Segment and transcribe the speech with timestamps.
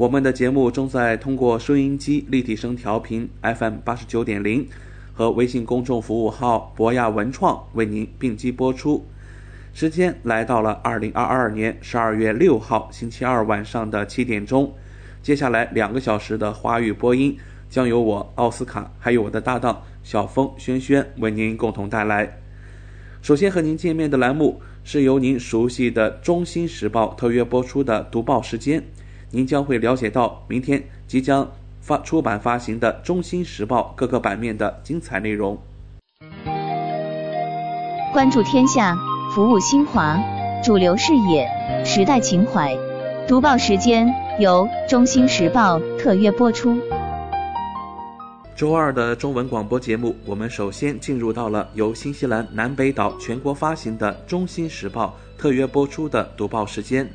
[0.00, 4.66] 我们的节目正在通过收音机立体声调频 FM 八十九点零
[5.12, 9.04] 和微信公众服务号博雅文创为您并机播出。
[9.74, 14.72] 时间来到了二零二二年十二月六号星期二晚上的七点钟。
[15.22, 17.36] 接下来两个小时的华语播音
[17.68, 22.38] 将由我奥斯卡还有我的搭档小峰轩轩为您共同带来。
[23.20, 28.82] 首先和您见面的栏目是由您熟悉的《中新时报》特约播出的读报时间，
[29.32, 31.48] 您将会了解到明天即将
[31.80, 35.56] 发出版发行的《中新时报》各个版面的精彩内容。
[38.12, 38.96] 关注天下，
[39.32, 40.18] 服务新华，
[40.64, 41.48] 主流视野，
[41.84, 42.76] 时代情怀。
[43.28, 46.76] 读报时间由《中新时报》特约播出。
[48.56, 57.08] 周二的中文广播节目，我们首先进入到了由新西兰南北岛全国发行的《中新时报》特约播出的读报时间。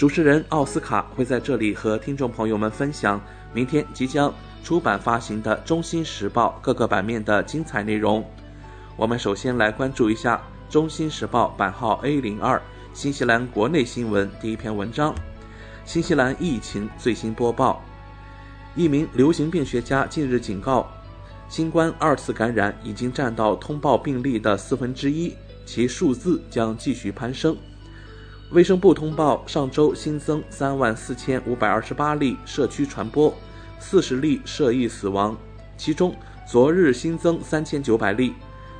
[0.00, 3.20] 主持人奥斯卡会在这里和听众朋友们分享
[3.52, 4.32] 明天即将
[4.64, 8.24] 出版发行的《中新时报》各个版面的精彩内容。
[8.96, 10.40] 我们首先来关注一下
[10.72, 12.58] 《中新时报》版号 A 零二
[12.94, 15.14] 新西兰国内新闻第一篇文章：
[15.84, 17.84] 新西兰疫情最新播报。
[18.74, 20.88] 一名流行病学家近日警告，
[21.46, 25.34] 新冠二次感染已经占到通报病例的四分之一，
[25.66, 27.54] 其数字将继续攀升。
[28.52, 33.32] 卫生部通报，上周新增三万四千五百二十八例社区传播，
[33.78, 35.38] 四十例涉疫死亡，
[35.76, 36.12] 其中
[36.48, 38.34] 昨日新增三千九百例，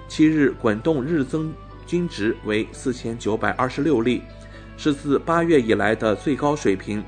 [0.08, 1.54] 七日滚动日增
[1.86, 4.22] 均值为四千九百二十六例，
[4.76, 7.00] 是自八月以来的最高水平。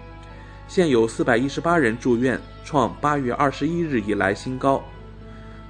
[0.69, 4.81] 现有四百一十八人住院，创八月二十一日以来新高。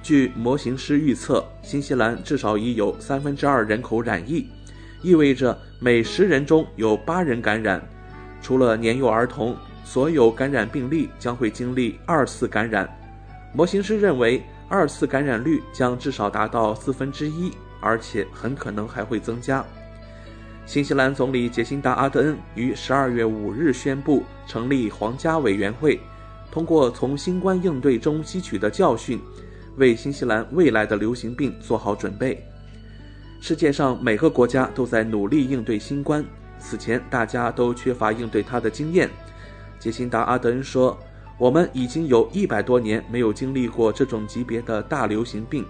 [0.03, 4.47] 据模型师预测，新西兰至少已有三分之二人口染疫，
[5.03, 7.79] 意味着每十人中有八人感染。
[8.41, 9.55] 除了年幼儿童，
[9.85, 12.89] 所有感染病例将会经历二次感染。
[13.53, 19.63] 模型师认为，二次感染率将至少达到四分之一，而且很可能还会增加。
[20.65, 25.99] 新西兰总理杰辛达·阿德恩于十二月五日宣布成立皇家委员会，
[26.49, 29.19] 通过从新冠应对中吸取的教训，
[29.75, 32.41] 为新西兰未来的流行病做好准备。
[33.45, 36.23] 世界上每个国家都在努力应对新冠，
[36.57, 39.09] 此前大家都缺乏应对它的经验。
[39.77, 40.97] 杰辛达·阿德恩说
[41.37, 45.65] ：“我们已经有一百多年没有经历过这种级别的大流行病，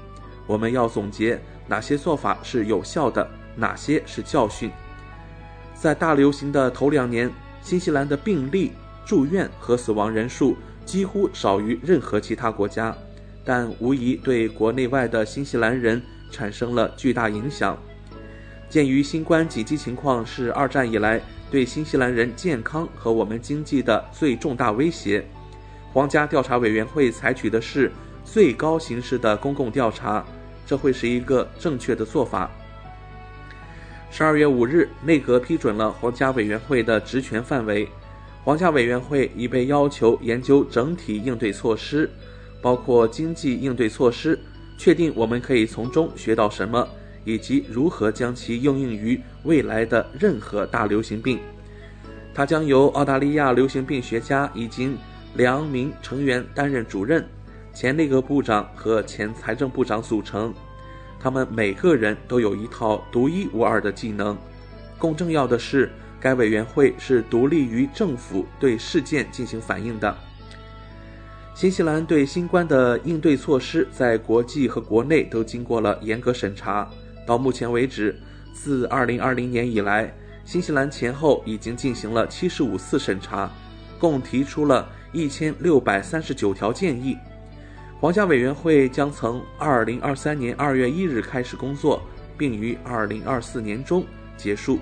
[0.46, 4.70] 我们要总结哪些做法是有效的，哪些是教训。”
[5.74, 7.28] 在大流行的头两年，
[7.64, 8.74] 新西兰的病例、
[9.04, 12.96] 住院和死亡人数几乎少于任何其他国家，
[13.44, 16.00] 但无疑对国内外的新西兰人
[16.34, 17.78] 产生了巨大影响。
[18.68, 21.22] 鉴于新冠紧急情况是二战以来
[21.52, 25.24] 对新西兰人健康和我们经济的最重大威胁，
[25.94, 27.92] 皇家调查委员会采取的是
[28.26, 30.26] 最高形式的公共调查，
[30.66, 32.50] 这会是一个正确的做法。
[34.10, 37.88] 十二月五日，内阁批准了皇家委员会的职权范围。
[38.44, 42.10] 皇家委员会已被要求研究整体应对措施，
[42.62, 44.38] 包括经济应对措施，
[44.84, 46.86] 确定我们可以从中学到什么，
[47.24, 51.40] 以及如何将其应用于未来的任何大流行病。
[52.34, 54.98] 它将由澳大利亚流行病学家以及
[55.36, 57.26] 两名成员担任主任，
[57.74, 60.54] 前内阁部长和前财政部长组成。
[61.18, 64.38] 他们每个人都有一套独一无二的技能。
[65.00, 65.90] 更重要的是，
[66.20, 70.14] 该委员会是独立于政府对事件进行反应的。
[71.56, 76.90] 新西兰对新冠的应对措施在国际和国内都经过了严格审查。
[77.28, 78.20] 到目前为止，
[78.54, 80.12] 自2020年以来，
[80.44, 83.50] 新西兰前后已经进行了75次审查，
[84.00, 87.16] 共提出了1639条建议。
[88.02, 92.02] 皇家委员会将从二零二三年二月一日开始工作，
[92.36, 94.04] 并于二零二四年中
[94.36, 94.80] 结束。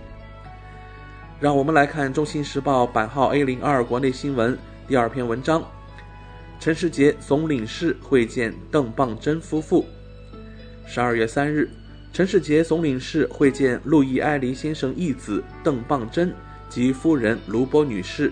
[1.38, 4.58] 让我们来看《中新时报》版号 A 零二国内新闻
[4.88, 5.62] 第二篇文章：
[6.62, 9.84] 陈世杰总领事会见邓棒珍夫妇。
[10.86, 11.68] 十二月三日，
[12.14, 16.32] 陈世杰总领事会见路易埃黎先生义子邓棒珍
[16.70, 18.32] 及夫人卢波女士。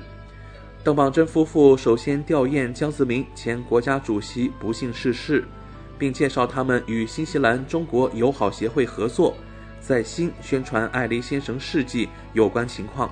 [0.83, 5.43] 邓棒珍夫妇首先吊唁江泽民前国家主席不幸逝世，
[5.97, 9.35] 并介绍他们与新西兰中国友好协会合作，
[9.81, 13.09] 在新宣传艾黎先生事迹有关情况。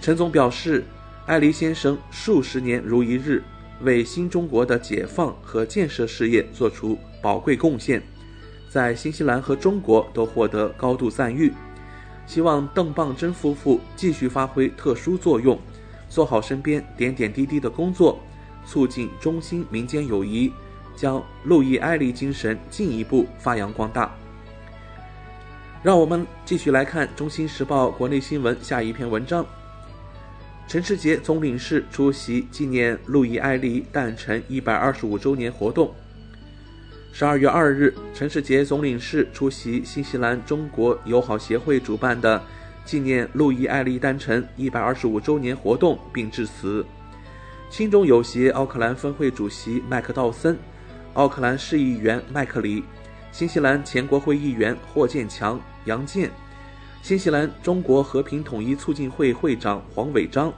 [0.00, 0.84] 陈总表示，
[1.26, 3.42] 艾黎先生数十年如一日，
[3.84, 8.02] 为新中国的解放和建设事业做出宝贵贡献，
[8.68, 11.52] 在新西兰和中国都获得高度赞誉。
[12.26, 15.58] 希望邓棒珍夫妇继续发挥特殊作用。
[16.08, 18.20] 做好身边点点滴滴的工作，
[18.64, 20.52] 促进中新民间友谊，
[20.94, 24.14] 将路易埃利精神进一步发扬光大。
[25.82, 29.44] 让我们继续来看《中新时报》国内新闻下一篇文章：
[30.66, 35.94] 陈世杰总领事出席纪念路易埃利诞辰一百二十五周年活动。
[37.12, 42.42] 十二月二日，陈世杰总领事出席新西兰中国友好协会主办的。
[42.84, 46.84] 纪念路易艾利诞辰一百二十五周年活动，并致辞。
[47.70, 50.58] 新中友协奥克兰分会主席麦克道森、
[51.14, 52.84] 奥克兰市议员麦克里、
[53.32, 56.30] 新西兰前国会议员霍建强、杨健、
[57.04, 60.50] 新西兰中国和平统一促进会会长黄伟章、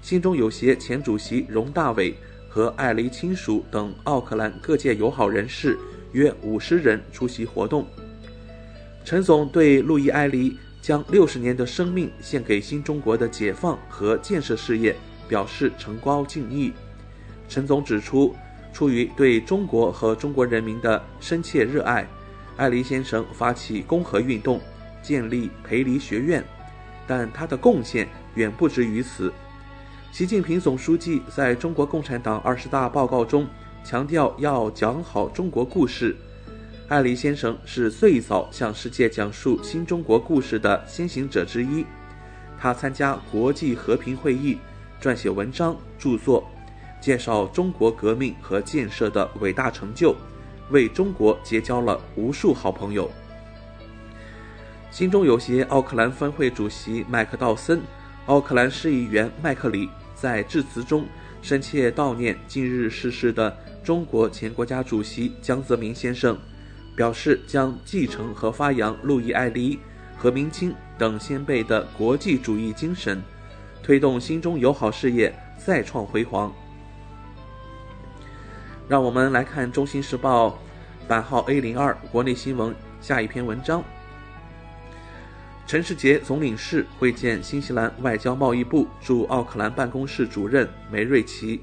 [0.00, 2.14] 新中友协前主席荣大伟
[2.48, 5.76] 和艾黎亲属等奥克兰各界友好人士
[6.12, 7.84] 约五十人出席活动。
[9.04, 10.56] 陈总对路易艾黎。
[10.80, 14.94] 将六十年的生命献给新中国的解放和建设事业，
[15.28, 16.72] 表示崇高敬意。
[17.48, 18.34] 陈总指出，
[18.72, 22.08] 出于对中国和中国人民的深切热爱，
[22.56, 24.60] 艾黎先生发起公和运动，
[25.08, 26.44] 建立培黎学院，
[27.06, 29.32] 但他的贡献远不止于此。
[30.12, 33.48] 习近平总书记在中国共产党二十大报告中
[33.82, 36.14] 强调，要讲好中国故事。
[36.88, 41.86] 艾黎先生是最早向世界讲述新中国故事的先行者之一。
[42.58, 44.58] 他参加国际和平会议，
[45.00, 46.46] 撰写文章著作，
[47.00, 50.14] 介绍中国革命和建设的伟大成就，
[50.68, 53.10] 为中国结交了无数好朋友。
[54.90, 57.80] 心中有协奥克兰分会主席麦克道森、
[58.26, 61.06] 奥克兰市议员麦克里在致辞中
[61.40, 66.38] 深切悼念近日逝世的中国前国家主席江泽民先生。
[66.96, 69.78] 表示将继承和发扬路易艾黎、
[70.16, 73.22] 何明清等先辈的国际主义精神，
[73.84, 76.52] 推动心中友好事业再创辉煌。
[78.88, 80.48] 让我们来看《中新时报》
[81.06, 83.80] 版号 A 零二国内新闻下一篇文章：
[85.68, 91.60] 陈世杰总领事会见新西兰外交贸易部驻奥克兰办公室主任梅瑞奇。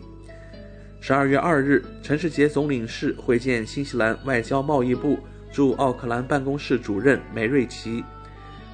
[1.01, 5.17] 十二月二日，陈世杰总领事会见新西兰外交贸易部
[5.51, 8.03] 驻奥克兰办公室主任梅瑞奇。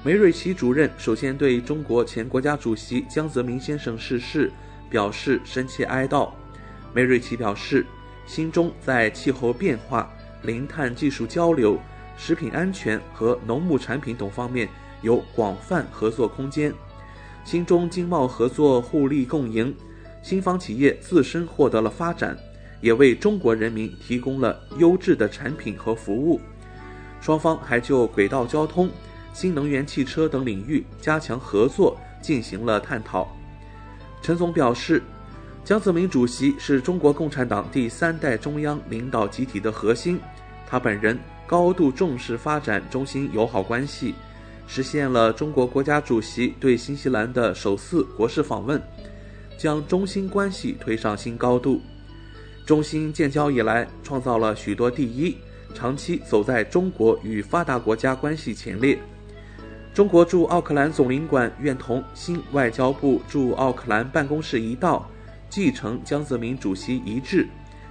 [0.02, 4.52] 梅瑞奇主任首先对中国前国家主席江泽民先生逝世
[4.90, 6.30] 表示深切哀悼。
[6.92, 7.86] 梅瑞奇表示，
[8.26, 10.12] 新中在气候变化、
[10.42, 11.78] 零碳技术交流、
[12.18, 14.68] 食品安全和农牧产品等方面
[15.02, 16.72] 有广泛合作空间，
[17.44, 19.74] 新中经贸合作互利共赢。
[20.22, 22.36] 新方企业自身获得了发展，
[22.80, 26.40] 也为中国人民提供了优质的产品和服务。
[27.20, 28.88] 双方还就轨道交通、
[29.32, 33.28] 新能源汽车等领域加强合作进行了探讨。
[34.20, 35.02] 陈总表示，
[35.64, 40.20] 江泽民主席是中国共产党第三代中央领导集体的核心，
[40.68, 41.18] 他本人
[41.48, 44.14] 高度重视发展中新友好关系，
[44.74, 48.80] 实现了中国国家主席对新西兰的首次国事访问。
[49.58, 51.78] 将中新关系推上新高度。
[52.64, 55.36] 中新建交以来，创造了许多第一，
[55.74, 58.98] 长期走在中国与发达国家关系前列。
[59.92, 65.06] 中国驻奥克兰总领馆愿同新外交部驻奥克兰办公室一道，
[65.50, 67.46] 继承江泽民主席遗志，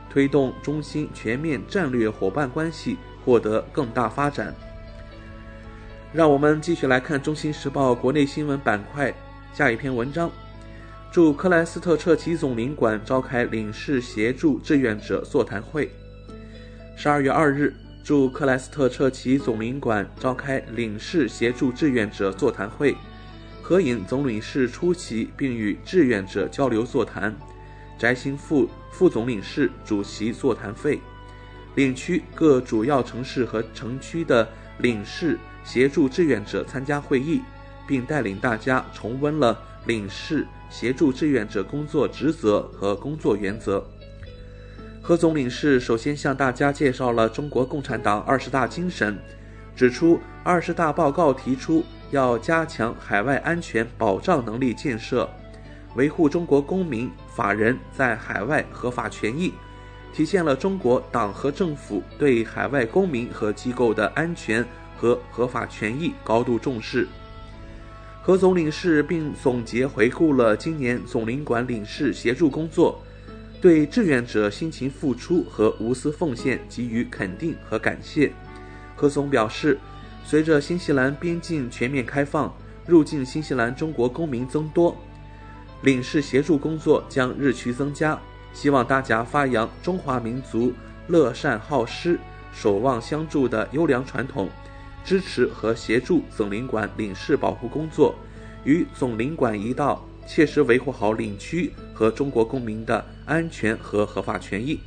[0.10, 4.52] 推动中新全面战略伙伴关系获得更大发展。
[6.14, 9.14] 让我们继续来看《中新时报》国内新闻板块
[9.54, 10.30] 下一篇文章。
[11.10, 15.90] 驻克莱斯特彻奇总领馆召开领事协助志愿者座谈会。
[16.98, 22.94] 十二月二日，驻克莱斯特彻奇总领馆召开领事协助志愿者座谈会，
[23.62, 27.34] 合影总领事出席并与志愿者交流座谈，
[27.98, 31.00] 翟兴副副总领事主席座谈会，
[31.76, 34.46] 领区各主要城市和城区的
[34.80, 37.42] 领事协助志愿者参加会议，
[37.88, 43.86] 并带领大家重温了领事协助志愿者工作职责和工作原则。
[45.02, 49.18] 何总领事首先向大家介绍了中国共产党二十大精神，
[49.76, 55.28] 指出二十大报告提出要加强海外安全保障能力建设，
[55.96, 59.54] 维护中国公民、法人在海外合法权益，
[60.14, 64.64] 体现了中国党和政府对海外公民和机构的安全
[65.02, 67.08] 和合法权益高度重视。
[68.22, 73.02] 何总领事并总结回顾了今年总领馆领事协助工作。
[73.60, 78.32] 对志愿者辛勤付出和无私奉献给予肯定和感谢。
[78.96, 79.80] 何总表示，
[80.24, 82.52] 随着新西兰边境全面开放，
[82.88, 84.98] 入境新西兰中国公民增多，
[85.84, 88.20] 领事协助工作将日趋增加。
[88.52, 90.74] 希望大家发扬中华民族
[91.08, 92.20] 乐善好施、
[92.52, 94.50] 守望相助的优良传统，
[95.04, 98.16] 支持和协助总领馆领事保护工作，
[98.64, 100.06] 与总领馆一道。
[100.28, 104.80] 切实维护好领区和中国公民的安全和合法权益。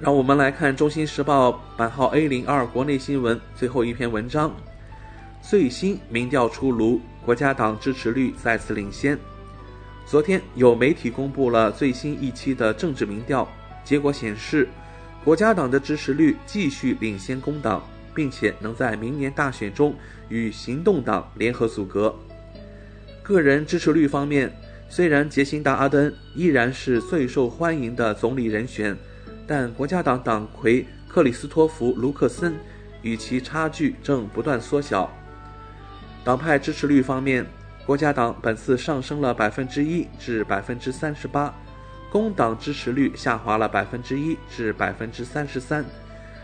[0.00, 4.50] 让我们来看《中新时报》版号 A 零二国内新闻最后一篇文章：
[5.42, 9.16] 最新民调出炉，国家党支持率再次领先。
[10.06, 13.46] 昨天有媒体公布了最新一期的政治民调
[13.84, 14.66] 结果，显示
[15.22, 17.82] 国家党的支持率继续领先工党，
[18.14, 19.94] 并且能在明年大选中
[20.28, 22.14] 与行动党联合组阁。
[23.22, 24.52] 个人支持率方面，
[24.88, 28.96] 虽然杰辛达·阿德恩依然是最受欢迎的总理人选，
[29.46, 32.54] 但国家党党魁克里斯托弗·卢克森
[33.02, 35.10] 与其差距正不断缩小。
[36.24, 37.46] 党派支持率方面，
[37.84, 41.54] 国家党本次上升了百分之一至百分之三十八，
[42.10, 45.84] 工党支持率下滑了百分之一至百分之三十三，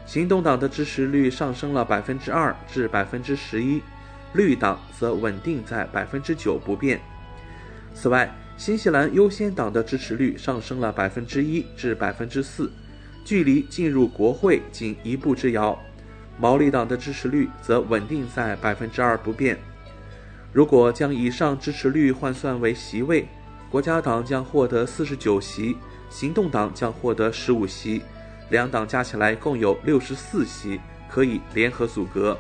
[0.09, 3.83] 行动党的支持率上升了百分之二至百分之十一。
[4.33, 6.99] 绿党则稳定在百分之九不变。
[7.93, 12.73] 此外，新西兰优先党的支持率上升了百分之一至百分之四，
[13.23, 15.79] 距离进入国会仅一步之遥。
[16.39, 19.59] 毛利党的支持率则稳定在百分之二不变。
[20.55, 23.29] 如果将以上支持率换算为席位，
[23.71, 25.77] 国家党将获得四十九席，
[26.09, 28.03] 行动党将获得十五席，
[28.51, 32.37] 两党加起来共有六十四席，可以联合组阁。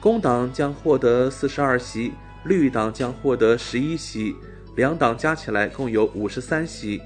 [0.00, 2.12] 工党将获得四十二席，
[2.44, 4.34] 绿党将获得十一席，
[4.76, 7.00] 两党加起来共有五十三席。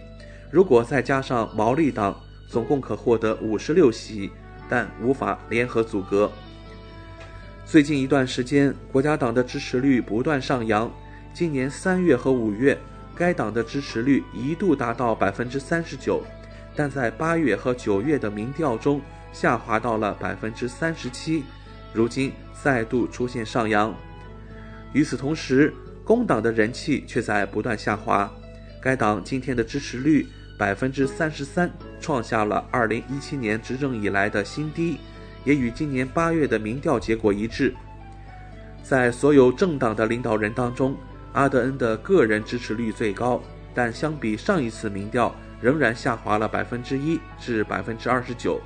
[0.51, 4.31] 如果再加上毛利党，总共可获得五十六席，
[4.69, 6.31] 但无法联合组阁。
[7.67, 10.91] 最近一段时间，国家党的支持率不断上扬。
[11.35, 12.77] 今年三月和五月，
[13.15, 16.23] 该党的支持率一度达到百分之三十九，
[16.79, 19.01] 但在八月和九月的民调中
[19.33, 21.43] 下滑到了百分之三十七。
[21.93, 22.33] 如今。
[22.61, 23.95] 再度出现上扬。
[24.93, 28.29] 与此同时，工党的人气却在不断下滑。
[28.83, 30.27] 该党今天的支持率
[30.59, 31.71] 百分之三十三，
[32.01, 34.99] 创下了二零一七年执政以来的新低，
[35.45, 37.73] 也与今年八月的民调结果一致。
[38.83, 40.97] 在所有政党的领导人当中，
[41.33, 43.41] 阿德恩的个人支持率最高，
[43.73, 48.61] 但相比上一次民调，仍然下滑了百分之一至百分之二十九。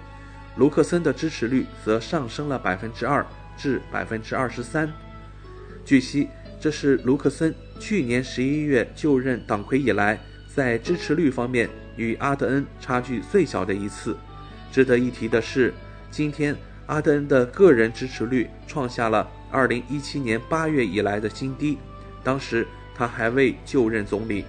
[0.57, 3.25] 卢克森的支持率则上升了百分之二。
[3.55, 4.91] 至百分之二十三。
[5.85, 6.27] 据悉，
[6.59, 10.19] 这是卢克森去年十一月就任党魁以来，
[10.53, 14.17] 在支持率方面与阿德恩差距最小的一次。
[14.73, 15.73] 值得一提的是，
[16.11, 16.57] 今天
[16.87, 21.77] 阿德恩的个人支持率创下了二零一七年八月以来的新低，
[22.25, 24.47] 当时他还未就任总理。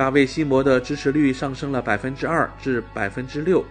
[0.00, 3.62] 大卫·西摩的支持率上升了百分之二至百分之六，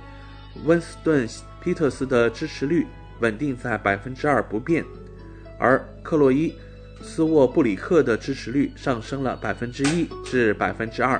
[0.64, 1.28] 温斯顿·
[1.60, 2.86] 皮特斯的支持率。
[3.20, 4.86] 稳定在百分之二不变，
[5.58, 6.54] 而克洛伊·
[7.04, 11.20] 斯沃布里克的支持率上升了百分之一至百分之二。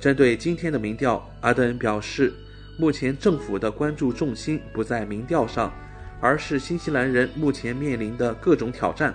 [0.00, 2.32] 针对今天的民调，阿德恩表示，
[2.78, 5.70] 目前政府的关注重心不在民调上，
[6.18, 9.14] 而是新西兰人目前面临的各种挑战。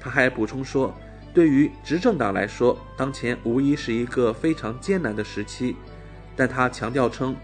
[0.00, 0.96] 他还补充说，
[1.34, 5.76] 对于执政党来说，当前无疑是一个非常艰难的时期，
[6.36, 7.34] 但他强调称。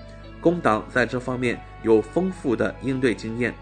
[0.40, 3.52] 工党在这方面有丰富的应对经验。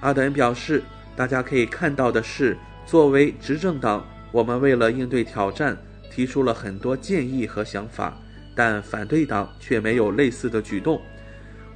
[0.00, 0.82] 阿德恩表示，
[1.14, 5.78] 大家可以看到的是，作为执政党，我们为了应对挑战，
[6.10, 8.18] 提出了很多建议和想法，
[8.56, 11.00] 但反对党却没有类似的举动。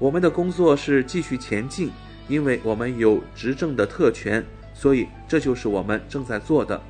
[0.01, 1.93] 我们的工作是继续前进，
[2.27, 4.45] 因为我们有执政的特权，
[4.75, 6.83] 所以这就是我们正在做的。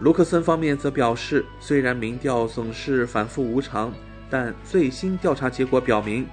[0.00, 3.92] 卢克森方面则表示，虽然民调总是反复无常。
[4.30, 6.26] 但最新调查结果表明，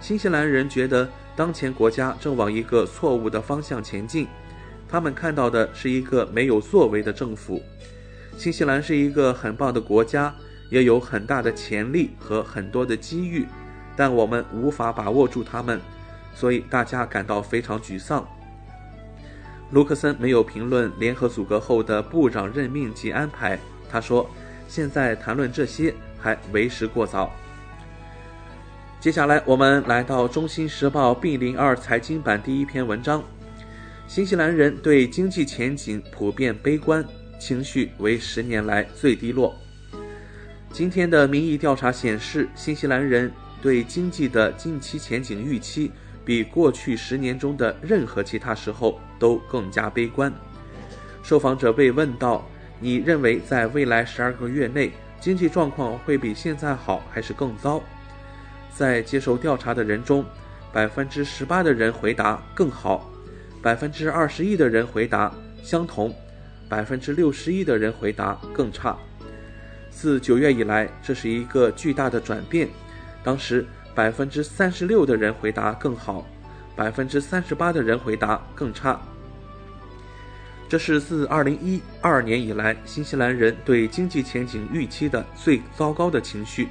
[0.00, 4.28] 新西兰人觉得当前国家正往一个错误的方向前进。
[4.88, 7.60] 他们看到的是一个没有作为的政府。
[8.36, 10.32] 新西兰是一个很棒的国家，
[10.70, 13.44] 也有很大的潜力和很多的机遇，
[13.96, 15.80] 但我们无法把握住它们，
[16.36, 18.24] 所以大家感到非常沮丧。
[19.70, 23.58] 卢克森没有评论联合组阁后的部长任命及安排。
[23.88, 24.28] 他说
[24.66, 27.32] ：“现在谈论这些还为时过早。”
[29.00, 33.22] 接下来，我们来到《中新时报》B 零二财经版第一篇文章。
[34.06, 37.04] 新西兰人对经济前景普遍悲观，
[37.38, 39.54] 情绪为十年来最低落。
[40.72, 43.30] 今天的民意调查显示，新西兰人
[43.62, 45.92] 对经济的近期前景预期
[46.30, 50.32] 比过去十年中的任何其他时候都更加悲观。
[51.24, 57.82] 受访者被问到：“你认为在未来十二个月内经济状况会比现在好还是更糟？”
[58.70, 60.24] 在接受调查的人中，
[60.72, 63.10] 百分之十八的人回答更好。
[63.60, 65.34] 百分之二十一的人回答
[65.64, 66.14] 相同，
[66.68, 68.96] 百分之六十一的人回答更差。
[69.90, 72.68] 自九月以来，这是一个巨大的转变。
[73.24, 76.26] 当时，百分之三十六的人回答更好，
[76.76, 79.00] 百分之三十八的人回答更差。
[80.68, 86.68] 这是自二零一二年以来，新西兰人对经济前景预期的最糟糕的情绪。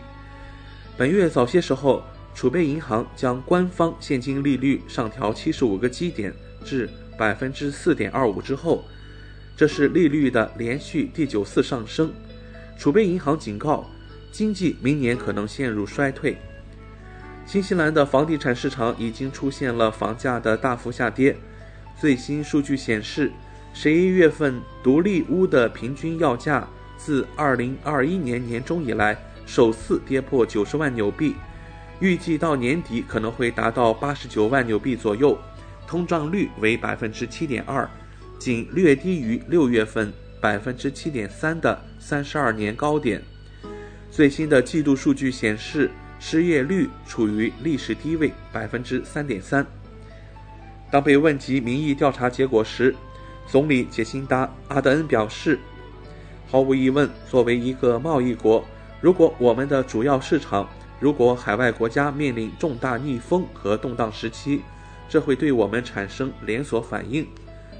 [0.97, 2.01] 本月早些时候，
[2.33, 6.33] 储备银行将官方现金利率上调七十五个基点。
[6.63, 8.85] 至百分之四点二五之后，
[9.57, 12.11] 这是利率的连续第九次上升。
[12.77, 13.85] 储备银行警告，
[14.31, 16.37] 经济明年可能陷入衰退。
[17.49, 21.35] 新西兰的房地产市场已经出现了房价的大幅下跌。
[21.99, 23.31] 最新数据显示，
[23.73, 31.35] 十一月份独立屋的平均要价自二零二一年年中以来首次跌破九十万纽币，
[31.99, 35.35] 预计到年底可能会达到八十九万纽币左右。
[35.87, 37.89] 通胀率为百分之七点二，
[38.37, 43.19] 仅略低于六月份百分之七点三的三十二年高点。
[44.11, 49.65] 最新的季度数据显示，失业率处于历史低位百分之三点三。
[50.91, 52.93] 当被问及民意调查结果时，
[53.47, 55.57] 总理杰辛达·阿德恩表示
[56.47, 58.63] ：“毫无疑问，作为一个贸易国，
[59.01, 64.61] 如果我们的主要市场，如果海外国家面临重大逆风和动荡时期。”
[65.11, 67.25] 这会对我们产生连锁反应，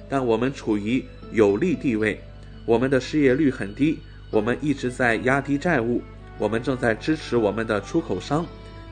[0.10, 2.20] 但我们处于有利地位，
[2.66, 4.00] 我们的失业率很低，
[4.32, 6.02] 我们一直在压低债务，
[6.40, 8.46] 我们正在支持我们的出口商，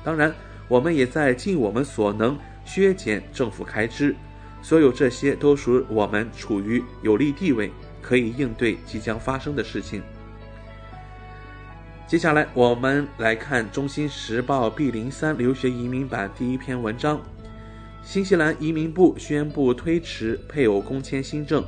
[0.03, 0.31] 当然，
[0.67, 4.13] 我们也在尽我们所能削减政府开支，
[4.61, 10.03] 所有这些都使我们处于有利地位，可以应对即将发生的事情。
[12.05, 17.19] 接下来，我们来看《中新时报》B 零三留学移民版第一篇文章。
[18.03, 21.65] 新西兰移民部宣布推迟配偶工签新政。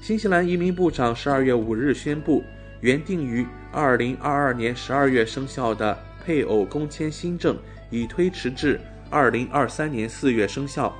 [0.00, 2.42] 新西兰移民部长十二月五日宣布，
[2.86, 7.58] 原定于二零二二年十二月生效的配偶工签新政
[7.90, 10.94] 已推迟至二零二三年四月生效。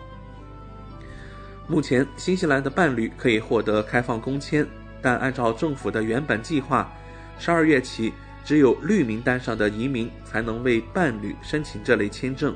[1.69, 4.67] 目前，新西兰的伴侣可以获得开放工签，
[5.01, 6.93] 但按照政府的原本计划，
[7.39, 8.13] 十二月起
[8.45, 12.53] 只有绿名单上的移民才能为伴侣申请这类签证。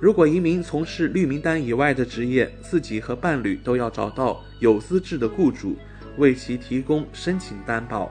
[0.00, 5.76] 如果移民从事绿名单以外的职业，自己和伴侣都要找到有资质的雇主，
[6.16, 8.08] 为其提供申请担保。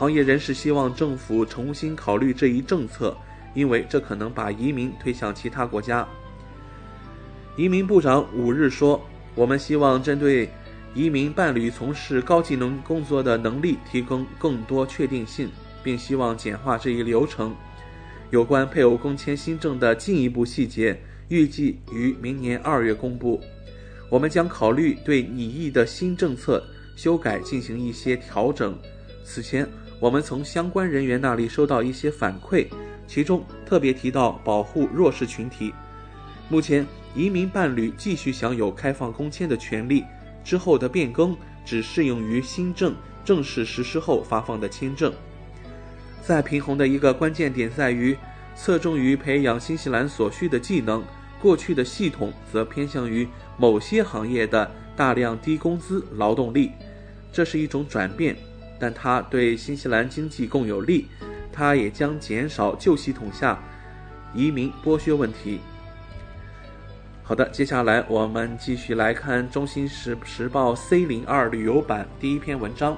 [0.00, 3.14] 行业人士希望政府重新考虑这一政策，
[3.52, 6.08] 因为这可能把移民推向其他国家。
[7.54, 8.98] 移民部长五日说
[9.36, 10.48] ：“我们希望针对
[10.94, 15.50] 移民伴侣从事高技能工作的能力提供更多确定性，
[15.82, 17.54] 并希望简化这一流程。
[18.30, 23.38] 有关配偶工签新政的进一步细节。”预计于明年二月公布。
[24.08, 26.64] 我们将考虑对拟议的新政策
[26.96, 28.74] 修改进行一些调整。
[29.22, 29.68] 此前，
[30.00, 32.66] 我们从相关人员那里收到一些反馈，
[33.06, 35.74] 其中特别提到保护弱势群体。
[36.48, 40.02] 目前，移民伴侣继续享有开放工签的权利。
[40.42, 41.36] 之后的变更
[41.66, 45.12] 只适用于新政正式实施后发放的签证。
[46.22, 48.16] 在平衡的一个关键点在于，
[48.56, 51.04] 侧重于培养新西兰所需的技能。
[51.38, 53.26] 过去的系统则偏向于
[53.58, 56.72] 某些行业的大量低工资劳动力，
[57.32, 58.36] 这是一种转变，
[58.80, 61.06] 但它对新西兰经济更有利。
[61.52, 63.58] 它也将减少旧系统下
[64.32, 65.60] 移民剥削问题。
[67.22, 72.96] 好的，接下来我们继续来看《中新时时报》C 零二旅游版第一篇文章：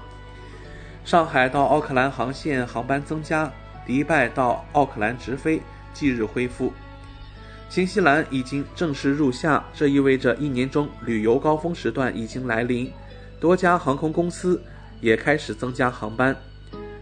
[1.04, 3.52] 上海到奥克兰航线航班增加，
[3.86, 5.60] 迪拜到奥克兰直飞，
[5.92, 6.72] 即日恢复。
[7.68, 12.90] 新西兰已经正式入夏，这意味着一年中旅游高峰时段已经来临，
[13.40, 14.62] 多家航空公司
[15.02, 16.34] 也开始增加航班。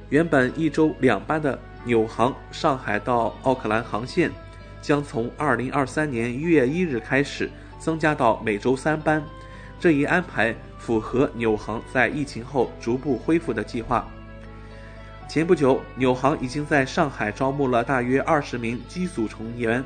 [0.08, 4.32] 原本一周两班的纽航上海到奥克兰航线，
[4.82, 9.22] 将从二零二三年一月一日开始增加到每周三班。
[9.78, 14.08] 这一安排符合纽航在疫情后逐步恢复的计划。
[15.28, 19.84] 前不久，纽航已经在上海招募了大约二十名机组成员，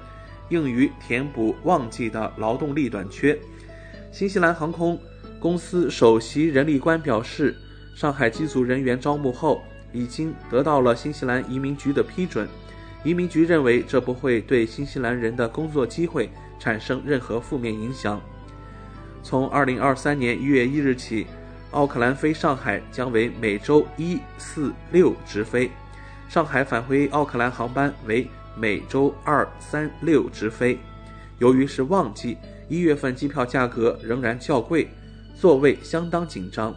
[0.48, 3.38] 用于填补旺季的劳动力短缺。
[4.10, 4.98] 新西兰航空
[5.38, 7.54] 公司首席人力官表示，
[7.94, 9.62] 上海机组人员招募后。
[9.96, 12.48] 已经得到了新西兰移民局的批准，
[13.04, 16.28] 移民局认为这不会对新西兰人的工作机会
[16.58, 18.20] 产生任何负面影响。
[19.22, 21.28] 从二零二三年一月一日起，
[21.70, 25.70] 奥克兰飞上海将为每周一、四、六直飞，
[26.28, 30.76] 上海返回奥克兰航班为每周二、三、六直飞。
[31.38, 32.36] 由于是旺季，
[32.68, 34.88] 一月份机票价格仍然较贵，
[35.40, 36.74] 座位相当紧张。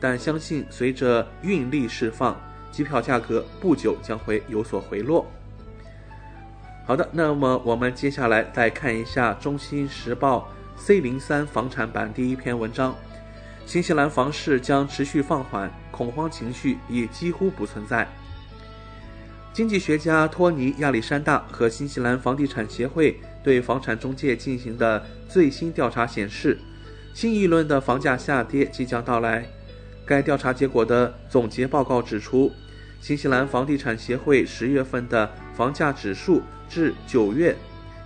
[0.00, 2.36] 但相信随着运力释放，
[2.70, 5.26] 机票价格不久将会有所回落。
[6.86, 10.48] 好的，那么我们接下来再看一下《中新时报》
[10.80, 12.94] C 零三房产版第一篇文章：
[13.66, 18.08] 新西兰房市将持续放缓，恐慌情绪已几乎不存在。
[19.52, 26.56] 经济学家托尼·亚历山大和新西兰房地产协会对房产中介进行的最新调查显示，
[27.12, 29.44] 新一轮的房价下跌即将到来。
[30.08, 32.50] 该调查结果的总结报告指出，
[32.98, 37.54] 新西兰房地产协会十月份的房价指数至九月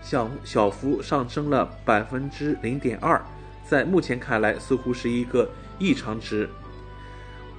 [0.03, 3.23] 小小幅上升了百分之零点二，
[3.65, 6.49] 在目前看来似乎是一个异常值。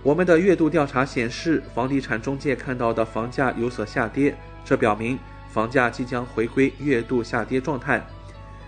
[0.04, 8.06] 我们的月度调查显示，房地产中介看到的房价有所下跌，这表明房价即将回归月度下跌状态。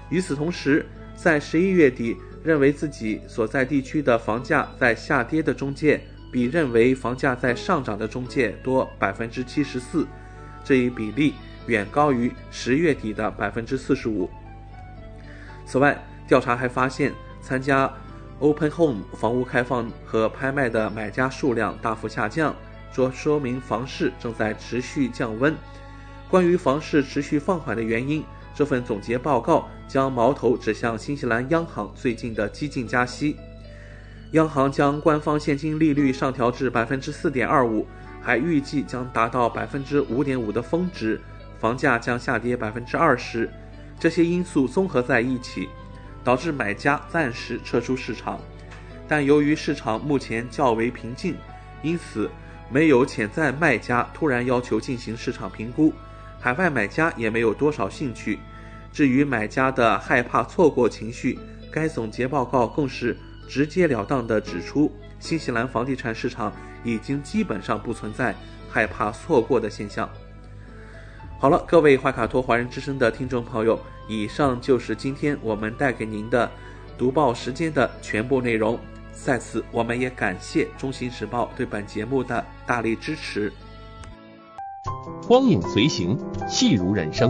[0.07, 0.85] 与此同时，
[1.17, 2.15] 在十一月底。
[2.45, 5.99] 认为自己所在地区的房价在下跌的中介，
[6.31, 10.05] 比认为房价在上涨的中介多百分之七十四，
[10.63, 11.33] 这一比例
[11.65, 14.29] 远高于十月底的百分之四十五。
[15.65, 17.91] 此外，调查还发现，参加
[18.37, 22.55] Open Home 房屋开放和拍卖的买家数量大幅下降，
[22.93, 25.55] 这说明房市正在持续降温。
[26.29, 28.23] 关于房市持续放缓的原因。
[28.53, 33.37] 这份总结报告将矛头指向新西兰央行最近的激进加息。
[34.31, 37.87] 央行将官方现金利率上调至百分之四点二五，
[38.21, 41.21] 还预计将达到百分之五点五的峰值，
[41.59, 43.49] 房价将下跌百分之二十。
[43.99, 45.69] 这些因素综合在一起，
[46.23, 48.39] 导致买家暂时撤出市场。
[49.07, 51.35] 但由于市场目前较为平静，
[51.81, 52.29] 因此
[52.69, 55.93] 没有潜在卖家突然要求进行市场评估。
[56.41, 58.39] 海外买家也没有多少兴趣。
[58.95, 61.37] 至于买家的害怕错过情绪，
[61.69, 66.49] 该总结报告更是直截了当地指出，新西兰房地产市场
[66.81, 68.33] 已经基本上不存在
[68.69, 70.09] 害怕错过的现象。
[71.37, 73.77] 好了，各位怀卡托华人之声的听众朋友，
[74.07, 76.49] 以上就是今天我们带给您的
[76.97, 78.79] 读报时间的全部内容。
[79.11, 83.51] 在此，我们也感谢中新时报对本节目的大力支持。
[85.27, 87.29] 光影随行，戏如人生。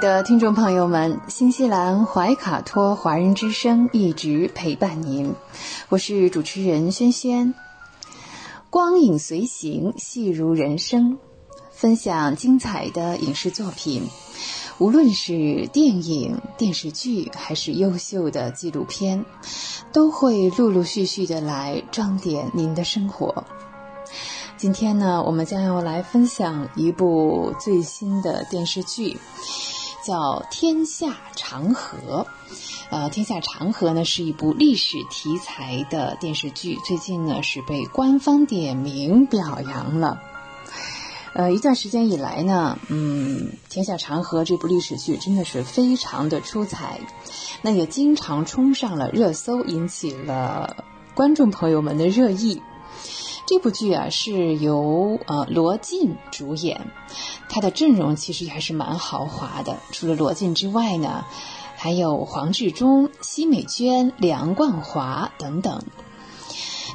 [0.00, 5.34] 的听众朋友们，新西兰怀卡托华人之声一直陪伴您，
[5.90, 7.52] 我是主持人轩轩。
[8.70, 11.18] 光影随行，戏如人生，
[11.70, 14.08] 分享精彩的影视作品，
[14.78, 19.22] 无论是电影、电视剧，还是优秀的纪录片，
[19.92, 23.44] 都会陆陆续续的来装点您的生活。
[24.56, 29.18] 今天呢，我们将要来分享一部最新的电视剧，
[30.04, 30.16] 叫
[30.50, 32.24] 《天下长河》。
[32.90, 40.20] 呃，《天下长河》呢是一部历史题材的电视剧，最近呢是被官方点名表扬了。
[41.32, 47.00] 呃，一段时间以来呢，嗯，《天下长河》这部历史剧真的是非常的出彩，
[47.62, 50.84] 那也经常冲上了热搜，引起了
[51.14, 52.60] 观众朋友们的热议。
[53.50, 56.86] 这部剧啊是由呃罗晋主演，
[57.48, 59.76] 他的阵容其实还是蛮豪华的。
[59.90, 61.24] 除了罗晋之外呢，
[61.76, 65.82] 还有黄志忠、奚美娟、梁冠华等等。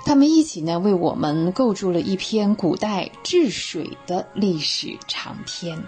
[0.05, 5.83] 他们一起呢，为我们构筑了一篇古代治水的历史长篇。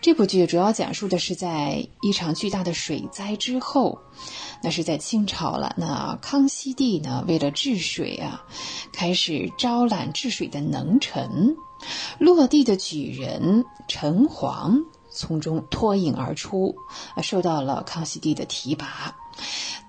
[0.00, 3.98] 这部剧主要讲述的是在一场巨大的水灾之后，
[4.62, 5.74] 那是在清朝了。
[5.76, 8.44] 那康熙帝呢，为了治水啊，
[8.92, 11.56] 开始招揽治水的能臣，
[12.18, 16.76] 落地的举人陈黄从中脱颖而出，
[17.20, 19.16] 受到了康熙帝的提拔。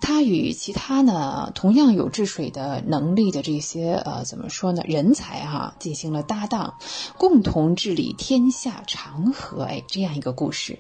[0.02, 6.76] 他与其他呢同样有治水的能力的这些呃怎么说呢人才哈进行了搭档，
[7.18, 9.64] 共同治理天下长河。
[9.64, 10.80] 哎，这样一个故事，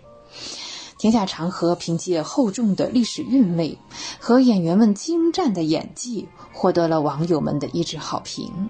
[0.97, 3.77] 天下长河凭借厚重的历史韵味
[4.19, 8.69] 和演员们精湛的演技，获得了网友们的一致好评。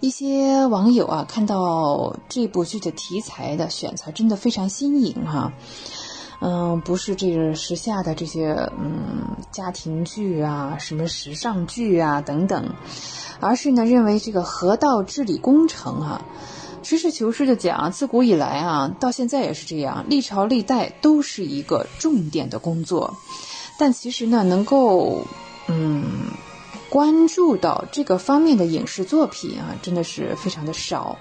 [0.00, 5.52] 一些网友啊看到这部剧的题材的选材真的非常新颖哈。
[6.42, 12.72] 嗯，不是这个时下的这些嗯家庭剧啊，什么时尚剧啊等等，
[13.40, 16.22] 而是呢认为这个河道治理工程啊，
[16.82, 23.14] 实事求是的讲，自古以来啊，到现在也是这样，历朝历代都是一个重点的工作，
[23.78, 25.22] 但其实呢，能够
[25.68, 26.04] 嗯
[26.88, 31.18] 关注到这个方面的影视作品啊，真的是非常的少。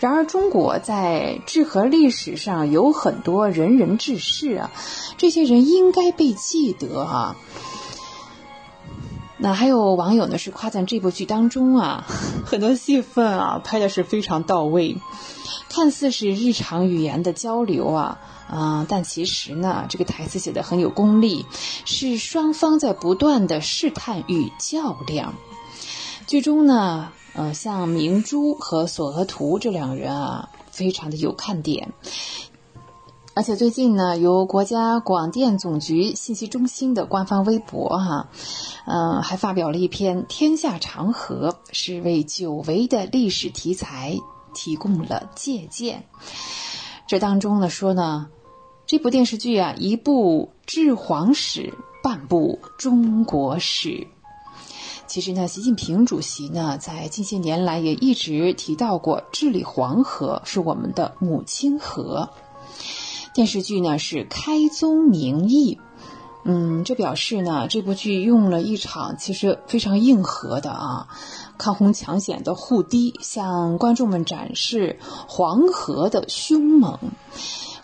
[0.00, 4.70] 然而，中国在治河历史上有很多仁人志士啊，
[5.16, 7.36] 这些人应该被记得啊。
[9.38, 12.06] 那还有网友呢是夸赞这部剧当中啊，
[12.46, 14.96] 很多戏份啊拍的是非常到位，
[15.68, 21.44] 看似是日常语言的交流啊，啊，但其实呢，这个台词写的很有功力，
[21.84, 25.34] 是双方在不断的试探与较量。
[26.28, 27.10] 剧中呢。
[27.38, 31.92] 呃，像明珠和索额图这两人啊，非常的有看点。
[33.32, 38.28] 而且最近呢，由国家广电总局信息中心的官方微博哈，
[38.86, 44.18] 嗯，还发表了一篇《天下长河》，是为久违的历史题材
[44.52, 46.04] 提供了借鉴。
[47.06, 48.26] 这当中呢说呢，
[48.84, 51.72] 这部电视剧啊，一部治皇史，
[52.02, 54.08] 半部中国史。
[55.08, 62.28] 其实呢，习近平主席呢，在近些年来也一直提到过，治理黄河是我们的母亲河。
[63.32, 65.78] 电视剧呢是开宗明义，
[66.44, 71.08] 嗯，这表示呢，这部剧用了一场其实非常硬核的啊，
[71.56, 76.98] 抗洪抢险的护堤，向观众们展示黄河的凶猛。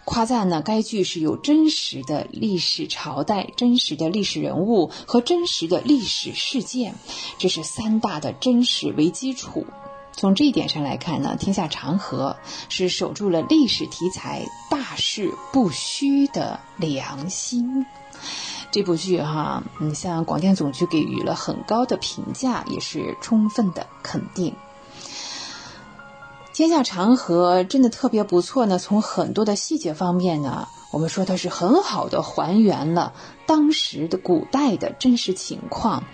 [0.04, 6.94] 夸赞呢，该剧是有真实的历史朝代、真实的历史人物和真实的历史事件，
[7.38, 9.66] 这是三大的真实为基础。
[10.12, 12.36] 从这一点上来看呢，《天下长河》
[12.68, 17.84] 是守住了历史题材大事不虚的良心。
[18.70, 24.54] 这部剧哈，你像广电总局给予了很高的评价，也是充分的肯定。
[26.54, 28.78] 天下长河真的特别不错呢。
[28.78, 33.12] 从很多的细节方面呢，我们说它是很好的还原了
[33.44, 36.04] 当时的古代的真实情况。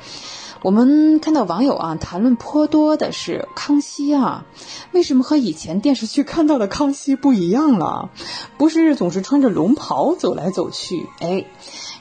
[0.63, 4.47] 我们看到网友啊谈论颇多的是康熙啊，
[4.93, 8.09] 为什么和以前电视剧看到的康熙不一样了？
[8.57, 11.07] 不是总是穿着龙袍走来走去？
[11.19, 11.45] 哎。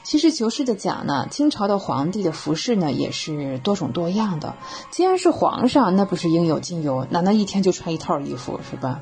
[0.04, 4.56] 实事求是的讲呢，清朝的皇帝的服饰呢也是多种多样的。
[4.90, 7.06] 既然是皇上，那不是应有尽有？
[7.10, 9.00] 难道一天就穿一套衣服是吧？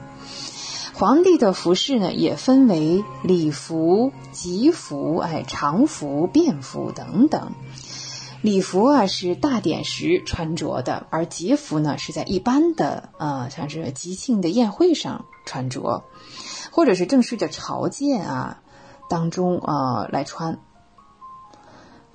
[0.95, 7.53] 皇帝的服饰呢也分为礼服、吉服、哎常服、便服等等。
[8.43, 16.05] 礼服啊是大典时穿着的，而吉服呢是在一般的呃像是吉庆的宴会上穿着，
[16.71, 18.61] 或者是正式的朝见啊
[19.09, 20.59] 当中啊来穿。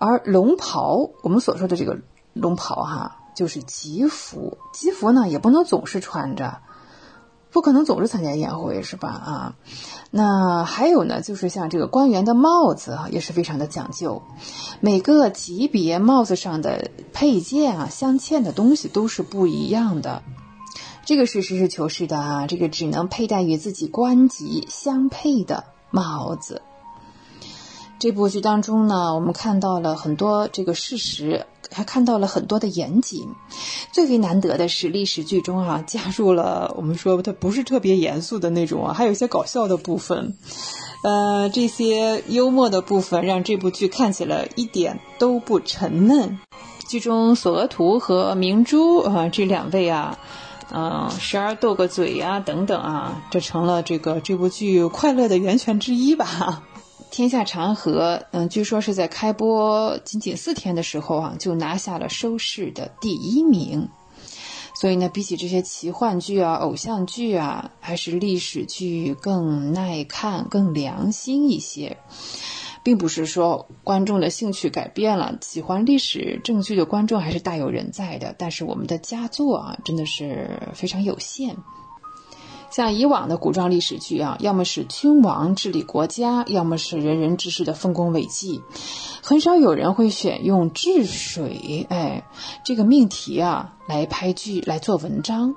[0.06, 1.98] 而龙袍，我们所说的这个
[2.34, 4.58] 龙袍哈，就是吉服。
[4.74, 6.58] 吉服呢，也不能总是穿着，
[7.52, 9.08] 不可能总是参加宴会，是吧？
[9.08, 9.56] 啊，
[10.12, 14.22] 那还有呢，就是像这个官员的帽子啊，也是非常的讲究，
[14.82, 20.22] 每个级别帽子上的配件啊，镶嵌的东西都是不一样的。
[21.06, 26.62] 这个是实事求是的啊，这个只能佩戴与自己官级相配的帽子。
[28.04, 33.30] 这部剧当中呢，我们看到了很多这个事实，还看到了很多的严谨。
[33.94, 40.36] 最为难得的是，历史剧中啊，加入了我们说它不是特别严肃的那种啊，还有一些搞笑的部分。
[41.02, 46.38] 呃，这些幽默的部分让这部剧看起来一点都不沉闷。
[46.90, 50.20] 剧中索额图和明珠啊，这两位啊，
[50.74, 56.64] 嗯，时而斗个嘴呀，等等啊，这成了这个这部剧快乐的源泉之一吧。
[57.14, 63.88] 天下长河，嗯，据说是在开播仅仅四天的时候啊，就拿下了收视的第一名。
[64.74, 71.98] 所以呢，比起这些奇幻剧啊、偶像剧啊，还是历史剧更耐看、更良心一些。
[72.82, 78.34] 并不是说观众的兴趣改变了，喜欢历史正剧的观众还是大有人在的。
[78.40, 81.56] 但是我们的佳作啊，真的是非常有限。
[82.76, 88.64] 像以往的古装历史剧啊，要么是君王治理国家，要么是仁人志士的丰功伟绩，
[89.22, 92.24] 很少有人会选用治水哎
[92.66, 95.54] 这个命题啊来拍剧来做文章。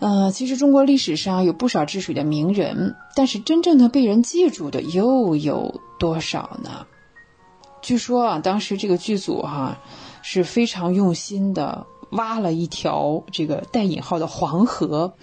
[0.00, 6.84] 呃，其实中国历史上有不少治水的名人，但是真正的被人记住的又有多少呢？
[7.80, 9.78] 据说啊，当时这个剧组哈
[10.20, 11.86] 是非常用心的。
[12.10, 15.14] 挖了一条这个带引号的黄河，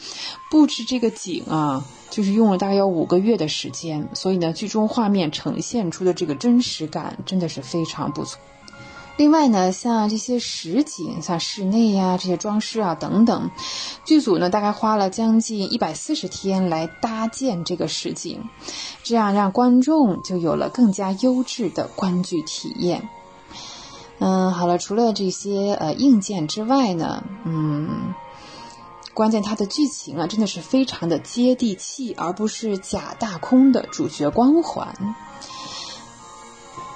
[0.50, 4.10] 布置这个景啊，就是用了大概要五个月的时间。
[4.14, 8.40] 所以呢，剧中画面呈现出的这个真实感真的是非常不错。
[9.18, 13.50] 另外呢，像这些实景，像室内呀这些装饰啊等等，
[14.06, 18.44] 剧组呢大概花了将近一百四十天来搭建这个实景，
[19.02, 23.10] 这样让观众就有了更加优质的观剧体验。
[24.20, 28.14] 嗯，好了，除了这些呃硬件之外呢，嗯，
[29.14, 35.16] 关键它的剧情啊，真的是非常的接地气，而不是假大空的主角光环。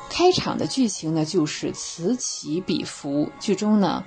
[0.10, 3.30] 开场的剧情呢，就是此起彼伏。
[3.40, 4.04] 剧中呢，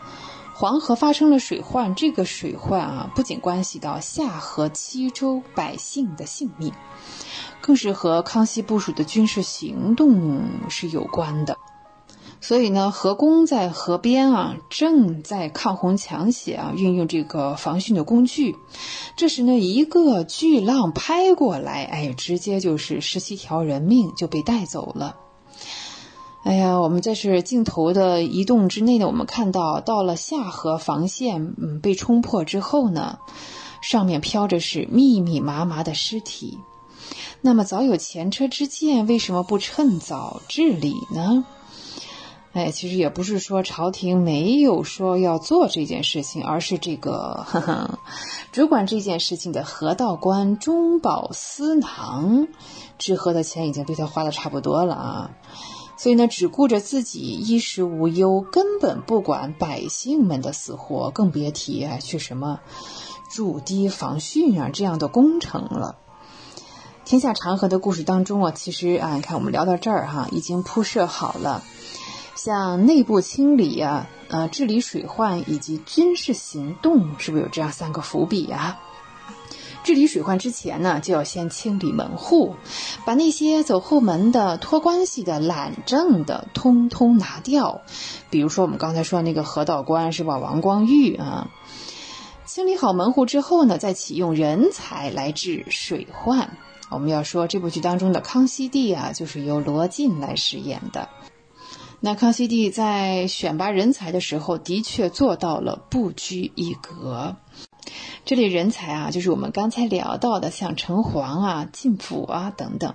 [0.52, 6.72] 黄河发生了水患，这个水患啊，不仅关系到下河七州百姓的性命，
[7.60, 11.56] 更是和康熙部署的军事行动是有关的。
[12.46, 18.54] 所以呢，河工在河边啊，正在抗洪抢险啊，运用这个防汛的工具。
[19.16, 25.16] 这时呢，一个巨浪拍过来，哎，直接就是十七条人命就被带走了。
[26.42, 33.20] 哎呀，我们在是镜头的移动之内呢，我们看到到了下河防线嗯被冲破之后呢，
[33.80, 36.58] 上面飘着是密密麻麻的尸体。
[37.40, 41.46] 那么早有前车之鉴，为什么不趁早治理呢？
[42.54, 47.98] 哎，其实也不是说朝廷没有说要做这件事情，而是这个 呵呵
[48.52, 52.46] 主管这件事情的河道官中饱私囊，
[52.96, 55.30] 治河的钱已经被他花的差不多了啊，
[55.96, 62.60] 所以呢，只顾着自己衣食无忧，根本不管百姓们的死活，更别提啊去什么
[63.28, 65.96] 筑堤防汛啊这样的工程了。
[67.04, 71.64] 天下长河的故事当中啊，其实啊，你看我们聊到这儿哈，已经铺设好了。
[72.44, 78.78] 像内部清理啊，呃，治理水患以及军事行动，是不是有这样三个伏笔啊？
[79.82, 82.54] 治理水患之前呢，就要先清理门户，
[83.06, 87.80] 把那些走后门的、托关系的、懒政的，通通拿掉。
[88.28, 90.36] 比如说我们刚才说那个河道官是吧？
[90.36, 91.48] 王光玉啊，
[92.44, 96.58] 清理好门户之后呢，再启用人才来治水患。
[96.90, 101.08] 我们要说这部剧当中的康熙帝啊，就是由罗晋来饰演的。
[102.00, 107.36] 那康熙帝在选拔人才的时候，的确做到了不拘一格。
[108.24, 112.94] 这类人才啊，就是我们刚才聊到的，像城隍啊、晋府啊等等。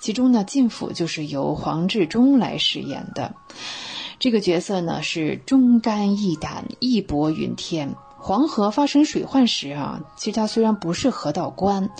[0.00, 3.34] 其中呢，晋府就是由黄志忠来饰演的。
[4.18, 7.94] 这个角色呢，是忠肝义胆、义薄云天。
[8.26, 11.90] 黄河发生水患时啊，其实他虽然不是河道官，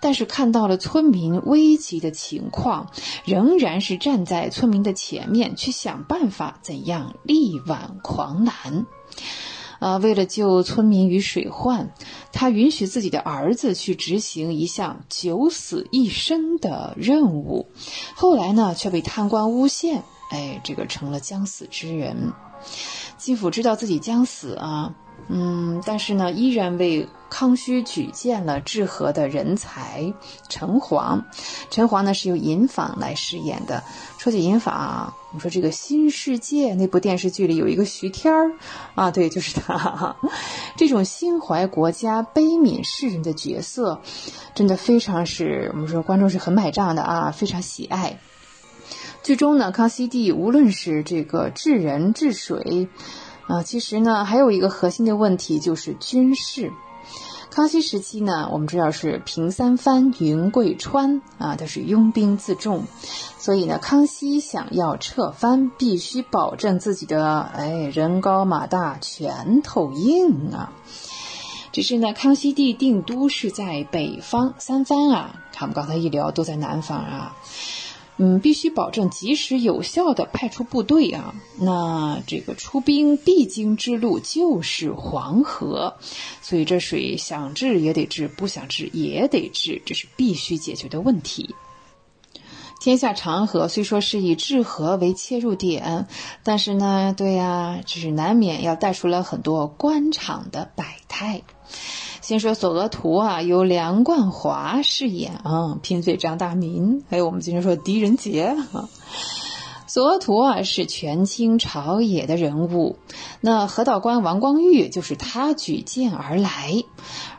[0.00, 2.86] 但是看到了村民危急的情况，
[3.24, 8.86] 仍然是站在村民的前面去想办法，怎样力挽狂澜。
[9.80, 11.92] 啊，为了救村民于水患，
[12.30, 17.66] 他允许自己的儿子去执行一项九死一生的任务，
[18.14, 22.32] 后来呢，却被贪官诬陷，哎，这个成了将死之人。
[23.18, 24.94] 继父知道自己将死啊。
[25.28, 30.12] 嗯，但是呢，依然为康熙举荐了治河的人才
[30.48, 31.24] 陈黄。
[31.70, 33.82] 陈黄呢是由尹昉来饰演的。
[34.18, 38.52] 说起尹昉啊，我们说这个《新世界》那部电视剧里有一个徐天儿
[38.94, 40.14] 啊，对，就是他。
[40.76, 44.00] 这种心怀国家、悲悯世人的角色，
[44.54, 48.18] 真的非常是我们说观众是很买账的啊，非常喜爱。
[49.22, 52.88] 剧中呢，康熙帝无论是这个治人治水，
[53.52, 56.72] 啊，其实呢还有一个核心的问题就是军事。
[57.50, 62.84] 康熙时期呢，我们知道是平三藩、云贵川啊，它是拥兵自重，
[63.38, 70.72] 所以呢，康熙想要撤藩，必须保证自己的哎人高马大、拳头硬啊。
[71.72, 77.36] 只是呢，康熙帝定都是在北方，三藩啊，他们刚才一聊都在南方啊。
[78.24, 81.34] 嗯，必须保证及时有效的派出部队啊。
[81.58, 85.96] 那这个出兵必经之路就是黄河，
[86.40, 91.56] 所以这水想治也得治，不想治也得治，这是必须解决的问题。
[92.80, 96.06] 天下长河虽说是以治河为切入点，
[96.44, 101.42] 但是呢，对呀，就是难免要带出了很多官场的百态。
[102.22, 108.88] 先说《索额图》啊，由梁冠华饰演啊，贫嘴张大民，还有我们经常说狄仁杰啊。
[109.88, 112.96] 索额图啊是权倾朝野的人物，
[113.40, 116.84] 那河道官王光裕就是他举荐而来，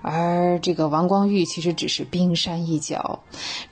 [0.01, 3.23] 而这个王光裕其实只是冰山一角，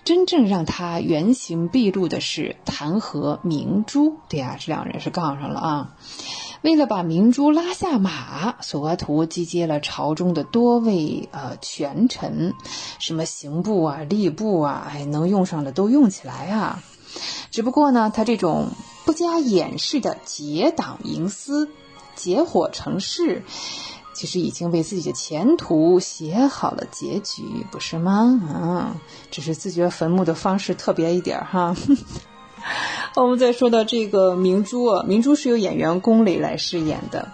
[0.05, 4.15] 真正让他原形毕露的是弹劾明珠。
[4.29, 5.95] 对呀，这两人是杠上了啊。
[6.61, 12.53] 为了把明珠拉下马，索额图集结了朝中的多位呃权臣，
[12.99, 16.83] 什么刑部啊、吏部啊，哎，能用上的都用起来啊。
[17.49, 18.69] 只不过呢，他这种
[19.05, 21.67] 不加掩饰的结党营私、
[22.15, 23.43] 结伙成事，
[24.13, 28.39] 其实已经为自己的前途写好了结局，不是吗？
[28.47, 28.95] 啊，
[29.31, 31.75] 只是自掘坟墓的方式特别一点哈。
[33.15, 37.31] 我们再说到这个明珠啊，明珠是由演员龚磊来饰演的，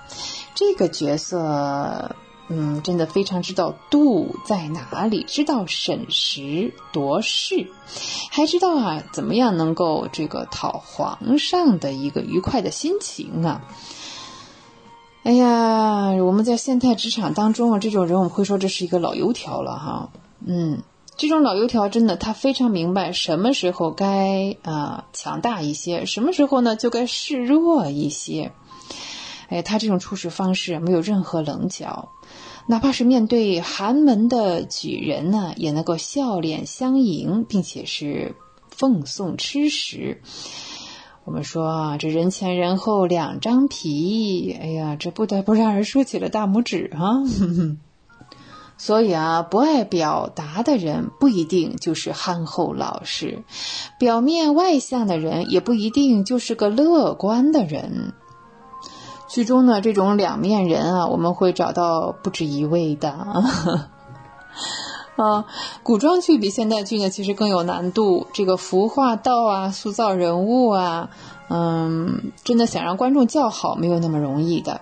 [0.55, 2.15] 这个角色，
[2.49, 7.67] 嗯，真的非常知道度在哪里，知道审时度势，
[8.32, 13.61] 还知道啊怎么样能够这个讨皇上的一个愉快的心情啊。
[15.23, 20.09] 哎呀，我们在现代职场当中啊，这种人我们会说这是一个老油条了哈，
[20.45, 20.82] 嗯。
[21.18, 28.51] 这种老油条真的，他非常明白什么时候该啊强大一些，什么时候呢就该示弱一些。
[29.49, 32.09] 哎，他这种处事方式没有任何棱角，
[32.68, 38.36] 哪怕是面对寒门的举人呢，也能够笑脸相迎，并且是
[38.70, 40.22] 奉送吃食。
[41.24, 47.24] 我们说啊，这人前人后两张皮，哎呀，这不得不让人竖起了大拇指啊。
[48.78, 53.43] 所以啊，不爱表达的人不一定就是憨厚老实，
[53.97, 58.13] 表面外向的人也不一定就是个乐观的人。
[59.28, 63.09] 剧中呢，这种两面人啊，我们会找到不止一位的。
[65.17, 65.45] 啊，
[65.82, 68.28] 古装剧比现代剧呢，其实更有难度。
[68.34, 71.09] 这个服化道啊，塑造人物啊，
[71.49, 74.82] 嗯，真的想让观众叫好，没有那么容易的。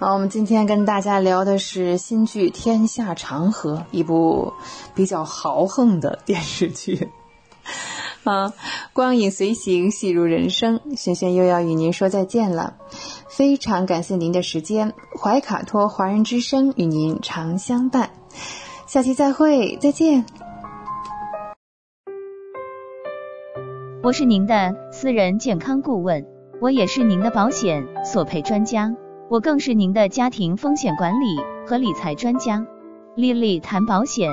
[0.00, 4.50] 好，我们今天跟大家聊的是新剧《天下长河》，一部
[4.94, 7.10] 比较豪横的电视剧。
[8.24, 8.54] 啊，
[8.94, 12.78] 光影随行，戏如人生，轩轩又要与您说再见了。
[13.28, 18.08] 非常感谢您的时间，怀卡托华人之声与您常相伴。
[18.86, 20.24] 下期再会，再见。
[24.02, 26.24] 我是您的私人健康顾问，
[26.62, 28.90] 我也是您的保险索赔专家。
[29.30, 32.66] 我更是您的家庭风险管理和理财专家，
[33.14, 34.28] 丽丽谈保险，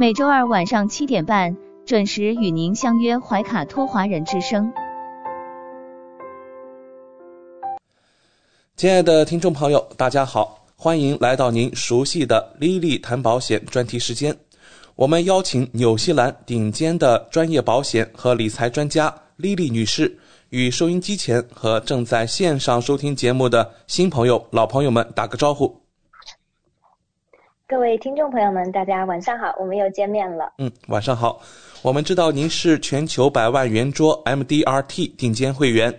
[0.00, 4.72] 每周二晚上七点半准时与您相约怀卡托华人之声。
[8.74, 14.34] 亲爱的听众朋友，大家好，欢迎来到您熟悉的丽丽谈保险专题时间。
[14.96, 20.18] 我们邀请纽西兰顶尖的专业保险和理财专家丽丽女士。
[20.50, 25.78] 与收音机前和正在线上收听节目的新朋友、老朋友们打个招呼。
[27.66, 30.50] 各位听众朋友们，大家晚上好，我们又见面了。
[30.56, 31.42] 嗯，晚上好。
[31.82, 35.94] 我们知道您是全球百万圆桌 MDRT 顶尖会员，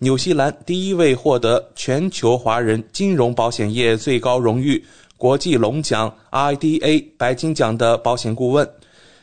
[0.00, 4.84] 纽西兰第一位获得全球华人金融保险业最高荣誉
[5.16, 8.68] 国际龙奖 IDA 白金奖的保险顾问，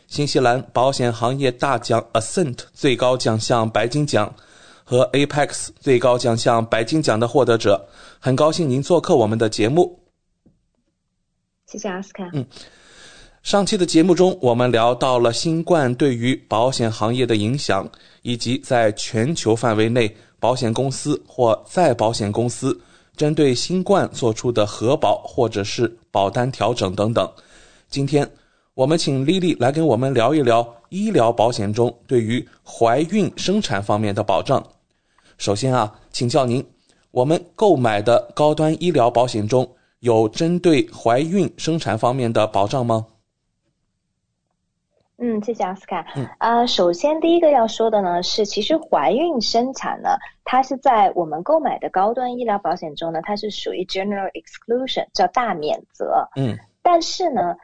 [0.08, 4.34] 新西兰保险行业大奖 Ascent 最高奖项白金奖。
[4.92, 7.88] 和 Apex 最高奖项白金奖的获得者，
[8.20, 9.98] 很高兴您做客我们的节目。
[11.66, 12.30] 谢谢阿斯卡。
[12.34, 12.46] 嗯，
[13.42, 17.90] 上期的节目中，我们聊到了新冠对于保险行业的影响，
[18.22, 22.78] 以及在全球范围内保险公司或再保险公司
[23.16, 27.32] 针对新冠做出的核保或者是保单调整等等。
[27.88, 28.30] 今天
[28.74, 34.62] 我们请丽丽来跟我们聊一聊医疗保险中对于怀孕生产方面的保障。
[35.42, 36.64] 首先啊，请教您，
[37.10, 39.68] 我们购买的高端医疗保险中
[40.02, 43.08] 有针对怀孕生产方面的保障吗？
[45.18, 46.06] 嗯，谢谢奥斯卡。
[46.16, 50.10] 嗯，呃，首先第一个要说的呢是，其实怀孕生产呢，
[50.44, 56.30] 它是在我们购买的高端医疗保险中呢，它是属于 general exclusion，叫大免责。
[56.36, 57.56] 嗯，但是呢，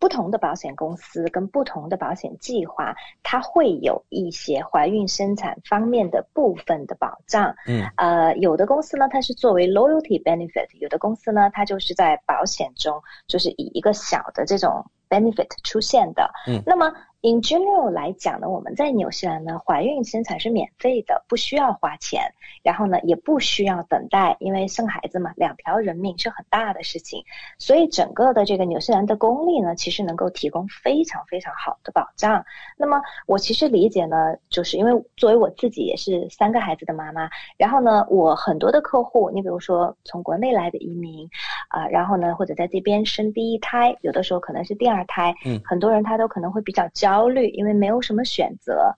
[0.00, 7.54] 不同的保险公司跟不同的保险计划，它会有一些怀孕生产方面的部分的保障。
[7.66, 14.84] 嗯，呃，有的公司呢，它是作为 loyalty benefit；有的公司呢，它就是在保险中，就是以一个小的这种。
[15.10, 16.90] Benefit 出现的，嗯，那么
[17.22, 22.32] in general 来讲呢，我们在纽西兰呢，怀孕生产是免费的，不需要花钱，
[22.62, 27.22] 然后呢，也不需要等待，因为生孩子嘛，两条人命是很大的事情，
[27.58, 32.42] 所以整个的这个纽西兰的公立呢，其实能够提供非常非常好的保障。
[32.78, 41.28] 那么我其实理解呢，就是因为作为我自己也是三个孩子的妈妈，然后呢，我很多的客户，你比如说从国内来的移民
[41.70, 45.00] 啊，然后呢，或者在这边生第一胎，有的时候可能是第二。
[45.06, 48.94] 胎，嗯，很多人他都可能会比较焦虑，因为没有什么选择。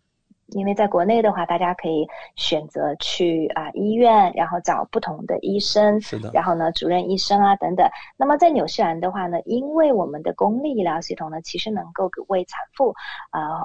[0.48, 2.06] 因为在国内的话，大家可以
[2.36, 7.88] 选择去啊医院，然后找不同的医生，是的，然后呢主任医生啊等等。
[8.18, 12.94] 那么在纽西兰的话呢，因为我们的公立医疗系统呢，其实能够为产妇
[13.30, 13.64] 啊。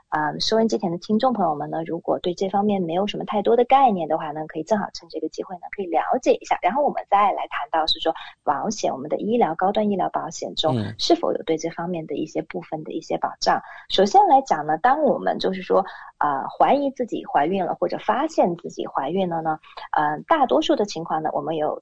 [0.11, 6.59] 啊，收音机前的听众朋友们呢，如果对这方面没有什么太多的概念的话呢，可以正好趁这个机会呢，可以了解一下。
[6.61, 13.61] 然后我们再来谈到是说保险，我们的医疗高端医疗保险中是否有对这方面的一些部分的一些保障。
[13.87, 15.85] 首先来讲呢，当我们就是说
[16.17, 19.59] 啊怀疑自己怀孕了或者发现自己怀孕了呢，
[19.91, 21.81] 呃，大多数的情况呢，我们有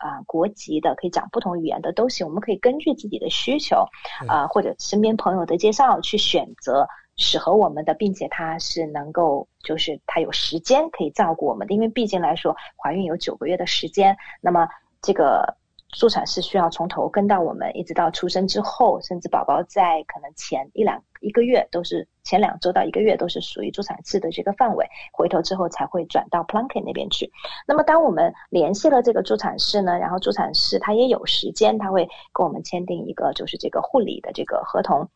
[0.00, 3.86] 啊，国籍的可以讲不同语言的都行，我们可以根据自己的需求，
[4.26, 14.68] 啊或者身边朋友的介绍去选择适合我们的，并且他是能够就是他有时间可以照顾我们的，因为毕竟来说怀孕有九个月的时间，那么
[15.00, 15.56] 这个。
[15.92, 27.30] 助产士需要从头跟到我们，一直到出生之后，甚至宝宝在可能前一两一个月都是前两周到一个月都是属于助产士的这个范围，回头之后才会转到 Plunket 那边去。
[27.66, 35.08] 那么当我们联系了这个助产士呢，然后助产士他也有时间，他会跟我们签订一个就是这个护理的这个合同。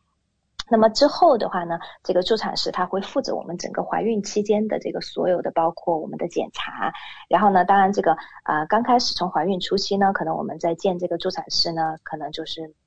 [0.69, 6.91] 那么之后的话呢，这个助产士他会负责我们整个怀孕期间的这个所有的，包括我们的检查。
[7.29, 12.73] 然后呢，当然这个啊，刚开始从怀孕初期呢，可能我们在见这个助产士呢，可能就是。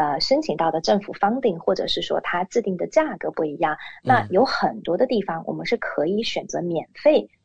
[0.00, 7.28] 呃，申请到的政府 funding，或者是说它制定的价格不一样，那有很多的地方我们是可以选择免费。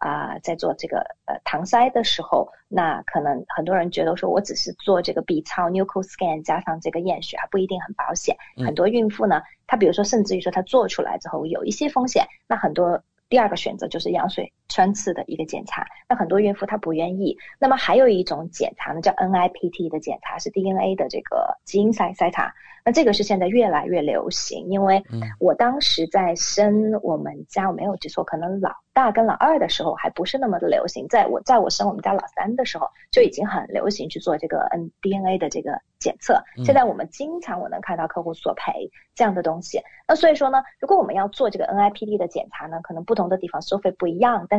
[0.00, 8.34] 啊，在做这个呃搪塞的时候，那可能很多人觉得说，我只是做这个 B 超 Nuco Scan 加上这个验血，还不一定很保险。
[8.64, 15.84] 很多孕妇呢，她比如说，甚至于说她做出来之后有一些风险，那很多第二个选择就是羊水穿刺的一个检查。
[16.08, 17.36] 那很多孕妇她不愿意。
[17.58, 22.54] 那么还有一种检查呢，叫 NIPT 的检查，是 DNA 的这个基因筛筛查。
[22.82, 25.04] 那这个是现在越来越流行，因为
[25.38, 36.42] 我当时在生我们家，我没有记错，可能老大跟老二的时候还不是那么的流行，在我在我生我们家老三的时候就已经很流行去做这个 N DNA 的这个检测。
[36.64, 39.78] 现在我们经常我能看到客户索赔这样的东西。
[40.08, 44.58] 那所以说呢，如果我们要做这个 NIPT 的检查呢，可能不同的地方收费不一样，但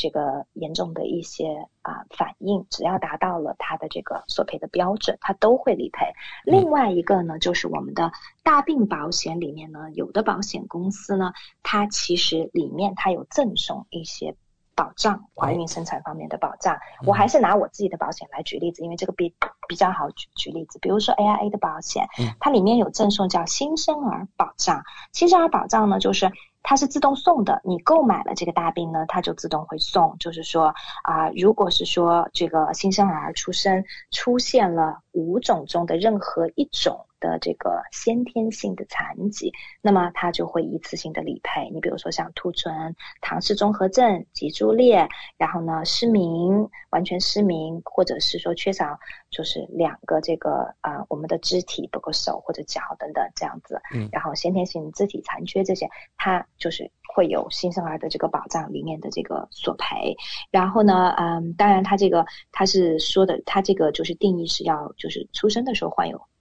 [0.00, 6.06] 这个严重的一些啊反应，只要达到了它的这个索赔的标准，它都会理赔。
[6.46, 8.10] 另外一个呢，就是我们的
[8.42, 14.34] 大病保险里面呢，有的保险公司呢，它其实里面它有赠送一些
[14.74, 16.78] 保障，怀孕生产方面的保障。
[17.06, 19.34] 我还是拿我自己的保险来举例子，因为这个比
[19.68, 20.78] 比较好举举例子。
[20.80, 22.06] 比如说 AIA 的保险，
[22.38, 24.82] 它里面有赠送叫新生儿保障。
[25.12, 26.30] 新生儿保障呢，就是
[26.62, 30.16] 它是自动送的，你购买了这个大病呢，它就自动会送。
[30.18, 37.06] 就是说啊，如果是说这个新生儿出生出现了五种中的任何一种。
[37.20, 41.70] 的这个先天性的残疾，那么它就会一次性的理赔。
[41.70, 48.98] 你比如说像兔唇、唐氏综合症、脊柱裂，然后呢失明、完全失明，或者是说缺少
[49.30, 53.80] 就是两个这个啊我们的肢体，包括手或者脚等等这样子。
[53.94, 54.08] 嗯。
[54.10, 60.16] 然后先天性肢体残缺这些，它就是会有新生儿的这个保障里面的这个索赔。
[60.50, 66.20] 然后呢，嗯，当然它这个它是说的，它这个就是定义是要就是出生的时候患有。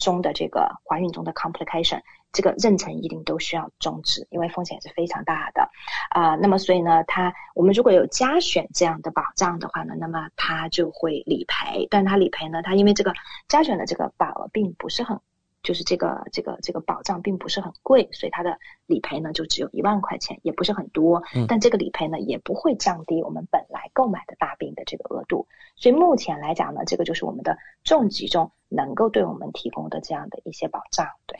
[0.00, 2.00] 中的这个怀孕中的 complication。
[2.32, 5.68] 这个妊娠一定都需要终止，因为风险是非常大的，
[6.10, 13.12] 啊，那么所以呢，它我们如果有加选这样的保障的话呢，那么它就会理赔，但它理赔呢，它因为这个
[13.48, 15.18] 加选的这个保额并不是很，
[15.62, 25.46] 就是这个这个这个保障并不是很贵，所以它的理赔呢就只有一万块钱，也不是很多，但这个理赔呢也不会降低我们本来购买的大病的这个额度，
[25.76, 31.38] 所以目前来讲呢，这个就是我们的重疾中能够对我们提供的这样的一些保障，对。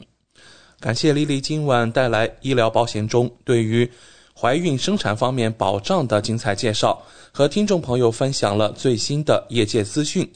[0.78, 3.90] 感谢丽丽今晚带来医疗保险中对于
[4.34, 7.02] 怀孕生产方面保障的精彩介绍，
[7.32, 10.30] 和听众朋友分享了最新的业界资讯。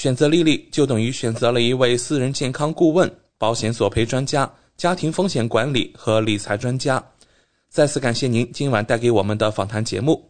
[0.00, 7.04] 选择丽丽就等于选择了一位私人健康顾问、保险索赔专家、家庭风险管理和理财专家。
[7.68, 10.29] 再次感谢您今晚带给我们的访谈节目。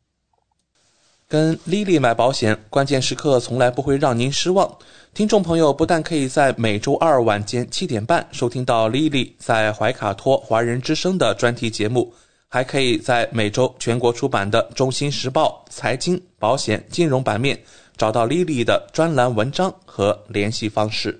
[1.31, 4.69] 跟丽丽买保险，关键时刻从来不会让您失望。
[5.13, 12.13] 听众朋友不但可以在每周二晚间七点半收听到丽丽在怀卡托华人之声的专题节目，
[12.49, 17.57] 还可以在每周全国出版的《中心时报》财经、保险、金融版面
[17.95, 21.17] 找到丽丽的专栏文章和联系方式。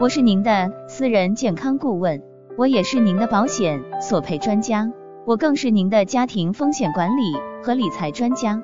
[0.00, 2.20] 我是您的私人健康顾问，
[2.56, 4.90] 我也是您的保险索赔专家。
[5.28, 8.62] 我更是您的家庭风险管理和理财专家，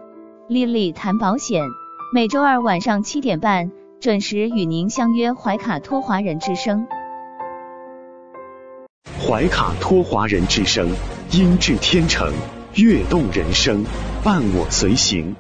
[0.49, 1.61] 丽丽谈保险，
[2.15, 6.87] 每周二晚上七点半准时与您相约怀卡托华人之声。
[9.21, 10.89] 怀卡托华人之声，
[11.33, 12.33] 音质天成，
[12.77, 13.85] 悦动人生，
[14.23, 15.37] 伴我随行。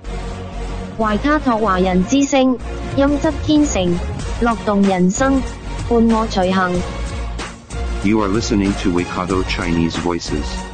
[0.98, 2.58] 怀卡托华人之声，
[2.98, 3.98] 音质天成，
[4.42, 5.40] 乐动人生，
[5.88, 6.70] 伴我随行。
[8.04, 10.73] You are listening to Waikato Chinese Voices.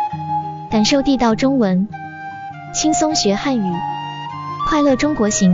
[0.71, 1.89] 感受地道中文，
[2.73, 3.73] 轻松学汉语，
[4.69, 5.53] 快乐中国行。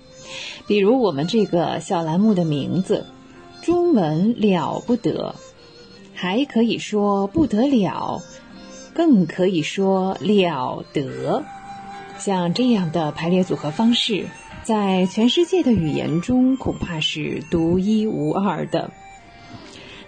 [0.67, 3.05] 比如我们这个小栏目的名字
[3.61, 5.35] “中文了不得”，
[6.13, 8.21] 还可以说不得了，
[8.93, 11.43] 更可以说了得。
[12.17, 14.27] 像这样的排列组合方式，
[14.63, 18.91] 在全世界的语言中恐怕是独一无二的。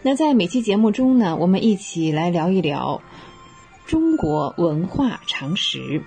[0.03, 3.01] 那在每期节目中呢，我们一起来聊一聊
[3.87, 6.03] 中国文化常识。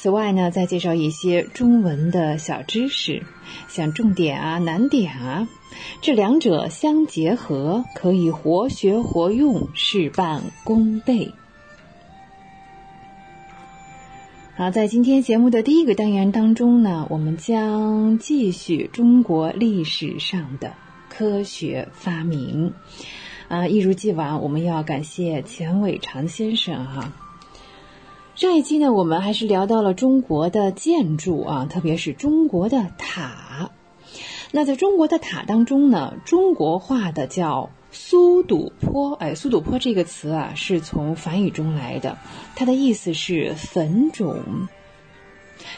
[0.00, 3.24] 此外呢，再介绍一些中文的小知识，
[3.66, 5.48] 像重点啊、难点啊，
[6.00, 11.32] 这两者相结合，可以活学活用，事半功倍。
[14.54, 20.74] 好，在今天节目的第一个单元当中呢，我们将继续中国历史上的
[21.08, 22.72] 科学发明。
[23.48, 27.12] 啊，一如既往，我们要感谢钱伟长先生哈。
[28.38, 33.72] 上一期呢，我们还是聊到了中国的建筑啊，特别是中国的塔。
[34.52, 39.14] 那在中国的塔当中呢，中国画的叫苏堵坡。
[39.14, 42.16] 哎，苏堵坡这个词啊，是从梵语中来的，
[42.54, 44.68] 它的意思是坟冢。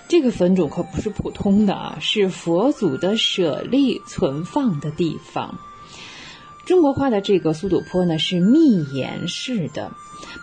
[0.08, 5.58] 这个坟冢可不是普通的啊，是佛祖的舍利存放的地方。
[6.66, 9.92] 中国画的这个苏堵坡呢，是密檐式的，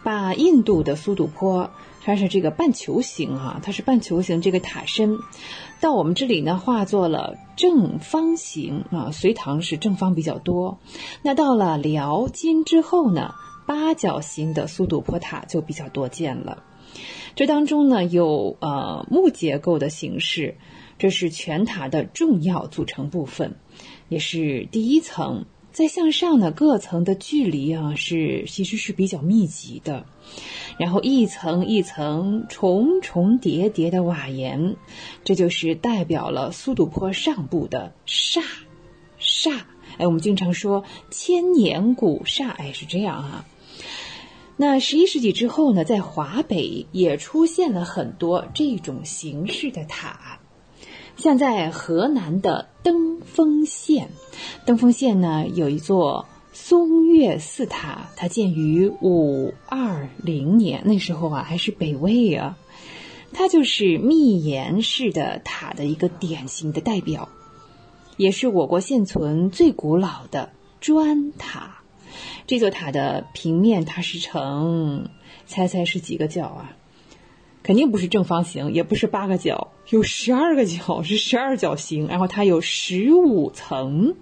[0.04, 1.70] 把印度的苏堵坡。
[2.08, 5.20] 它是这个半球形哈，它是半球形这个塔身，
[5.82, 9.12] 到我们这里呢化作了正方形啊。
[9.12, 10.80] 隋唐是正方比较多，
[11.22, 13.36] 那到了辽金之后呢，
[13.66, 16.64] 八角形的苏堵坡塔就比较多见了。
[17.36, 20.56] 这当中呢有呃木结构的形式，
[20.98, 23.58] 这是全塔的重要组成部分，
[24.08, 25.44] 也是第一层。
[25.78, 30.08] 再向上呢，各层的距离啊是其实是比较密集的。
[30.80, 34.76] 然后一层一层重重叠叠的瓦檐，
[35.24, 38.42] 这就是代表了苏堵坡上部的煞
[39.22, 39.62] 煞。
[40.00, 43.46] 哎，我们经常说千年古刹，哎，是这样啊。
[44.56, 50.40] 那十一世纪之后呢，在华北也出现了很多这种形式的塔，
[51.18, 54.10] 像在河南的登封县，
[54.66, 56.26] 登封县呢有一座。
[56.54, 62.58] 松岳寺塔，它建于五二零年，那时候啊还是北魏啊，
[63.32, 67.30] 它就是密檐式的塔的一个典型的代表，
[68.18, 70.50] 也是我国现存最古老的
[70.82, 71.78] 砖塔。
[72.48, 75.10] 这座塔的平面它是呈，
[75.46, 76.77] 猜猜是几个角啊？
[77.68, 82.08] 肯定不是正方形，也不是八个角，有十二个角，是十二角形。
[82.08, 84.16] 然后它有十五层，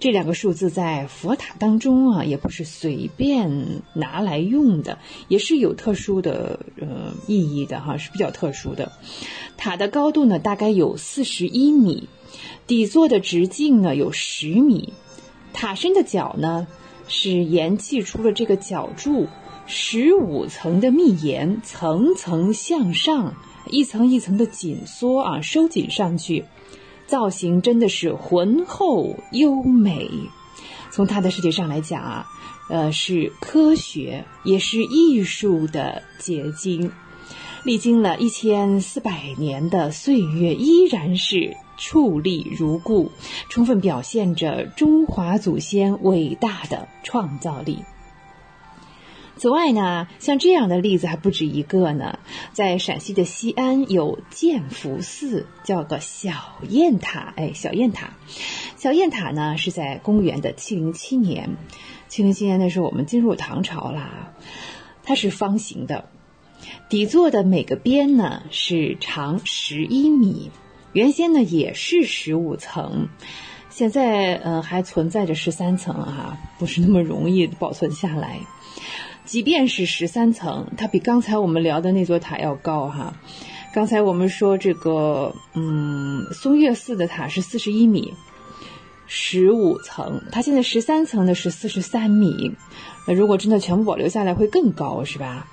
[0.00, 8.92] 这两个数字在佛塔当中啊，也不是随便拿来用的，也是有特殊的呃意义的哈，是比较特殊的。
[9.58, 12.08] 塔的高度呢，大概有四十一米，
[12.66, 14.94] 底座的直径呢有十米，
[15.52, 16.66] 塔身的角呢
[17.06, 19.26] 是延砌出了这个角柱。
[19.70, 23.34] 十五层的密檐，层层向上，
[23.66, 26.46] 一层一层的紧缩啊，收紧上去，
[27.06, 30.10] 造型真的是浑厚优美。
[30.90, 32.26] 从它的视觉上来讲啊，
[32.70, 36.90] 呃，是科学也是艺术的结晶。
[37.62, 43.12] 历经了一千四百年的岁月，依然是矗立如故，
[43.50, 47.84] 充分表现着中华祖先伟大的创造力。
[49.38, 52.18] 此外呢，像这样的例子还不止一个呢。
[52.52, 56.32] 在陕西的西安有建福寺，叫个小
[56.68, 57.32] 雁塔。
[57.36, 58.14] 哎，小雁塔，
[58.76, 61.56] 小雁塔呢是在公元的七零七年。
[62.08, 64.32] 七零七年那时候我们进入唐朝啦。
[65.04, 66.10] 它是方形的，
[66.90, 70.50] 底座的每个边呢是长十一米。
[70.92, 73.08] 原先呢也是十五层，
[73.70, 78.40] 现在呃还存在着十三层啊，不是那么容易保存下来。
[79.28, 83.14] 即便是十三层，它比刚才我们聊的那座塔要高哈。
[83.74, 88.14] 刚才我们说这个，嗯，松岳寺的塔是四十一米，
[89.06, 92.52] 十五层，它现在十三层的是四十三米。
[93.06, 95.46] 那如果真的全部保留下来，会更高，是吧？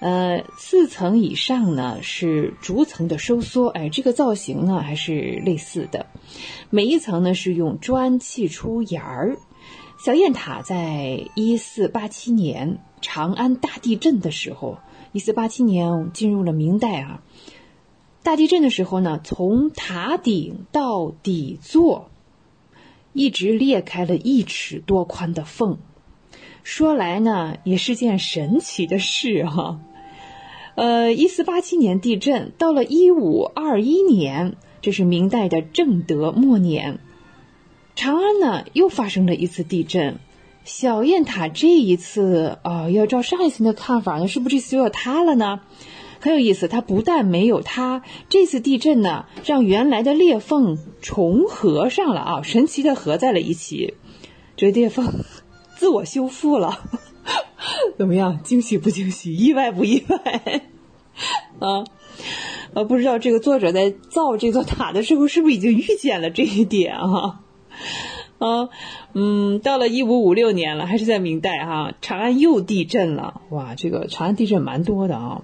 [0.00, 6.06] 呃，四层以上呢是逐层的收缩，哎，这个造型呢还是类似的。
[6.70, 9.36] 每一层呢是用砖砌出檐儿。
[9.98, 14.78] 小雁塔在一四八七年长安大地震的时候，
[15.12, 17.22] 一四八七年进入了明代啊。
[18.24, 22.10] 大地震的时候呢，从塔顶到底座，
[23.12, 25.78] 一直裂开了一尺多宽的缝。
[26.64, 29.80] 说来呢，也是件神奇的事哈。
[30.74, 36.98] 呃，一四八七年地震，到了一五二一年，这是明代的正德末年，
[37.94, 40.18] 长安呢又发生了一次地震。
[40.66, 45.60] 小雁塔这一次啊，要照上一次的看法呢，是不是这次又要塌了呢？
[46.18, 53.94] 很有意思，它不但没有塌，这次地震呢，让原来的裂缝重合上了啊，神奇的合在了一起，
[54.56, 55.24] 这裂缝。
[55.76, 56.80] 自我修复了，
[57.96, 58.42] 怎么样？
[58.42, 59.36] 惊喜不惊喜？
[59.36, 60.62] 意外不意外？
[61.60, 61.84] 啊，
[62.74, 67.42] 呃，不知道这个作者在造这座塔的时候，是不是已经预见了这一点啊？
[68.38, 68.68] 啊，
[69.14, 73.40] 嗯，到了一五五六年了，还是在明代哈，长安又地震了。
[73.50, 75.42] 哇，这个长安地震蛮多的啊，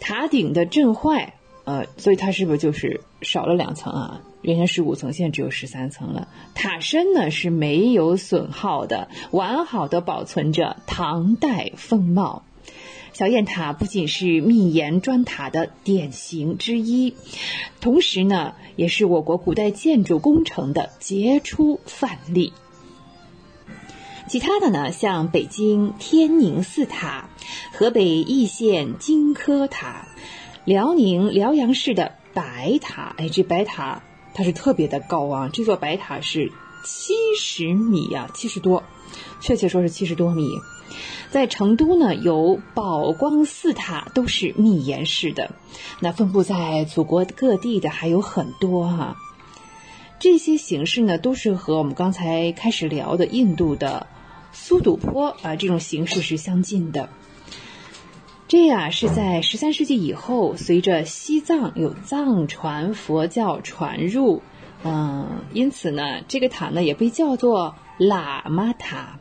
[0.00, 1.34] 塔顶的震坏，
[1.64, 4.20] 呃，所以它是不是就是少了两层啊？
[4.42, 6.28] 原先十五层，现在只有十三层了。
[6.54, 12.42] 塔身呢是没有损耗的，完好的保存着唐代风貌。
[13.12, 17.14] 小雁塔不仅是密檐砖塔的典型之一，
[17.80, 22.52] 同时呢也是我国古代建筑工程的杰出范例。
[24.28, 27.28] 其他的呢，像北京天宁寺塔、
[27.72, 30.08] 河北易县金科塔、
[30.64, 34.02] 辽宁辽阳市的白塔，哎，这白塔。
[34.34, 35.50] 它是特别的高啊！
[35.52, 36.50] 这座白塔是
[36.86, 38.82] 七十米呀，七十多，
[39.42, 40.48] 确切说是七十多米。
[41.30, 45.50] 在成都呢，有宝光寺塔，都是密檐式的。
[46.00, 49.16] 那分布在祖国各地的还有很多哈。
[50.18, 54.06] 这些形式呢，都是和我们刚才开始聊的印度的
[54.52, 57.08] 苏堵坡啊这种形式是相近的。
[58.46, 64.42] 这呀是在十三世纪以后，随着西藏有藏传佛教传入，
[64.84, 69.18] 嗯，因此呢，这个塔呢也被叫做喇嘛塔。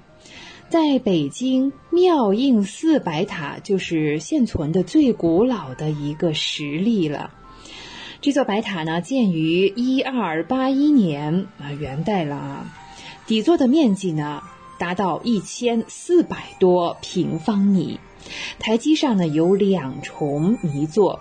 [0.72, 7.30] 在北京妙应寺白塔就是现存的最古老的一个实例了。
[8.22, 12.66] 这座白塔呢建于一二八一年啊，元代了啊，
[13.28, 14.44] 底座的面积呢
[14.80, 18.00] 达到一千四百多平方米。
[18.58, 21.20] 台基上呢有两重迷座，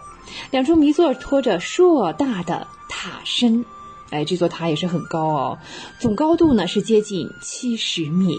[0.52, 3.64] 两重迷座托着硕大的塔身，
[4.10, 5.58] 哎，这座塔也是很高哦，
[5.98, 8.36] 总高度呢是接近七十米。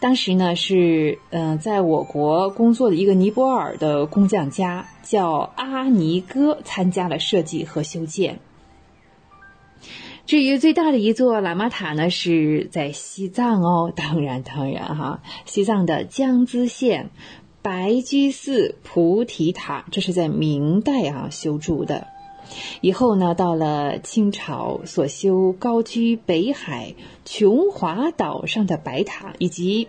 [0.00, 8.40] 当时呢是嗯，在我国工作的一个尼泊尔的工匠家叫阿尼哥参加了设计和修建。
[10.24, 17.10] 至于最大的一座喇嘛塔呢，是在西藏哦，当然当然哈，西藏的江孜县
[17.60, 22.06] 白居寺菩提塔，这是在明代啊修筑的。
[22.80, 29.88] 以后呢，到了清朝所修高居北海琼华岛上的白塔，以及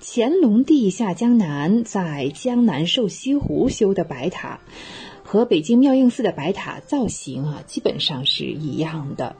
[0.00, 4.60] 乾隆帝下江南在江南瘦西湖修的白塔，
[5.24, 9.36] 和北京妙应寺的白塔造型啊，基本上是一样的。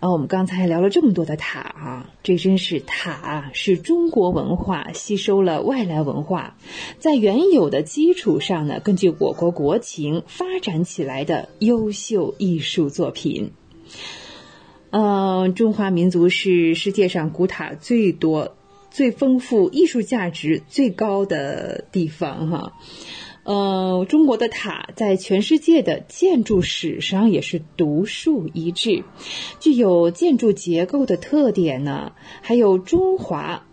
[0.00, 6.56] 啊，我们刚才聊了这么多的塔啊，这真是塔是中国文化吸收了外来文化，
[6.98, 13.52] 在原有的基础上呢，根据我国国情发展起来的优秀艺术作品。
[14.90, 18.56] 嗯，中华民族是世界上古塔最多、
[18.90, 22.72] 最丰富、艺术价值最高的地方哈。
[23.50, 29.02] 呃，中国的塔在全世界的建筑史上也是独树一帜，
[29.58, 32.12] 具有建筑结构的特点呢，
[32.42, 33.66] 还有中华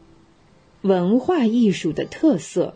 [0.81, 2.73] 文化艺术的特色。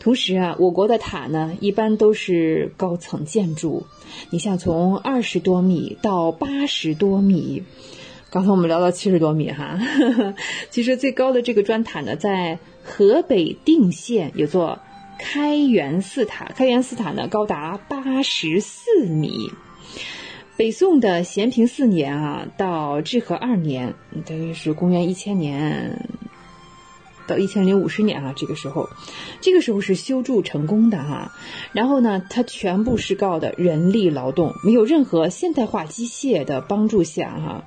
[0.00, 3.86] 同时啊，我国的塔呢，一般都是高层建筑，
[4.30, 7.62] 你像从二十多米到八十多米，
[8.28, 9.78] 刚才我们聊到七十多米哈，
[10.70, 14.80] 其实最高的这个砖塔呢，在河北定县有座。
[15.26, 19.50] 开元寺塔，开元寺塔呢高达八十四米。
[20.58, 23.94] 北宋的咸平四年啊，到至和二年，
[24.26, 26.10] 大约是公元一千年
[27.26, 28.90] 到一千零五十年啊，这个时候，
[29.40, 31.32] 这个时候是修筑成功的哈。
[31.72, 37.64] 然后呢，它全部是靠的人力劳动，没有任何现代化机械的帮助下哈，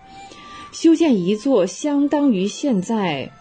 [0.71, 3.31] 修建一座相当于现在。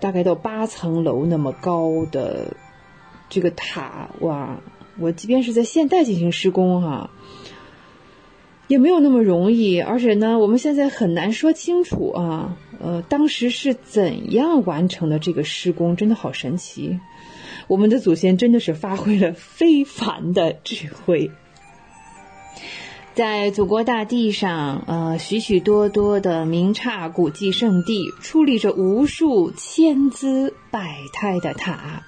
[0.00, 2.56] 大概到八层楼那么高的
[3.28, 4.60] 这个塔，哇！
[5.00, 7.10] 我即便是在现代进行施工哈，
[8.66, 9.80] 也没有那么容易。
[9.80, 16.98] 而且呢，我们现在很难说清楚啊，呃，当时是怎样完成的这个施工，真的好神奇。
[17.68, 21.30] 我们的祖先真的是发挥了非凡的智慧。
[23.14, 32.02] 在祖国大地上，呃，许许多多的名刹古迹圣地，矗立着无数千姿百态的塔。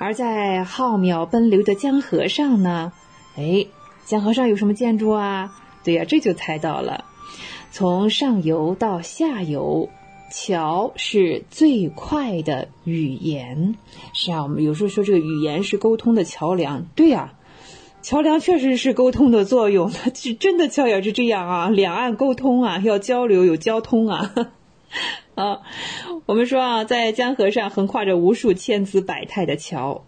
[0.00, 2.90] 而在浩渺奔流的江河上呢，
[3.36, 3.66] 哎，
[4.06, 5.52] 江河上有什么建筑啊？
[5.84, 7.04] 对呀，这就猜到了。
[7.70, 9.90] 从上游到下游，
[10.32, 13.74] 桥是最快的语言。
[14.14, 16.86] 是啊，我们有时候说这个语言是沟通的桥梁。
[16.94, 17.34] 对呀，
[18.00, 19.90] 桥梁确实是沟通的作用。
[19.90, 24.32] 它是真的桥也是这样啊，两岸沟通啊，要交流有交通啊。
[25.34, 25.60] 啊，
[26.26, 30.04] 我们说啊，在江河上横跨着无数千姿百态的桥，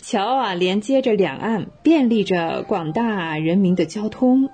[0.00, 4.48] 桥啊连接着两岸，便利着广大人民的交通。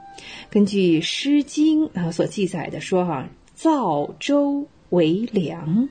[0.49, 5.91] 根据《诗经》啊所记载的说哈，造舟为梁，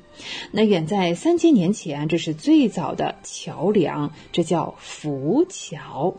[0.51, 6.15] 那远在三千年前，这是最早的桥梁，这叫浮桥。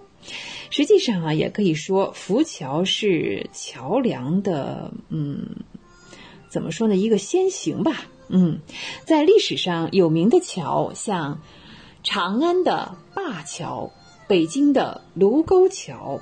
[0.71, 5.57] 实际上啊，也可以说浮桥是桥梁的，嗯。
[6.57, 6.97] 怎么说呢？
[6.97, 8.07] 一个先行吧。
[8.29, 8.61] 嗯，
[9.05, 11.43] 在历史上有名的桥，像
[12.03, 13.91] 长安的灞桥、
[14.27, 16.19] 北京的卢沟桥、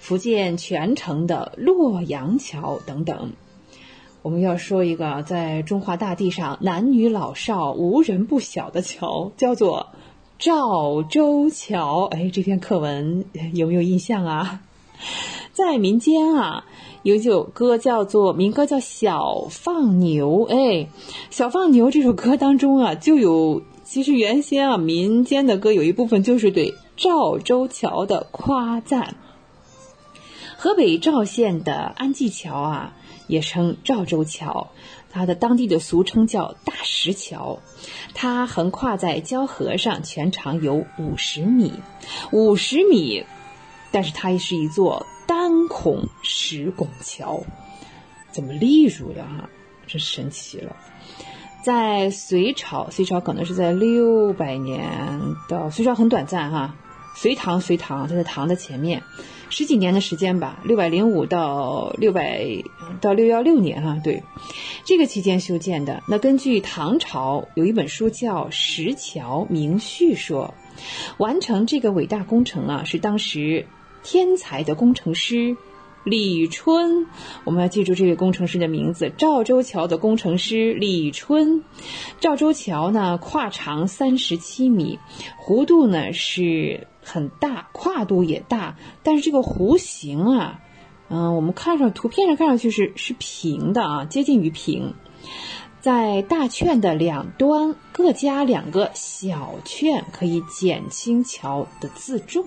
[0.00, 3.34] 福建泉城的洛阳桥等等。
[4.22, 9.90] 我们要说一个在中华大地上男女老少无人不晓的桥，叫做
[10.40, 12.06] 赵州桥。
[12.06, 14.60] 哎，这篇课文有没有印象啊？
[15.52, 16.64] 在民间啊。
[17.02, 20.46] 有一首歌叫做民歌，叫《小放牛》。
[20.46, 20.56] 哎，
[21.30, 29.16] 《小放牛》这首歌当中啊，就有其实原先啊民间的歌有一部分就是对赵州桥的夸赞。
[30.56, 32.92] 河北赵县的安济桥啊，
[33.26, 34.70] 也称赵州桥，
[35.10, 37.58] 它的当地的俗称叫大石桥。
[38.14, 41.72] 它横跨在交河上，全长有五十米，
[42.30, 43.24] 五十米，
[43.90, 45.04] 但是它是一座。
[45.34, 47.42] 单孔石拱桥，
[48.32, 49.48] 怎么立住的哈？
[49.86, 50.76] 真神奇了。
[51.64, 55.18] 在隋朝，隋朝可能是在六百年
[55.48, 56.74] 到隋朝很短暂哈。
[57.16, 59.02] 隋唐，隋唐，它在唐的前面，
[59.48, 62.46] 十几年的时间吧，六百零五到六百
[63.00, 63.98] 到六幺六年哈。
[64.04, 64.22] 对，
[64.84, 66.02] 这个期间修建的。
[66.08, 70.52] 那根据唐朝有一本书叫《石桥明序》说，
[71.16, 73.66] 完成这个伟大工程啊，是当时。
[74.02, 75.56] 天才的工程师
[76.04, 77.06] 李春，
[77.44, 81.62] 我们要记住这位工程师的名字——赵州桥的工程师李春。
[82.18, 84.98] 赵州桥呢，跨长三十七米，
[85.40, 90.60] 弧度呢是很大，跨度也大，但是这个弧形啊，
[91.08, 94.94] 嗯，我们看上图片上看上去是是平的啊，接近于平。
[95.80, 102.44] 在大券的两端各加两个小券，可以减轻桥的自重。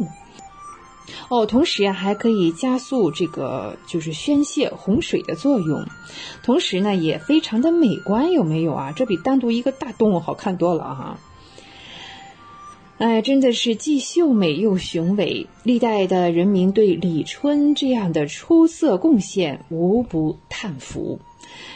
[1.30, 5.86] 哦，同时呀，还可以加速这个就是宣泄洪水的作用，
[6.44, 8.92] 同时呢，也非常的美观，有没有啊？
[8.96, 11.20] 这比单独一个大洞好看多了哈！
[12.98, 21.20] 哎，真的是既秀美又雄伟，历代的人民对李春这样的出色贡献无不叹服。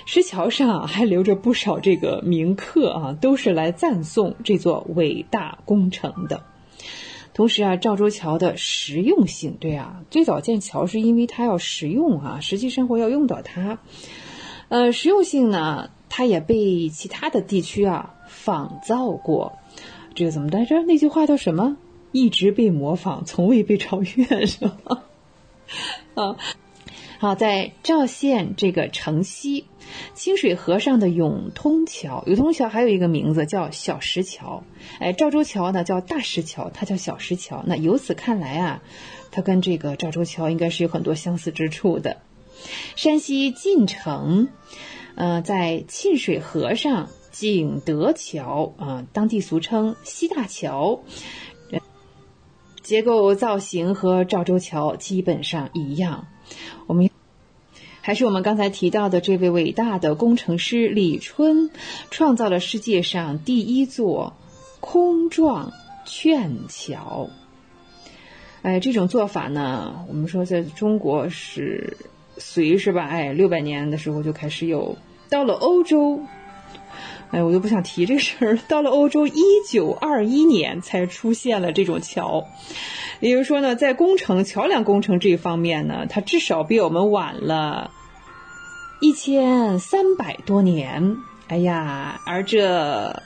[0.06, 6.41] 石桥上还留着不少这个铭刻啊，都是来赞颂这座伟大工程的。
[7.34, 13.80] 同时啊，赵州桥的实用性，对啊，最早建桥是因为它要实用啊，实际生活要用到它。
[14.68, 19.53] 呃，实用性呢，它也被其他的地区啊仿造过。
[20.15, 20.81] 这个怎么来着？
[20.84, 21.77] 那句话叫什么？
[22.11, 25.03] 一直被模仿，从未被超越，是吧？
[26.15, 26.35] 啊。
[27.22, 29.66] 好，在赵县这个城西，
[30.14, 34.64] 清水河上的永通桥，永通桥还有一个名字叫小石桥。
[35.00, 37.62] 哎，赵州桥呢叫大石桥，它叫小石桥。
[37.68, 38.82] 那由此看来啊，
[39.32, 42.22] 它跟这个赵州桥应该是有很多相似之处的。
[42.96, 44.48] 山西晋城，
[45.16, 51.02] 呃，在沁水河上景德桥啊，当地俗称西大桥，
[52.82, 56.28] 结构造型和赵州桥基本上一样。
[56.88, 57.10] 我们
[58.02, 61.70] 还是我们刚才提到的这位伟大的工程师李春，
[62.10, 64.34] 创造了世界上第一座
[64.80, 65.74] 空状
[66.06, 67.30] 券桥。
[68.62, 71.96] 哎，这种做法呢，我们说在中国是
[72.38, 73.06] 隋是吧？
[73.06, 74.98] 哎，六百年的时候就开始有，
[75.30, 76.22] 到了欧洲，
[77.31, 78.60] 哎，我都不想提这事儿。
[78.68, 82.47] 到了欧洲，一九二一年才出现了这种桥，
[83.19, 87.91] 也就是说呢，在工程桥梁工程这一方面呢，它至少比我们晚了
[88.99, 91.18] 一千三百多年。
[91.49, 93.22] 哎呀，而这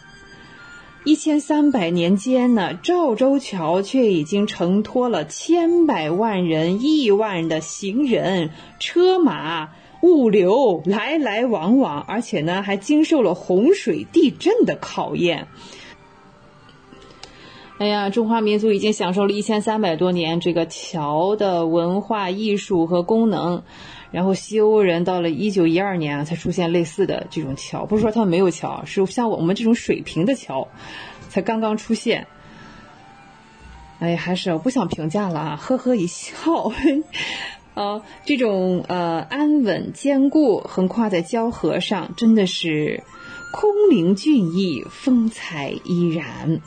[1.05, 8.49] 一千三百年间呢，赵州桥却已经承托了千百万人、亿万的行人、
[8.79, 9.69] 车马。
[10.03, 15.47] 物流来来往往，而且呢，还经受了洪水、地震的考验。
[17.77, 23.63] 哎呀，中华民族已经享受了一千三百多年这个桥的文化艺术和功能，
[24.11, 30.67] 然后西欧人到了一九一二年才出现类似的这种桥，不是说他们没有桥，是像我们这种水平的桥
[31.29, 32.27] 才刚刚出现。
[33.99, 36.71] 哎呀，还是我不想评价了啊，呵呵一笑。
[37.73, 43.03] 啊，这种呃安稳坚固，横跨在交河上，真的是
[43.51, 46.59] 空灵俊逸，风采依然。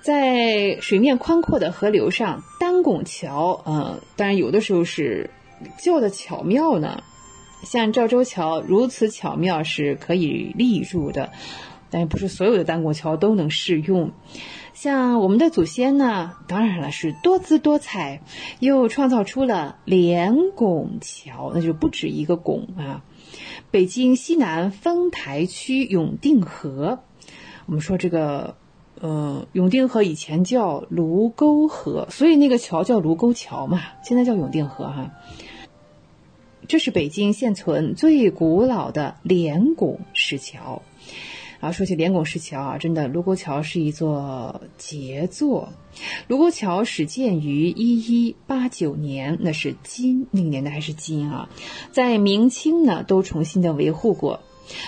[0.00, 5.30] 在水面宽阔的河流上，单拱桥，呃，当然有的时候是
[5.82, 7.02] 叫的巧妙呢。
[7.64, 11.32] 像赵州桥如此巧妙是可以立住的，
[11.88, 14.12] 但不是所有的单拱桥都能适用。
[14.74, 18.22] 像我们的祖先呢，当然了是多姿多彩，
[18.58, 23.04] 又创造出了连拱桥，那就不止一个拱啊。
[23.70, 26.98] 北京西南丰台区永定河，
[27.66, 28.56] 我们说这个，
[29.00, 35.12] 呃，永定河以前叫卢沟河，所以那个桥叫卢沟桥嘛，现在叫永定河哈。
[36.66, 40.82] 这是北京现存最古老的连拱石桥。
[41.64, 45.72] 啊，说起连拱石桥啊，真的，卢沟桥是一座杰作。
[46.28, 51.48] 卢沟桥始建于一一八九年，那是金那个年代还是金啊？
[51.90, 54.40] 在明清呢，都重新的维护过。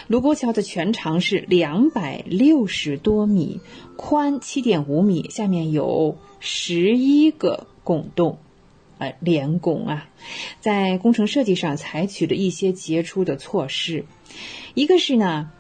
[0.07, 3.63] 卢沟桥的全长是两百六十多米，
[3.97, 8.37] 宽七点五米，下面有十一个拱洞，
[8.99, 10.11] 呃，连拱啊。
[10.61, 14.05] 在工程设计上采取了一些杰出的措施，
[14.75, 15.53] 一个是呢。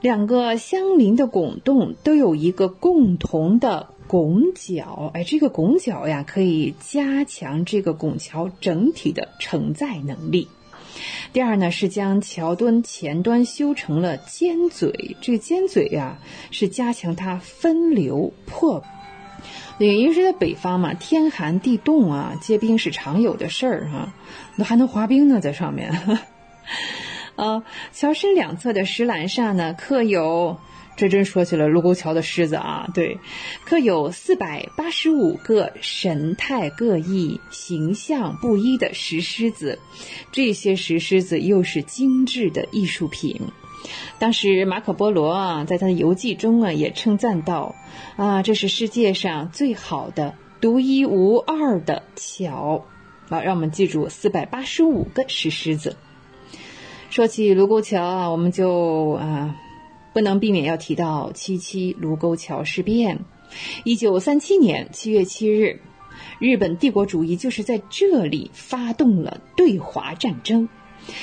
[0.00, 10.48] 两个相邻的拱洞都有一个共同的拱角，哎，这个拱角呀，可以加强这个拱桥整体的承载能力。
[11.32, 16.18] 第二呢，是将桥墩前端修成了尖嘴，这个尖嘴呀，
[16.50, 18.84] 是加强它分流破。
[19.78, 24.12] 因为是在北方嘛，天寒地冻啊，结冰是常有的事儿哈，
[24.56, 26.20] 那还能滑冰呢，在上面。
[27.38, 27.62] 啊，
[27.92, 30.58] 桥身两侧的石栏上呢，刻有，
[30.96, 33.18] 这真说起了卢沟桥的狮子啊，对，
[33.64, 39.78] 刻有四百八十五个神态各异、形象不一的石狮子，
[40.32, 43.40] 这些石狮子又是精致的艺术品。
[44.18, 47.76] 当时马可波罗啊，在他的游记中啊，也称赞道：
[48.16, 52.84] 啊，这是世界上最好的、独一无二的桥。
[53.28, 55.94] 啊，让我们记住四百八十五个石狮子。
[57.10, 59.56] 说起卢沟桥啊，我们就啊
[60.12, 63.20] 不能避免要提到七七卢沟桥事变。
[63.82, 65.80] 一九三七年七月七日，
[66.38, 70.68] 日本帝国主义就是在这里发动了对华战争，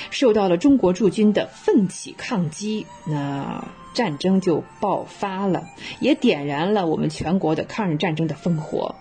[0.09, 5.65] 受到了中国驻军的奋起抗击，那战争就爆发了，
[5.99, 8.95] 也点燃了我们全国的抗日战争的烽火。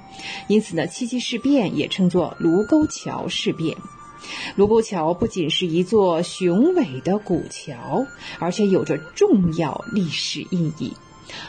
[0.48, 3.74] 因此呢，七七事变也称作卢沟桥事变。
[4.56, 8.06] 卢沟桥不仅是一座雄伟的古桥，
[8.38, 10.92] 而且有着重要历史意义。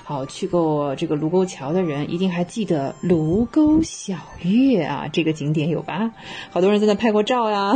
[0.03, 6.11] 好，去过这个卢沟桥的人一定还记得卢沟晓月啊，这个景点有吧？
[6.49, 7.73] 好多人在那拍过照呀。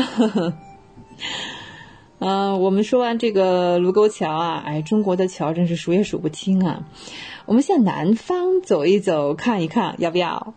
[2.19, 6.83] 嗯， 我们说完这个卢沟桥啊，哎，中国的桥真是数也数不清啊。
[7.45, 10.53] 我们向南方走一走，看一看，要不要？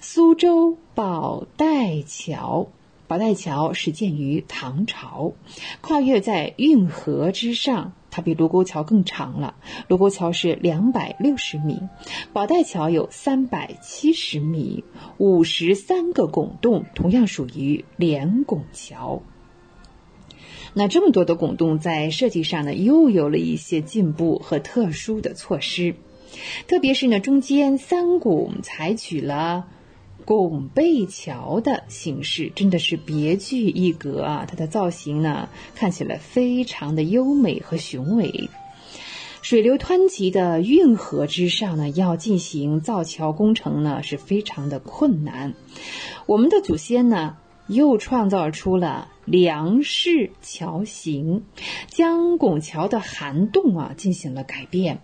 [0.00, 2.68] 苏州宝带桥。
[3.12, 5.34] 宝带桥始建于唐朝，
[5.82, 9.54] 跨越在运河之上，它比卢沟桥更长了。
[9.86, 11.78] 卢沟桥是两百六十米，
[12.32, 14.82] 宝带桥有三百七十米，
[15.18, 19.22] 五十三个拱洞，同样属于连拱桥。
[20.72, 25.96] 那这么多的拱洞，在设计上呢，又有了一些进步和特殊的措施，
[26.66, 29.66] 特别是呢，中间三拱采取了。
[30.24, 34.46] 拱背桥的形式真的是别具一格啊！
[34.48, 38.48] 它的造型呢，看起来非常的优美和雄伟。
[39.42, 45.54] 水流湍急的运河之上呢，要进行造桥工程呢，是非常的困难。
[46.26, 47.36] 我们的祖先呢，
[47.66, 51.42] 又创造出了梁式桥形，
[51.88, 55.00] 将拱桥的涵洞啊进行了改变。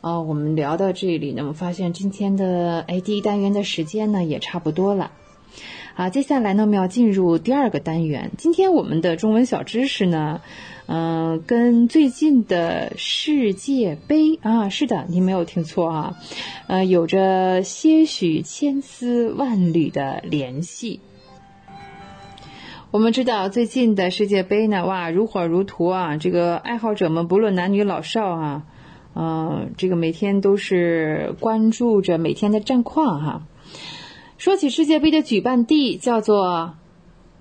[0.00, 5.10] 啊，我们聊到这里呢，我发现今天的哎第一单元的时间呢也差不多了。
[5.94, 8.30] 好，接下来呢我们要进入第二个单元。
[8.38, 10.40] 今天我们的中文小知识呢，
[10.86, 16.16] 嗯、跟最近的世界杯啊，是的，你没有听错啊，
[16.68, 21.00] 呃，有着些许千丝万缕的联系。
[22.92, 26.16] 我们知道最近的世界杯呢，哇，如火如荼啊！
[26.16, 28.62] 这个爱好者们不论男女老少啊，
[29.20, 33.42] 嗯、这个每天都是关注着每天的战况哈、
[34.36, 36.76] 说起世界杯的举办地，叫做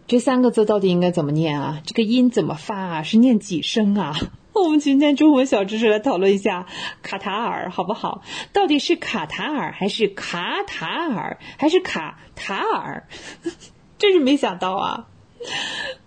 [0.08, 1.82] 这三个字到底应该怎么念啊？
[1.86, 3.04] 这个音怎么发啊？
[3.04, 4.16] 是念几声啊？
[4.58, 6.66] 我们今天中文小知识来讨论一下
[7.04, 8.24] 卡塔尔，好不好？
[8.54, 13.08] 到底是卡塔尔还是卡塔尔还是卡塔尔？
[14.00, 15.08] 真是没想到啊！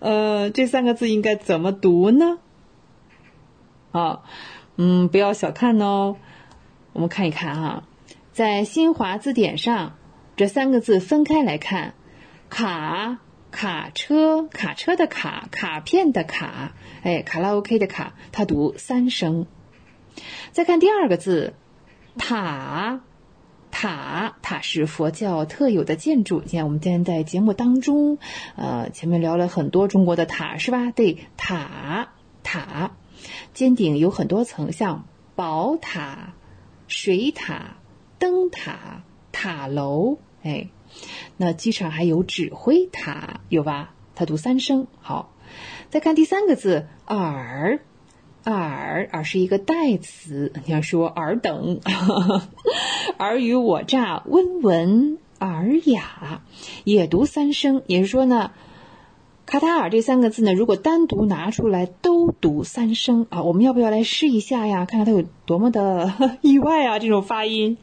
[0.00, 2.38] 呃，这三个字应该怎么读呢？
[3.92, 4.22] 啊，
[4.82, 6.16] 嗯，不要小看哦。
[6.94, 7.84] 我们看一看哈、
[8.32, 9.98] 在新华字典上，
[10.36, 11.92] 这三个字分开来看，
[12.48, 13.18] 卡
[13.50, 19.46] 卡车卡车的卡卡片的卡，哎，卡拉 OK 的卡，它读三声。
[20.50, 21.52] 再看第二个字，
[22.16, 23.02] 塔
[23.70, 26.42] 塔塔是佛教特有的建筑。
[26.46, 28.16] 你看，我们今天在节目当中，
[28.56, 30.90] 呃，前面聊了很多中国的塔，是吧？
[30.90, 32.08] 对，塔
[32.42, 32.92] 塔，
[33.52, 36.34] 尖顶有很多层，像宝塔、
[36.88, 37.76] 水塔、
[38.18, 39.02] 灯塔、
[39.32, 40.68] 塔楼，哎，
[41.36, 43.94] 那机场还有指挥塔，有吧？
[44.14, 44.86] 它读三声。
[45.00, 45.32] 好，
[45.88, 47.80] 再看第三个字耳。
[48.42, 51.78] 尔尔是一个代词，你要说尔等，
[53.18, 56.42] 尔虞我诈，温文尔雅，
[56.84, 57.82] 也读三声。
[57.86, 58.52] 也是说呢，
[59.50, 63.42] 卡塔尔这三个字呢，如果单独拿出来都读三声啊。
[63.42, 64.84] 我们要不要来试一下呀？
[64.84, 67.00] 看看它有多么的意外啊！
[67.00, 67.76] 这种发音，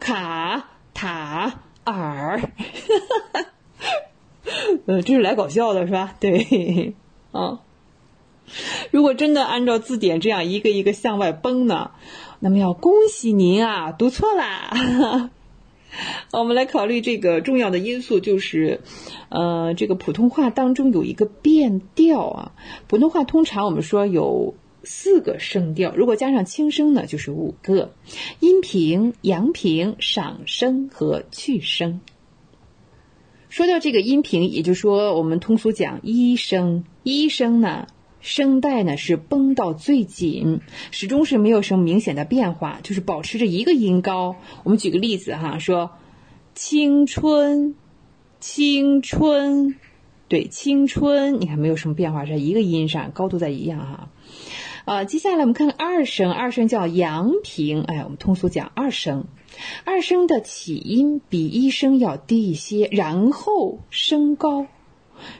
[0.00, 2.50] 卡塔尔，
[4.86, 6.16] 呃，这是来搞笑的是吧？
[6.18, 6.94] 对，
[7.30, 7.60] 啊。
[8.90, 11.92] 如果真的按照字典这样一个一个向外崩呢，
[12.40, 15.30] 那么要恭喜您啊，读错啦。
[16.32, 18.80] 我们来考虑这个重要的因素，就是，
[19.28, 22.52] 呃，这个普通话当中有一个变调啊。
[22.86, 27.92] 普通话通常我们说有四个声调，如果加上轻声呢，就是五个：
[28.40, 32.00] 阴平、阳平、上声和去声。
[33.48, 37.86] 说到这个阴平，也就是说我们通俗讲一声，一声呢。
[38.24, 40.60] 声带呢是绷到最紧，
[40.90, 44.36] 始终是没有什么明显的变化，就是保持着一个音高。
[44.62, 45.90] 我们举个例子哈，说
[46.54, 47.74] 青春，
[48.40, 49.74] 青春，
[50.28, 54.08] 对，青春，你看没有什么变化，在一个音上，高度在一样哈。
[54.86, 59.26] 啊，接下来我们看看二声，二声叫阳平，哎，我们通俗讲二声，
[59.84, 64.66] 二声的起音比一声要低一些，然后升高。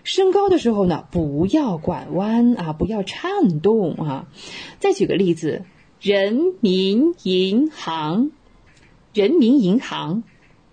[0.02, 4.28] 升高的时候呢，不要拐弯啊，不要颤动啊。
[4.78, 5.64] 再举个例子，
[6.01, 8.30] 人民银行，
[9.12, 10.22] 人民银行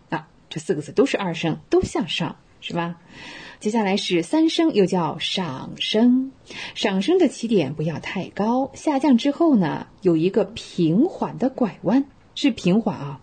[0.10, 2.98] 啊，这四个字都是二声，都向上，是吧？
[3.60, 6.32] 接下来是三声，又叫上声。
[6.73, 13.22] 上声的起点不要太高，下降之后呢，有一个平缓的拐弯，是平缓啊，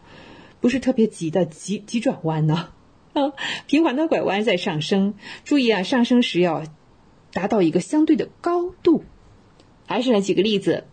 [0.61, 2.69] 不是特别急的急急转弯呢。
[3.67, 5.15] 平缓的拐弯在上升，
[5.45, 6.65] 注意啊，上升时要
[7.33, 9.05] 达到一个相对的高度。
[9.87, 10.85] 还是来举个例子，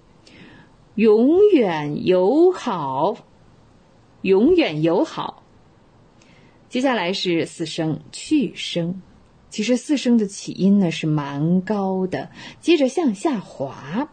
[0.96, 3.18] 永远友好，
[4.22, 5.44] 永远友好。
[6.70, 9.02] 接下来是四声去声，
[9.50, 14.10] 其实四声的起音呢是蛮高的，接着向下滑。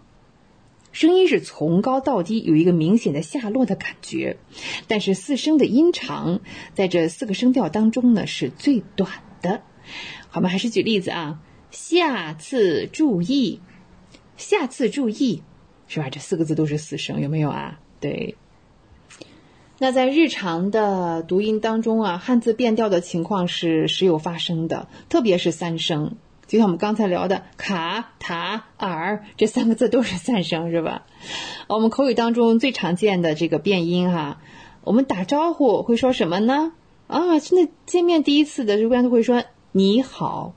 [0.93, 4.37] 声音是从高到低，有一个明显的下落的感觉，
[4.87, 6.41] 但是四声的音长
[6.75, 9.11] 在这四个声调当中呢是最短
[9.41, 9.63] 的。
[10.29, 11.41] 好，我们还是举例子啊，
[11.71, 13.61] 下次注意，
[14.37, 15.43] 下次注意，
[15.89, 16.11] 是吧？
[16.11, 17.81] 这四个字都是四声，有没有啊？
[17.99, 18.37] 对。
[19.79, 26.17] 那在日常的读音当中啊，汉字变调的情况是时有发生的，特别是三声。
[26.53, 31.07] 就像我们刚才聊的“卡塔尔”这三个字都是三声，是吧？
[31.67, 34.39] 我们口语当中最常见的这个变音哈，
[34.85, 36.73] 我们打招呼会说什么呢？
[37.07, 40.53] 啊，真的见面第一次的，一般都会说“你好，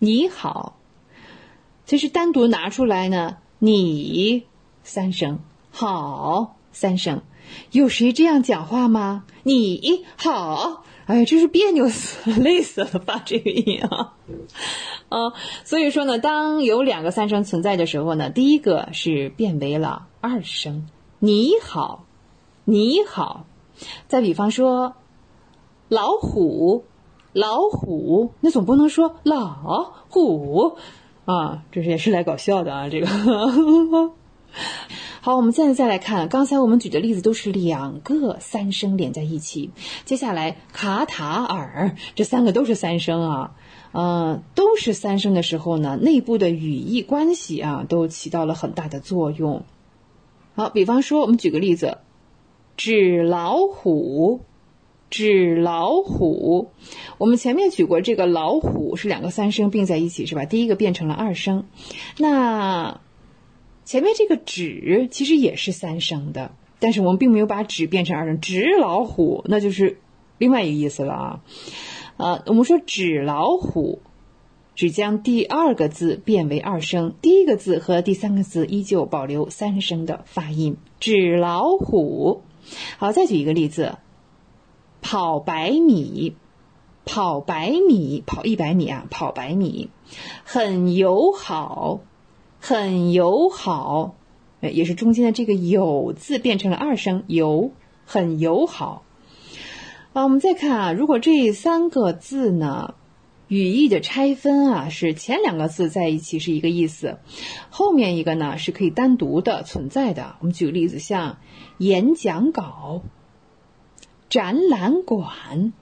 [0.00, 0.78] 你好”。
[1.86, 4.44] 其实单独拿出来呢，“你”
[4.84, 5.38] 三声
[5.72, 7.22] ，“好”三声。
[7.70, 9.24] 有谁这样讲话吗？
[9.44, 14.14] 你好，哎，真是别扭死了， 累死了，发这个音啊。
[15.08, 15.32] 啊，
[15.64, 20.88] 所以说呢，当有两个三声存在的时候呢，第一个是变为了二声。
[21.18, 22.04] 你好，
[22.64, 23.46] 你好。
[24.06, 24.94] 再比方说，
[25.88, 26.84] 老虎，
[27.32, 30.76] 老虎，那总不能说老虎
[31.24, 33.06] 啊，这是也是来搞笑的啊，这个。
[35.24, 39.70] 好，我们现在再来看，刚才我们举的例子都是两个三声连在一起。
[40.04, 43.54] 接下来，卡塔尔这三个都是三声啊，
[43.92, 49.62] 呃，都是三声的时候呢，内部的语义关系啊，都起到了很大的作用。
[50.56, 51.98] 好，比方说，我们举个例子，
[52.76, 54.40] 纸老虎，
[55.08, 56.72] 纸老虎。
[57.18, 60.46] 我们前面举过这个老虎是两个三声并在一起，是吧？
[60.46, 61.66] 第一个变成了二声，
[62.18, 63.01] 那。
[63.84, 69.98] 前面这个“纸”其实也是三声的，但是我们并没有把“纸”变成二声，“纸老虎”那就是
[70.38, 71.40] 另外一个意思了啊。
[72.16, 74.00] 呃，我们说“纸老虎”，
[74.76, 82.42] 只将第二个字变为二声，第一个字和第三个字依旧保留三声的发音，“纸老虎”。
[82.98, 83.98] 好，再举一个例子：
[85.00, 86.36] 跑百米，
[87.04, 89.90] 跑百米，跑一百米啊，跑百米，
[90.44, 92.00] 很友好。
[92.64, 94.14] 很友好，
[94.60, 97.72] 也是中间的这个“友”字变成了二声，友，
[98.06, 99.02] 很友好。
[100.12, 102.94] 啊，我们再看啊，如果这三个字呢，
[103.48, 107.18] 语义的拆分啊，是前两个字在一起是一个意思，
[107.68, 110.36] 后面一个呢是可以单独的存在的。
[110.38, 111.38] 我们举个例子，像
[111.78, 113.02] 演讲稿、
[114.28, 115.72] 展览馆。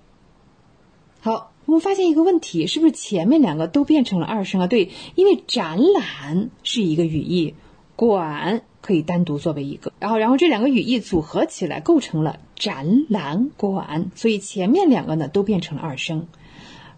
[1.20, 1.49] 好。
[1.70, 4.66] 我们发现一个问题，是不是前面两个都变成了二声啊？
[4.66, 7.55] 对，因为展览是一个语义，
[7.94, 16.26] 馆可以单独作为一个，然后然后这两个语义组合起来构成了展览馆，所以前面两个呢都变成了二声。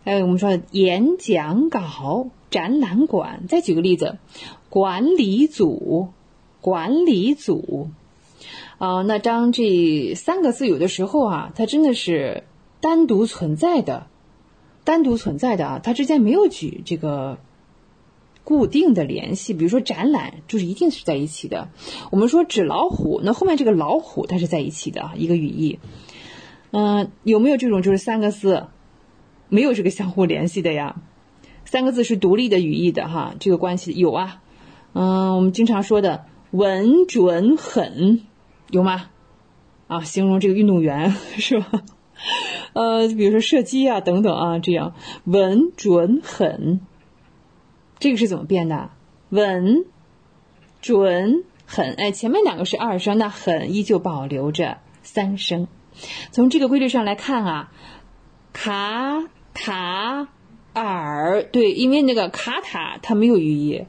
[0.04, 4.16] 哎，我们说演讲稿、展览馆，再举个例子，
[4.70, 6.08] 管理组、
[6.62, 7.90] 管理组。
[8.78, 12.44] 啊，那当这三个字有的时候啊，它真的是
[12.80, 14.06] 单独存在的。
[14.84, 17.38] 单独存在的啊，它之间没有举这个
[18.44, 19.54] 固定的联系。
[19.54, 21.68] 比如说展览，就是一定是在一起的。
[22.10, 25.78] 我们说纸老虎，那后面这个老虎它是在一起的一个语义。
[26.72, 28.66] 嗯，有没有这种就是三个字
[29.48, 31.02] 没有这个相互联系的呀？
[31.64, 34.42] 三个字是独立的语义的哈，这个关系有啊。
[34.94, 38.22] 嗯，我们经常说的稳准狠
[38.70, 39.10] 有吗？
[39.86, 41.82] 啊，形容这个运动员 是吧？
[42.72, 44.94] 呃，比如说射击啊，等等啊，这样
[45.24, 46.80] 稳准狠，
[47.98, 48.90] 这个是怎么变的？
[49.28, 49.84] 稳
[50.80, 55.68] 准狠，哎，前面两个是二声，那狠依旧保留着三声。
[56.30, 57.72] 从这个规律上来看啊，
[58.52, 60.28] 卡塔
[60.72, 63.86] 尔，对，因为那个卡塔它没有语义。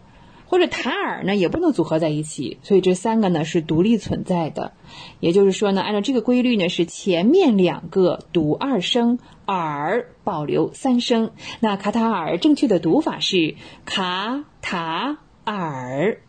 [0.53, 4.73] 或者塔尔呢也不能组合在一起，所以这三个呢是独立存在的。
[5.19, 9.17] 也就是说呢，按照这个规律呢，是前面两个读二声，
[9.47, 11.31] 尔保留三声。
[11.59, 16.19] 那卡塔尔正确的读法是卡塔尔。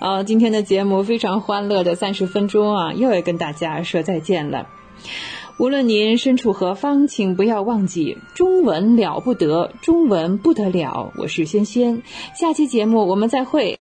[0.00, 4.68] 好，今天的节目非常欢乐的三十分钟啊，又要跟大家说再见了。
[5.58, 11.10] 无论您身处何方，请不要忘记中文了不得，中文不得了。
[11.16, 12.02] 我是仙仙，
[12.34, 13.78] 下期节目我们再会。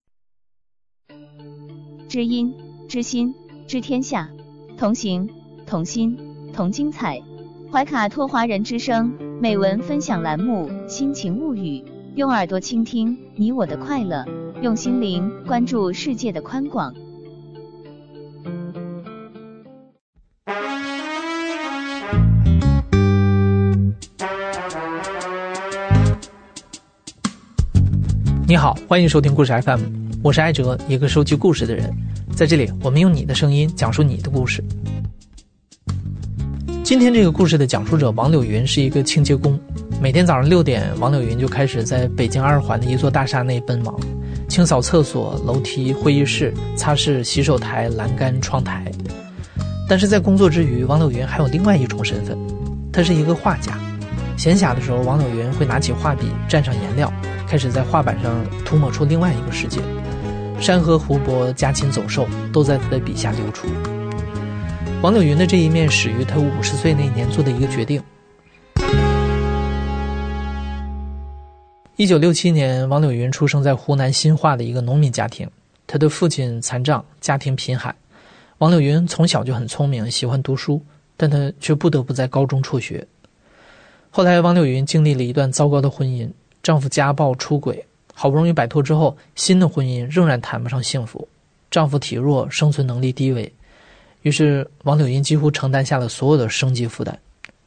[2.07, 2.51] 知音、
[2.87, 3.35] 知心、
[3.67, 4.27] 知天下，
[4.79, 5.29] 同行、
[5.67, 6.17] 同心、
[6.51, 7.21] 同精彩。
[7.71, 11.81] 怀卡托华人之声美文分享栏目《心情物语》，
[12.15, 14.25] 用耳朵倾听你我的快乐，
[14.63, 16.91] 用心灵关注世界的宽广。
[28.90, 29.82] 欢迎收听故事 FM，
[30.24, 31.95] 我是艾哲，一个收集故事的人。
[32.36, 34.64] 在这里，我们用你的声音讲述你的故事。
[36.84, 39.60] 今天这个故事的讲述者王柳云是一个清洁工，
[40.02, 43.95] 每天早上六点，王柳云就开始在北京二环的一座大厦内奔忙，
[44.48, 48.91] 清扫厕所、楼梯、会议室，擦拭洗手台、栏杆、窗台。
[49.88, 52.36] 但是在工作之余，王柳云还有另外一种身份，
[52.91, 53.78] 他是一个画家。
[54.36, 57.14] 闲暇的时候，王柳云会拿起画笔，蘸上颜料。
[57.49, 59.81] 开始在画板上涂抹出另外一个世界，
[60.61, 63.67] 山河湖泊、家禽走兽都在他的笔下流出。
[65.01, 67.99] 王柳云的这一面始于他五十岁那年做的一个决定。
[71.95, 75.49] 一九六七年，王柳云出生在湖南新化的一个农民家庭，
[75.88, 77.95] 他的父亲残障，家庭贫寒。
[78.59, 80.80] 王柳云从小就很聪明，喜欢读书，
[81.17, 83.07] 但他却不得不在高中辍学。
[84.11, 86.30] 后来，王柳云经历了一段糟糕的婚姻，
[86.69, 87.83] 丈夫家暴出轨，
[88.13, 91.27] 好不容易摆脱之后，新的婚姻仍然谈不上幸福。
[91.71, 93.51] 丈夫体弱，生存能力低微，
[94.21, 97.19] 于是王柳云几乎承担下了所有的生计负担。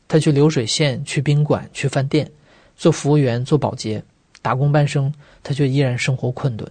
[0.06, 2.30] 她去流水线，去宾馆，去饭店，
[2.76, 4.00] 做服务员，做保洁，
[4.40, 5.12] 打工半生，
[5.42, 6.70] 她却依然生活困顿。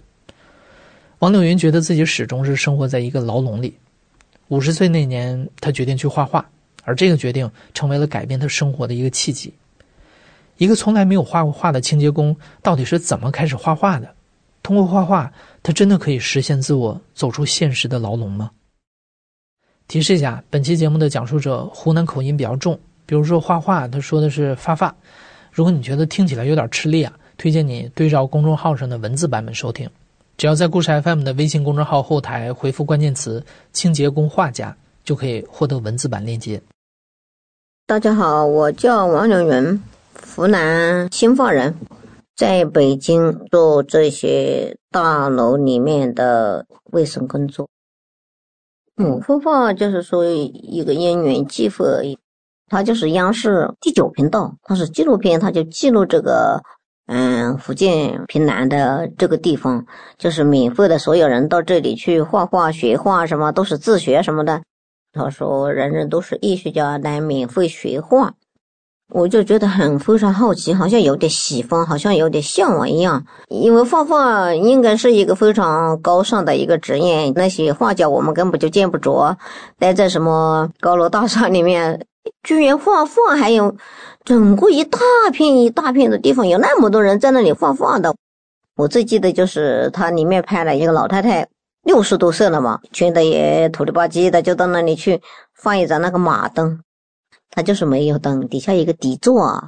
[1.18, 3.76] 王柳云觉得自己始终是生活在一个牢笼里。
[4.48, 6.48] 五十岁那年，她决定去画画，
[6.84, 9.52] 而这个决定成为了改变她生活的一个契机。
[10.58, 14.14] 一个从来没有画过画的清洁工，到底是怎么开始画画的？
[14.62, 18.50] 通过画画，他真的可以实现自我，走出现实的牢笼吗？
[19.88, 24.94] 提示一下，本期节目的讲述者湖南口音比较重，比如说画画，他说的是发发。
[25.50, 29.90] 如果你觉得听起来有点吃力啊，推荐你对照公众号上的文字版本收听。
[30.38, 34.74] 只要在故事 FM 的微信公众号后台回复关键词“清洁工画家”，
[35.04, 36.62] 就可以获得文字版链接。
[37.86, 39.82] 大家好，我叫王良元。
[40.34, 41.76] 湖南新化人，
[42.34, 47.68] 在北京做这些大楼里面的卫生工作。
[48.96, 52.18] 嗯，画画就是说一个因缘际会而已。
[52.68, 56.62] 它就是央视第九频道，它是纪录片，它就记录这个
[57.06, 59.84] 嗯福建平南的这个地方，
[60.16, 64.62] 就是免费的，所有人到这里去画画、学画，什么都是自学什么的。
[65.12, 68.32] 他说，人人都是艺术家，来免费学画。
[69.14, 73.22] 我就觉得很非常好奇，好像有点喜欢，好像有点向往一样。
[73.48, 79.36] 因为画画应该是一个非常高尚的一个职业，那些画家我们根本就见不着，
[79.78, 82.06] 待在什么高楼大厦里面，
[82.42, 83.76] 居然画画，还有
[84.24, 84.98] 整个一大
[85.30, 88.14] 片一大片的地方，有那么多人在那里画画的。
[88.76, 91.46] 我最记得就是他里面拍了一个老太太，
[91.82, 95.20] 六十多岁了嘛，穿的也土里吧唧的，就到那里去
[95.54, 96.80] 放一盏那个马灯。
[97.54, 99.62] 它就是没有灯，底下一个底座，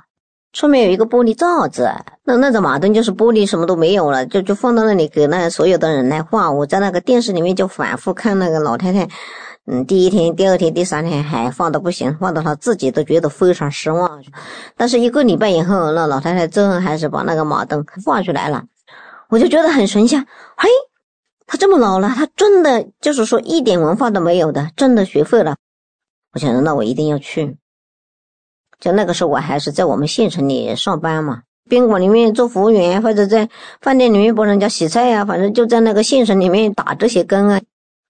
[0.54, 1.86] 上面有一个玻璃罩子。
[2.24, 6.50] 那那个马灯就是玻璃，什么都没有了，就就放到那里给那所有的人来画。
[6.50, 9.06] 我在那个电视里面就反复看那个老太太，
[9.66, 14.24] 嗯，第一天、第二天、第三天还画的不行，画的她自己都觉得非常失望。
[14.78, 18.64] 但是一个礼拜以后，那老太太最后还是把那个马灯画出来了，
[19.28, 20.16] 我就觉得很神奇。
[20.16, 20.70] 嘿，
[21.46, 25.56] 她这么老了，她真的就是说一点文化都没有的，真的学会了。
[26.32, 27.58] 我想着，那我一定要去。
[28.80, 33.48] 就那个时候，我还是在我们县城里上班嘛，宾馆里面做服务员，或者在
[33.80, 37.60] 饭店里面帮人家洗菜呀，反正就在那个县城里面打这些工啊。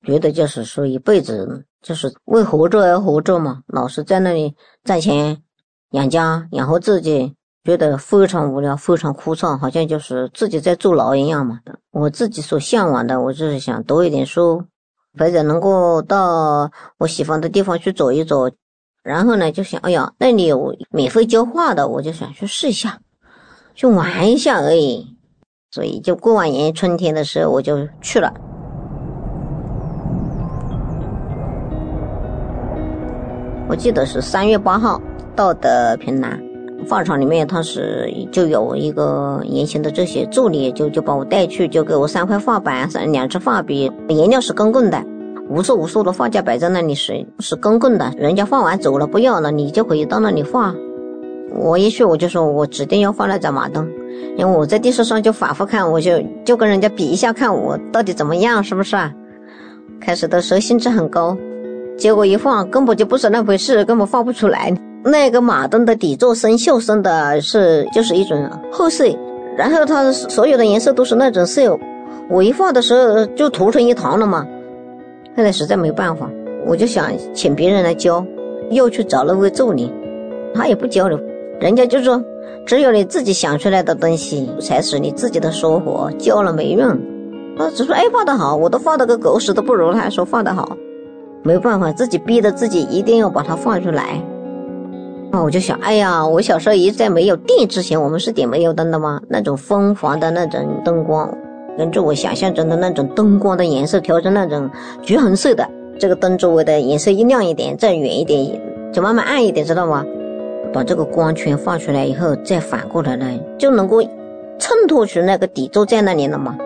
[0.07, 5.39] 觉得就是说一辈子就是为活着而活着嘛，老是在那里赚钱
[5.93, 7.35] 养家养活自己，
[7.65, 11.61] 觉得非常无聊，非常枯燥，好像就是自己在坐牢一样嘛。
[11.91, 14.65] 我自己所向往的，我就是想读一点书，
[15.19, 18.51] 或者能够到我喜欢的地方去走一走。
[19.05, 22.99] 然后呢，就想，哎呀，那里有免费教画的，我就想去试一下，
[23.75, 25.07] 去玩一下而已。
[25.71, 28.33] 所以就过完年春天的时候，我就去了。
[33.69, 34.99] 我记得是三月八号
[35.37, 36.41] 到的平南
[36.89, 45.14] 画厂里面，他是就有一个年轻的这些助理，就就把我带去，就给我三块画板，三两支画笔，颜料是公共的。
[45.55, 50.75] 无数无数的画架摆在那里是是公共的，人家画完走了不要了，你就可以到那里画。
[51.55, 53.89] 我一去我就说我指定要画那盏马灯，
[54.37, 59.13] 因为我在电视上就反复看，我就就跟人家比一下，看我到底怎么样，是不是啊？
[60.01, 61.39] 开始的时候兴致很高，
[61.97, 64.75] 结果一画根本就不是那回事，根本画不出来。
[65.05, 69.05] 那个马灯的底座生锈生的是就是一种褐色，
[69.57, 71.79] 然后它所有的颜色都是那种色，
[72.29, 74.45] 我一画的时候就涂成一团了嘛。
[75.37, 76.31] 后来实在没办法，
[76.67, 78.25] 我就想请别人来教，
[78.71, 79.93] 又去找了位助理，
[80.55, 81.19] 他也不教了，
[81.61, 82.23] 人家就说
[82.65, 86.99] 只有你自己想出来的东西才是你自己的收获，教了没用。
[87.59, 90.77] 他只说哎画得好，我都画的个狗屎都不如，他还说画得好，
[91.43, 94.23] 没办法，自己逼着自己一定要把它画出来。
[95.33, 99.21] 啊，我就想，哎呀，我小时候一直在没有电之前，我们是点煤油灯的吗？
[99.29, 101.37] 那种疯狂的那种灯光。
[101.77, 104.71] 根据我想象中的那种灯光的颜色调成那种
[105.03, 105.69] 橘红色的，
[105.99, 108.61] 这个灯周围的颜色一亮一点，再远一点
[108.93, 110.05] 就慢慢暗一点，知道吗？
[110.73, 113.27] 把这个光圈画出来以后，再反过来呢，
[113.59, 114.01] 就能够
[114.59, 116.57] 衬托出那个底座在那里了嘛。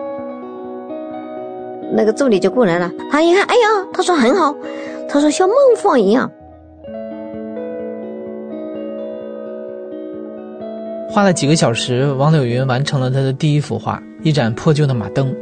[1.91, 4.55] 那个助理就过来了，他一看，哎呀，他说很好，
[5.07, 6.31] 他说像梦幻一样。
[11.09, 15.33] 花了几个小时，王柳云完成了他的第一幅画——一盏破旧的马灯。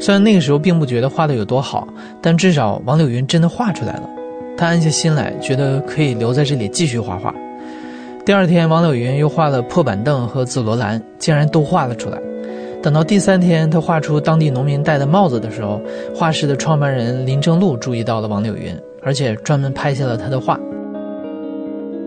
[0.00, 1.86] 虽然那个时候并不觉得画的有多好，
[2.20, 4.08] 但至少王柳云真的画出来了。
[4.56, 7.34] 他安下心来，觉得可以留在这里继续画画。
[8.24, 12.20] 第二天，王柳云又画了破板凳和紫罗兰，竟然都画了出来。
[12.82, 15.80] 等到第三天，他画出当地农民戴的帽子的时候，
[16.14, 20.58] 画室的创办人林正禄注意到了王柳云，而且专门拍下了他的画。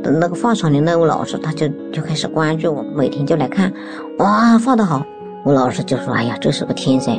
[0.03, 3.73] 那个画厂的那位老师，他就就开始关注我，每天就来看，
[4.19, 5.05] 哇，画得好。
[5.45, 7.15] 我老师就说：“哎呀，这是个天才。”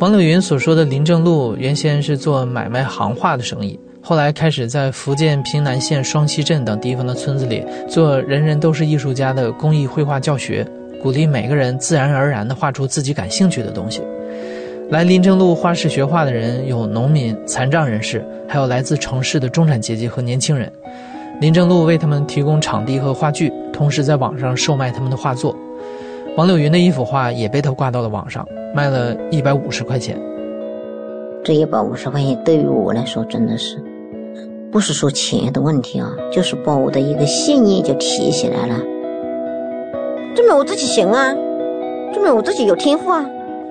[0.00, 10.66] 王柳云所说的林正禄，原先是做买卖行画的生意，后来开始在福建平南县双溪镇等地方的村子里做“人人都是艺术家”的公益绘画教学，
[11.02, 14.00] 鼓励每个人自然而然地画出自己感兴趣的东西。
[14.88, 20.72] 来林正禄画室学画的人有农民、残障人士，还有来自城市的中产阶级和年轻人。
[21.42, 25.54] 林正禄为他们提供场地和画具，同时在网上售卖他们的画作。
[26.36, 30.20] 王柳云的一幅画也被他挂到了网上，卖了一百五十块钱。
[31.42, 33.82] 这一百五十块钱对于我来说真的是，
[34.70, 38.78] 不是说钱的问题啊，就是把我的一个信念就提起来了。
[40.34, 41.32] 证明我自己行啊，
[42.12, 43.24] 证明我自己有天赋啊，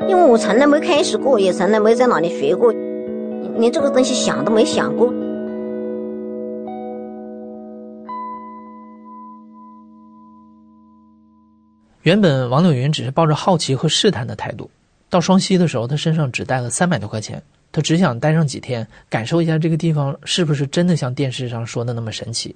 [0.07, 2.73] 因为我从来没开始过，也从来没在哪里学过，
[3.59, 5.13] 连这个东西想都没想过。
[12.05, 14.69] 原本王柳云只是抱着好奇和试探的态度，
[15.09, 17.41] 到双溪的时候，他身上只带了三百多块钱，
[17.71, 22.55] 他只想待上几天，感受一下这个地方是不是真的像电视上说的那么神奇。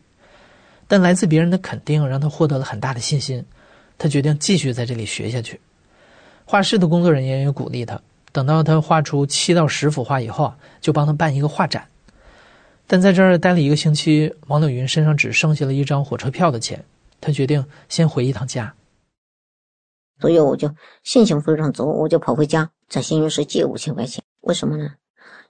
[0.87, 3.43] 但来自别人的肯定让他获得了很大的信心，
[3.97, 5.59] 他决定继续在这里学下去。
[6.45, 7.99] 画室的工作人员也鼓励他，
[8.31, 11.83] 等到他画出七到十幅画以后啊，就帮他办一个画展。
[12.85, 16.85] 但在这儿待了一个星期，王柳云身上只剩下了一张火车票的钱，
[17.19, 18.71] 他决定先回一趟家。
[20.19, 20.69] 所以我就
[21.03, 24.23] 心情非常足，我就跑回家找幸运师借五千块钱。
[24.41, 24.89] 为什么呢？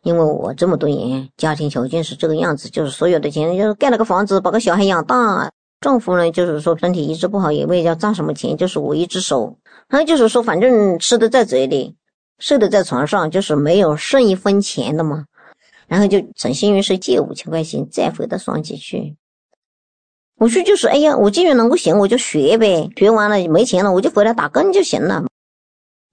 [0.03, 5.51] 因为我这么多年家庭条件是这个样子，就是所有的钱就是盖了个房子，把个小孩养大。
[5.81, 9.57] 丈夫呢，就是说身体一直不好，也没要赚什么钱，就是我一只手。
[9.87, 11.95] 然后就是说，反正吃的在嘴里，
[12.37, 15.25] 睡的在床上，就是没有剩一分钱的嘛。
[15.87, 19.15] 然后就找幸运师借五千块钱，再回到双溪去。
[20.39, 22.89] 我去就是，哎呀，我既然能够行，我就学呗。
[22.95, 25.25] 学完了没钱了，我就回来打工就行了。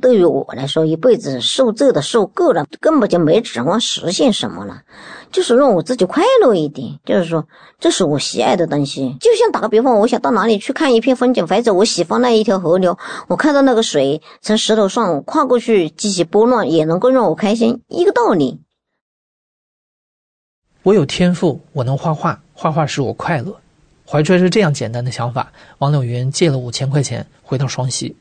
[0.02, 4.82] 对于我来说，一辈子受这的受够了，根本就没指望实现什么了，
[5.30, 6.98] 就是让我自己快乐一点。
[7.04, 7.46] 就是说，
[7.78, 9.16] 这是我喜爱的东西。
[9.20, 12.98] 就像打个比方，我想到哪里去看一片风景，或者我喜欢那一条河流，
[13.28, 18.60] 我看到那个水从石头上跨过去，激起波浪，也能够让我开心，一个道理。
[20.82, 23.56] 我有天赋，我能画画，画画使我快乐。
[24.08, 28.14] 怀揣着这样简单的想法，王柳云借了五千块钱回到双溪，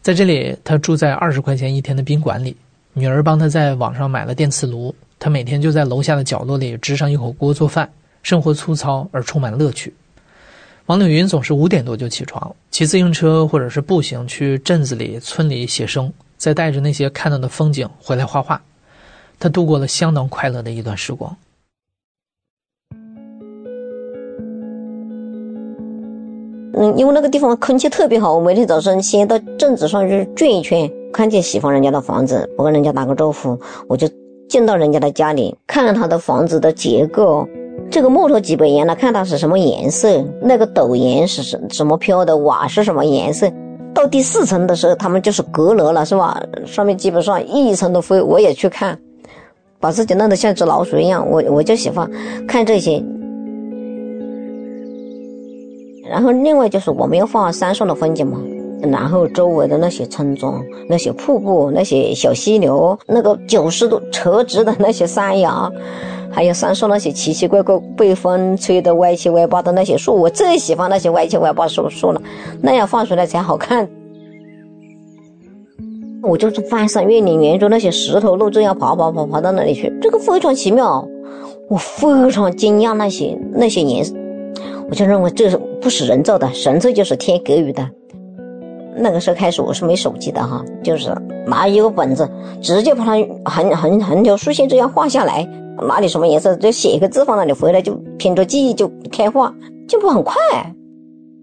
[0.00, 2.56] 在这里，他住在二十块钱一天的宾馆里，
[2.92, 7.90] 女儿帮他在网上买了电磁炉，他每天就在楼下的角落里支上一口锅做饭，
[8.22, 9.92] 生活粗糙而充满乐趣。
[10.86, 18.60] 王柳云总是五点多就起床，骑自行车或者是步行去镇子里、村里写生，再带着那些看到的风景回来画画，
[19.40, 21.36] 他度过了相当快乐的一段时光。
[26.74, 34.08] 嗯，因为那个地方空气特别好，我每天早上先到镇子上去转一圈，看见喜欢人家的房子，我跟人家打个招呼，我就
[34.48, 37.46] 进到人家的家里，看看他的房子的结构，
[37.90, 43.50] 这个木头几百年了，看它是什么颜色，那个斗檐是什什么飘的，瓦是什么颜色。
[43.92, 46.42] 到第四层的时候，他们就是阁楼了，是吧？
[46.64, 48.98] 上面基本上一层都飞，我也去看，
[49.78, 52.10] 把自己弄得像只老鼠一样，我我就喜欢
[52.48, 53.04] 看这些。
[56.12, 58.38] 然后另外就是我们要画山上的风景嘛，
[58.82, 65.72] 然后周围的那些村庄、那些瀑布、那些小溪流、那个九十度垂直的那些山崖，
[66.30, 72.20] 还有山上那些奇奇怪怪被风吹得歪七歪八的那些树，我最喜欢那些歪七歪八树树了，
[72.60, 73.88] 那样画出来才好看。
[76.22, 81.08] 我就是翻山越岭，沿着那些石头路这样爬爬爬爬到那里去，这个非常奇妙，
[81.70, 84.14] 我非常惊讶那些那些颜色。
[84.92, 87.88] 我就认为这是不是人造的，神粹就是天给予的。
[88.94, 91.10] 那个时候开始我是没手机的哈，就是
[91.46, 92.28] 拿一个本子，
[92.60, 93.12] 直接把它
[93.46, 95.48] 横横横条竖线这样画下来，
[95.88, 99.50] 哪里什么颜色就写一个字放那里，回来就凭着记忆就开画，
[99.88, 100.34] 进步很快。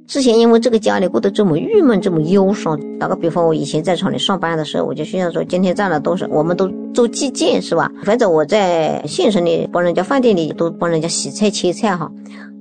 [0.09, 2.75] 之前因为这个家里过得这么郁闷，这么忧伤。
[2.97, 7.91] 打个比方，我以前在厂里上班的时候，我就需要说今天赚了多少，我们都做计件是吧？
[8.03, 12.11] 反正我在县城里帮人家饭店里都帮人家洗菜切菜哈。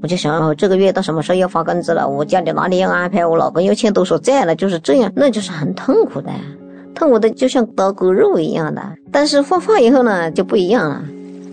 [0.03, 2.07] 我就想，哦，这个月到什么时候要发工资了？
[2.07, 3.25] 我家里哪里要安排？
[3.25, 4.55] 我老公要欠多少债了？
[4.55, 6.31] 就是这样，那就是很痛苦的。
[6.95, 8.83] 痛苦的就像刀割肉一样的。
[9.11, 11.03] 但是画画以后呢，就不一样了。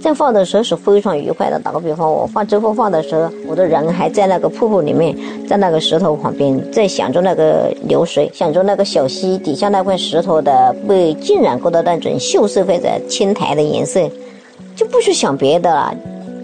[0.05, 1.57] 在画的时候是非常愉快的。
[1.57, 5.17] 打个比方，我画这幅画的时候，我的人还在那个瀑布里面，
[5.47, 13.99] 在那个石头旁边，在想着那个流水，想着那个小溪底下那块石头的被浸染过的那种锈色或者青苔的颜色，
[14.75, 15.91] 就不去想别的了。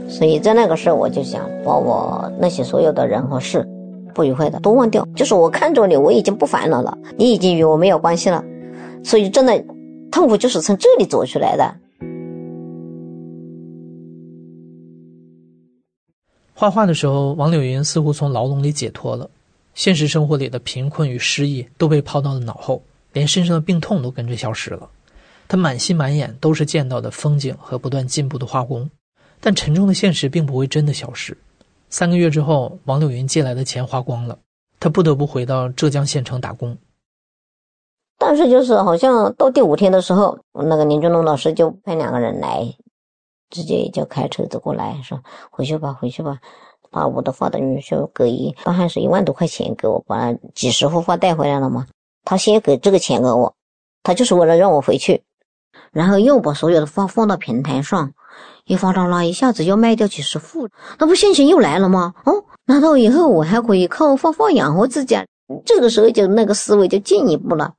[0.10, 3.64] 所以在那个时候，我就想把我那些所有的人和事
[4.16, 5.08] 不愉快的都忘掉。
[5.16, 8.44] 就是我看着你，我已经不烦恼了，你已经与我没有关系了。
[9.04, 9.64] 所以真的
[10.12, 11.76] 痛苦就是从这里走出来的。
[16.62, 19.28] 画画的时候，王柳云似乎从牢笼里解脱了，
[19.74, 22.84] 现实生活里的贫困与失意都被抛到了脑后，
[23.14, 24.88] 连身上的病痛都跟着消失了。
[25.48, 28.88] 他满心满眼都是见到的风景和不断进步的画工，
[29.40, 31.36] 但沉重的现实并不会真的消失。
[31.90, 34.38] 三个月之后，王柳云借来的钱花光了，
[34.80, 36.78] 他不得不回到浙江县城打工。
[38.20, 42.72] 但是就是好像到第五天的时候，那个林俊龙老师就派两个人来。
[43.52, 45.22] 直接就开车子过来，说
[45.52, 46.40] 回去吧，回去吧，
[46.90, 51.86] 把我的画等于说给一，当还是一万多块钱给我，把几十幅画带回来了嘛。
[52.23, 53.53] 他先给这个钱给我，
[54.02, 55.22] 他就是为了让我回去，
[55.91, 58.14] 然后又把所有的画放到平台上，
[58.65, 62.14] 一放上那一下子要卖掉几十幅，那不现钱又来了吗？
[62.26, 65.15] 哦，难道以后我还可以靠画画养活自己？
[65.65, 67.73] 这个时候就那个思维就进一步了。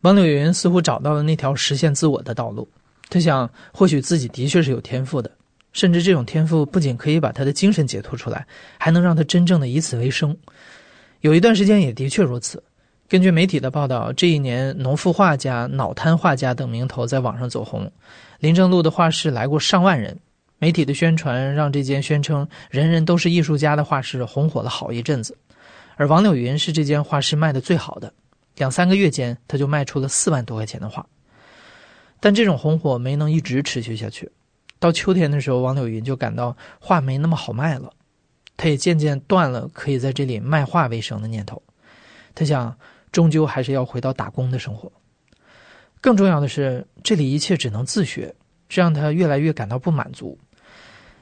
[0.00, 2.68] 王柳云似乎找到了那条实现自我的道路。
[3.10, 5.30] 他想，或许自己的确是有天赋的，
[5.72, 8.46] 甚至这种天赋不仅可以把他的精神解脱出来，
[8.78, 10.36] 还能让他真正的以此为生。
[11.20, 12.62] 有一段时间也的确如此。
[13.06, 17.90] 根据媒体的报道，这一年，农妇画家、脑瘫画家等名头在网上走红。
[18.40, 20.18] 林正路的画室来过上万人，
[20.58, 25.36] 媒体的宣传让这间宣称人人都是艺术家的画室红火了好一阵子。
[25.96, 28.12] 而王柳云是这间画室卖的最好的，
[28.56, 31.06] 两三个月间他就卖出了四万多块钱的画。
[32.24, 34.30] 但这种红火没能一直持续下去，
[34.78, 37.92] 到秋天的时候，王柳云就感到画没那么好卖了，
[38.56, 41.62] 他也渐渐断了可以在这里卖画为生的念头。
[42.34, 42.74] 他想，
[43.12, 44.90] 终究还是要回到打工的生活。
[46.00, 48.34] 更重要的是，这里一切只能自学，
[48.70, 50.38] 这让他越来越感到不满足。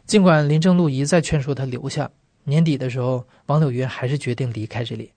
[0.06, 2.08] 尽管林正路一再劝说他留下，
[2.44, 5.10] 年底的时候，王柳云还是决定离开这里。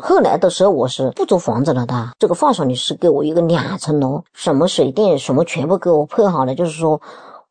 [0.00, 2.10] 后来的时候，我是不租房子了的。
[2.20, 7.00] 这个画室里是给我一个两层楼，什么水电什么全部给我配好了，就是说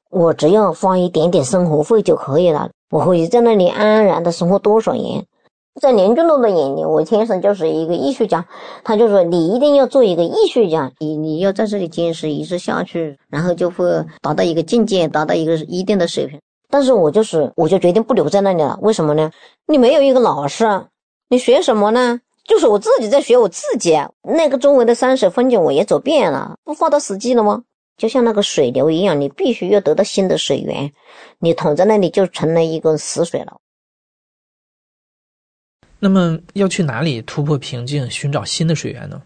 [0.09, 2.69] 我只要花一点点生活费就可以了。
[2.89, 5.25] 我可以在那里安然的生活多少年。
[5.81, 8.43] 在林俊龙的眼里，我天生就是一个艺术家。
[8.83, 13.85] 他就说：“你一定要做一个艺术家，你你要在这里坚持一直下去，然后就会
[14.21, 16.39] 达到一个境界，达到一个一定的水平。”
[16.71, 18.79] 但是我就是，我就决定不留在那里了。
[18.81, 19.29] 为什么呢？
[19.67, 20.65] 你没有一个老师，
[21.29, 22.19] 你学什么呢？
[22.47, 23.93] 就是我自己在学我自己，
[24.23, 27.63] 那个周围的山水风景我也走遍了，不放到死寂了吗？
[27.97, 30.93] 就像那个水流一样，你必须要得到新的水源，
[31.39, 33.59] 你躺在那里就成了一个死水了。
[35.99, 39.21] 那么要去哪里突破瓶颈，寻找新的水源呢？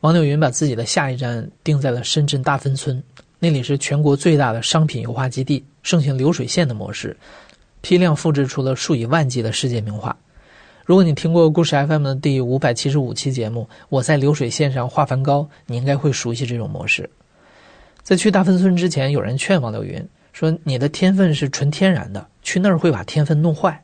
[0.00, 3.02] 王柳云把自己的下一站定在了深圳大芬村，
[3.38, 7.16] 那里是全国最大的商品油画基地，盛行流水线的模式，
[7.80, 10.14] 批量复制出了数以万计的世界名画。
[10.84, 17.08] 如果你听过故事 FM 的第五百七十五期节目，我在流水线上画梵高，你应该会熟悉这种模式。
[18.02, 23.80] 在去大芬村之前，有人劝王柳云说：“你的天分是纯天然的，去那儿会把天分弄坏。”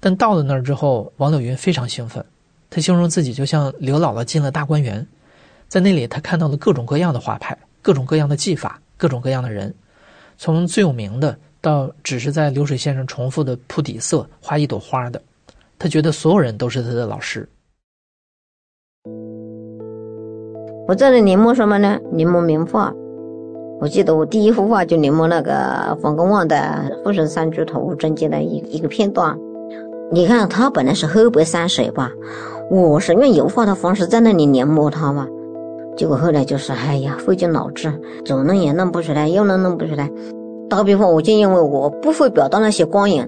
[0.00, 2.22] 但到了那儿之后，王柳云非常兴奋，
[2.68, 5.06] 他形容自己就像刘姥姥进了大观园，
[5.68, 9.72] 在那里他看到了各种各样的画派，各种各样的技法，各种各样的人，
[10.36, 15.22] 从最有名的到只是在流水线上重复的铺底色画一朵花的。
[15.80, 17.48] 他觉得所有人都是他的老师。
[20.86, 21.98] 我在那临摹什么呢？
[22.12, 22.92] 临摹名画。
[23.80, 26.56] 我记得我第一幅画就临摹那个冯公望的
[27.02, 29.34] 《富神山居图》中间的一一个片段。
[30.12, 32.12] 你看，它本来是黑白山水吧，
[32.70, 35.26] 我是用油画的方式在那里临摹它嘛。
[35.96, 37.90] 结果后来就是，哎呀，费尽脑汁，
[38.22, 40.10] 左弄也弄不出来，右弄弄不出来。
[40.68, 43.26] 打个比方，我就因为我不会表达那些光影。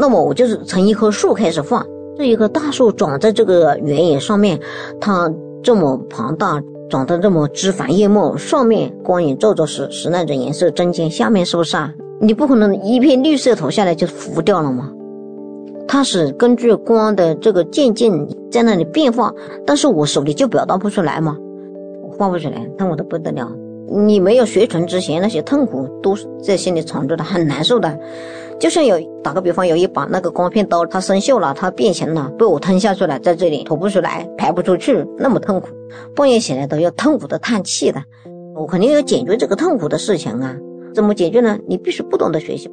[0.00, 1.84] 那么我就是从一棵树开始画，
[2.16, 4.58] 这一棵大树长在这个原野上面，
[4.98, 5.30] 它
[5.62, 6.58] 这么庞大，
[6.88, 11.92] 长得这么枝繁叶茂，上面光影照着是是那种颜色，中间下面是不是啊？
[12.18, 14.90] 你不可能一片绿色投下来就浮掉了吗？
[15.86, 19.30] 它是根据光的这个渐进在那里变化，
[19.66, 21.36] 但是我手里就表达不出来嘛，
[22.16, 23.46] 画不出来，那我都不得了。
[23.92, 27.98] 你没有学成之前，那些痛苦都是在心里藏着的，很难受的。
[28.60, 35.68] 就像有打个比方，有一把那个光片刀，它生锈了，它变形了，被我吞下去了，在这里吐不出来，排不出去，那么痛苦，
[36.14, 38.02] 半夜醒来都要痛苦的叹气的。
[38.54, 40.54] 我肯定要解决这个痛苦的事情啊！
[40.94, 41.58] 怎么解决呢？
[41.66, 42.70] 你必须不懂得学习。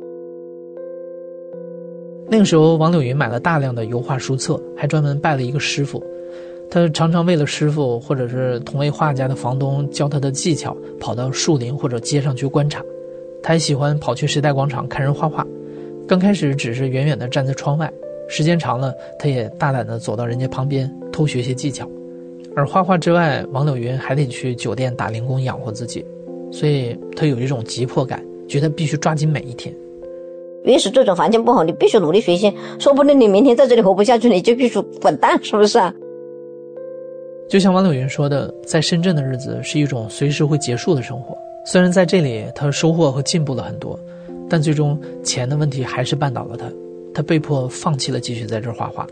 [2.29, 6.03] 那个时候，王柳云买了大量的油画书册，还专门拜了一个师傅。
[6.69, 12.83] 他常常为了师傅或者是同为画家的房东教他的技巧，跑到树林或者街上去观察。
[13.41, 15.47] 他还喜欢跑去时代广场看人画画。
[16.07, 17.91] 刚开始只是远远地站在窗外，
[18.29, 21.85] 时间长了，他也大胆地走到人家旁边偷学些技巧。
[22.55, 26.05] 而画画之外，王柳云还得去酒店打零工养活自己，
[26.49, 29.75] 所以他有一种急迫感，觉得必须抓紧每一天。
[30.63, 35.93] 越是这种环境不好，你必须努力学习，说不定你明天在这里活不下去，你就必须滚蛋，是不是啊？
[37.49, 41.37] 就像王柳云说的，在深圳的日子是一种随时会结束的生活。
[41.65, 43.99] 虽然在这里他收获和进步了很多，
[44.49, 46.71] 但最终钱的问题还是绊倒了他，
[47.13, 49.05] 他被迫放弃了继续在这画画。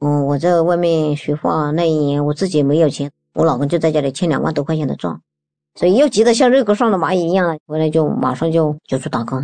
[0.00, 5.20] 嗯，我在外面学画那一年，我自己没有钱，我老公就在家里欠两万多块钱的账，
[5.74, 9.42] 所以又急得像热锅上的蚂蚁一样，回来就马上就就去打工。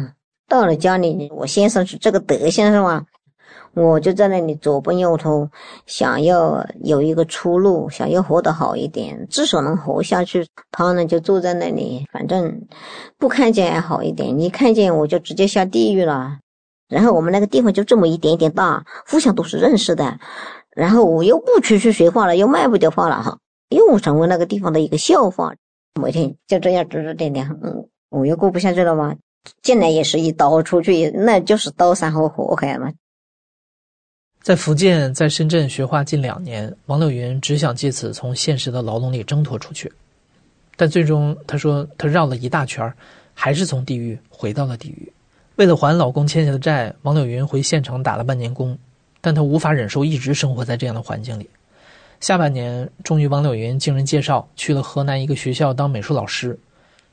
[0.48, 3.04] 到了家里，我先生是这个德行是吧？
[3.74, 5.48] 我就在那里左奔右突，
[5.86, 10.46] 想要有一个出路，想要活得好一点，至少能活下去。
[10.70, 12.60] 他呢就坐在那里，反正
[13.18, 16.38] 不看见还好一点，你看见我就直接下地狱了。
[16.88, 20.18] 然后我们那个地方就这么一点点大，互相都是认识的。
[20.76, 23.38] 然后我又不出去学画了，又卖不掉画了哈，
[23.70, 25.54] 又成为那个地方的一个笑话。
[26.00, 29.14] 每天就这样指指点点，嗯，我又过不下去了嘛。
[29.62, 32.92] 进来也是一刀，出去那就是刀山和火海嘛。
[34.42, 39.92] 在福建，在深圳学画近两年，王柳云只想借此从现实的牢笼里挣脱出去，
[40.74, 42.92] 但最终他说他绕了一大圈，
[43.34, 45.12] 还是从地狱回到了地狱。
[45.54, 48.76] 为了还老公欠下的债，王柳云回县城打了半年工，
[49.20, 51.48] 但她无法忍受一直生活在这样的环境里。
[52.18, 56.58] 下半年，终于王柳云经人介绍去了河南一个学校当美术老师，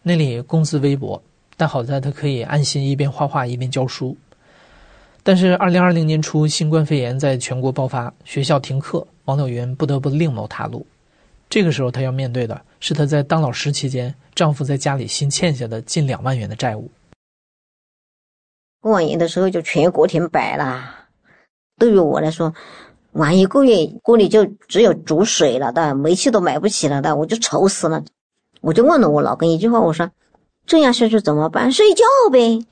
[0.01, 1.21] 那里工资微薄，
[1.55, 4.17] 但好在她可以安心一边画画一边教书。
[5.21, 10.85] 但是，二零二零年初，新冠肺炎在全国爆发，学校停课，王柳云不得不另谋他路。
[11.49, 16.89] 这个时候，她要面对的是她在当老师期间，丈夫在家里新欠下的近两万元的债务。
[18.81, 20.95] 过完年的时候，就全国停摆了。
[21.77, 22.53] 对于我来说，
[23.11, 28.03] 玩一个月，锅里就只有煮水了的，煤气都买不起了的，我就愁死了。
[28.61, 30.09] 我就问了我老公一句话，我说
[30.65, 31.71] ：“这样下去怎么办？
[31.71, 32.65] 睡觉呗。”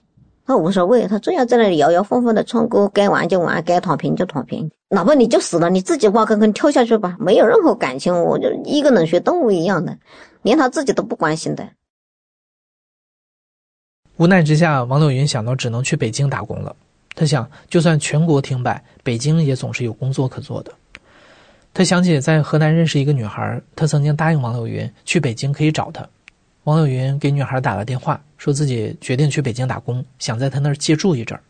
[0.47, 9.97] 他无所谓，他这样在那里摇摇晃晃的唱歌，该玩就玩，该躺平就躺平，哪怕你就死了，你自己挖个坑跳下去吧，没有任何感情，我就一个冷血动物一样的，
[10.43, 11.67] 连他自己都不关心的。
[14.15, 16.73] 无奈之下，王柳云想到只能去北京打工了。
[17.13, 20.71] 他想，就算全国停摆，北京也总是有工作可做的。
[21.73, 26.07] 他想起在河南认识一个女孩，他曾经答应王柳云去北京可以找她。
[26.67, 31.41] 王柳云给女孩打了电话，说自己决定去北京打工，想在她那儿借住一阵儿。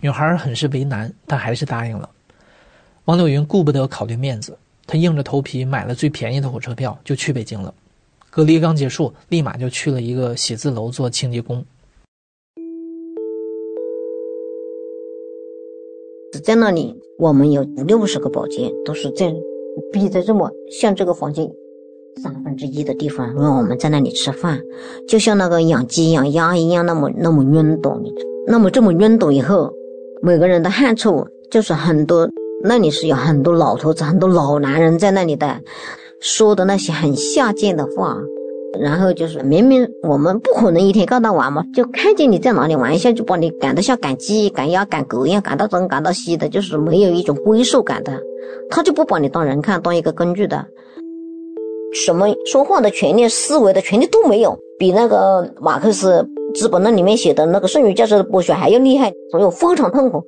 [0.00, 2.08] 女孩很是为难，但还是答应了。
[3.04, 4.56] 王柳云顾不得考虑面子，
[4.86, 7.74] 他硬着头皮买了最便宜的火车票，就去北京了。
[8.30, 11.62] 隔离刚结束，立马就去了一个写字楼做清洁工。
[16.42, 19.34] 在那里，我们有五六十个保洁，都是这样
[19.92, 21.46] 逼在这么像这个房间。
[22.22, 24.60] 三分之一的地方让我们在那里吃饭，
[25.08, 27.98] 就像那个养鸡养鸭一样，那么那么晕倒。
[28.46, 29.72] 那么这么晕倒以后，
[30.22, 32.28] 每个人的汗臭就是很多。
[32.62, 35.60] 那里是有很多老头子、很多老男人在那里的，
[36.20, 38.18] 说的那些很下贱的话。
[38.78, 48.20] 然后就是明明我们不可能一天到晚嘛，就看见你在哪里玩一下，就把你赶得像赶鸡、赶鸭、赶狗一样，赶到东赶到西的，就是没有一种归属感的。
[48.68, 50.64] 他就不把你当人看，当一个工具的。
[51.92, 56.22] 什么说话的权利、思维的权利都没有，比那个马克思
[56.54, 60.24] 《资本论》里面写的那个剩余价值的剥削还要厉害，所以我非常痛苦。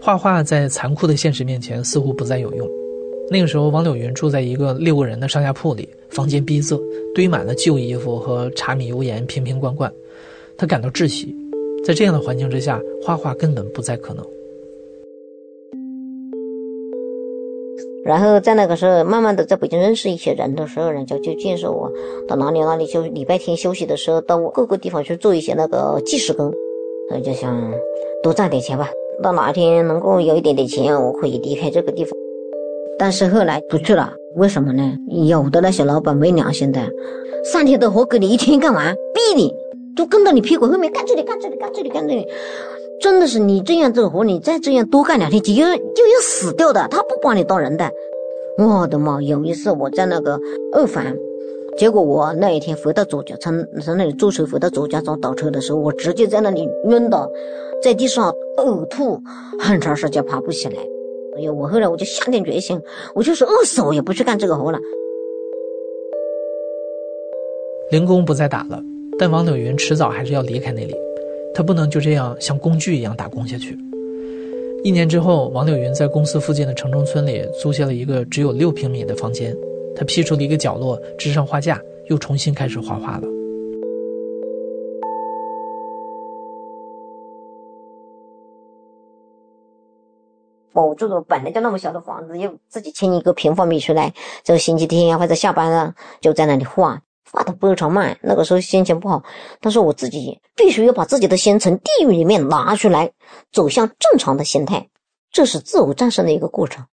[0.00, 2.68] 画画在残酷的现实面前似乎不再有用。
[3.30, 6.80] 那个时候，王柳云住在一个六个人的上下铺里，房间逼仄，
[7.14, 9.92] 堆满了旧衣服和茶米油盐瓶瓶罐罐，
[10.56, 11.34] 他感到窒息。
[11.84, 14.24] 在这样的环境之下，画画根本不再可能。
[18.06, 21.90] 然后在那个时候，慢慢的在北京认识一些人的时候，人家就介绍我
[22.28, 26.52] 到哪里哪里，就礼拜天休息的时候，到各个地方去做一些那个计时工。
[27.10, 27.72] 我就想
[28.22, 28.88] 多赚点钱吧，
[29.22, 32.12] 到哪天能够有一点点钱，我可以离开这个地方。
[32.98, 34.96] 但是后来不去了，为什么呢？
[35.26, 36.80] 有的那些老板没良心的，
[37.44, 39.52] 三天的活给你一天干完，逼你
[39.96, 42.26] 就跟到你屁股后面干这里干这里干这里干这里，
[43.00, 47.90] 真的是你这样这个活，你再这样多干两天就要就要死掉的，他不把你当人的。
[48.58, 49.20] 我的妈！
[49.20, 50.40] 有一次我在那个
[50.72, 51.14] 二环，
[51.76, 53.52] 结果我那一天回到左家，从
[53.82, 57.30] 从那里坐车回到左家庄倒车的时候，我直接在那里晕倒，
[57.82, 59.20] 在地上呕吐，
[59.60, 60.76] 很长时间爬不起来。
[61.36, 61.52] 哎呦！
[61.52, 62.80] 我后来我就下定决心，
[63.14, 64.78] 我就是饿死我也不去干这个活了。
[67.90, 68.80] 零工不再打了，
[69.18, 70.94] 但王柳云迟早还是要离开那里，
[71.56, 73.78] 他不能就这样像工具一样打工下去。
[74.84, 79.56] 一年之后，王柳云在公司附近的城中村里租下了一个只有六平米的房间，
[79.96, 81.80] 他辟出了一个角落，支上画架，
[82.10, 83.26] 又重新开始画画了。
[90.74, 94.12] 我住的本来就那么小的房子，又自己清一个平方米出来，
[94.44, 97.00] 这个星期天呀或者下班了，就在那里画，
[97.36, 98.18] 画的非常慢。
[98.22, 99.22] 那个时候心情不好，
[99.60, 103.12] 但是我自己必须要把自己的心从地狱里面拿出来，
[103.52, 104.88] 走向正常的心态，
[105.30, 106.86] 这是自我战胜的一个过程。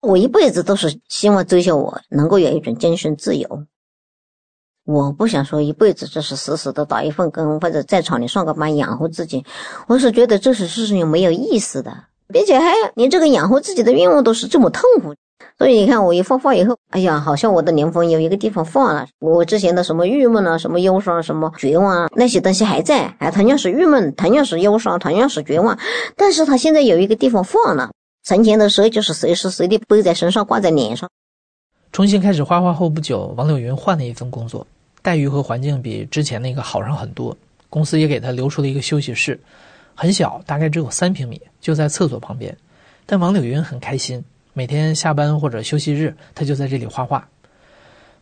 [0.00, 3.66] 我一辈子都是希望追求我能够有一种精神自由。
[4.84, 9.44] 我不想说一辈子就是死死的打一份工，或者在厂里上个班养活自己。
[9.88, 12.04] 我是觉得这是事情没有意思的。
[12.30, 15.14] 并且还连这个养活自己的愿望都是这么痛苦，
[15.56, 19.06] 所以你看我一画画以后，哎呀，好像我的灵魂有一个地方放了。
[19.18, 25.78] 我之前的什么郁闷啊、什么忧伤、什么绝望啊，那些东西还在，还同样是郁闷，同样是忧伤，同样是绝望。
[26.16, 27.90] 但是他现在有一个地方放了。
[28.24, 31.08] 存钱的时候就是随时随地背在身上，挂在脸上。
[31.92, 34.66] 重新开始画画后不久，王柳云换了一份工作，
[35.02, 37.36] 待遇和环境比之前那个好上很多。
[37.70, 39.38] 公司也给他留出了一个休息室。
[39.94, 42.56] 很小，大概只有三平米，就在厕所旁边。
[43.04, 44.22] 但王柳云很开心，
[44.58, 47.28] 每天下班或者休息日，他就在这里画画。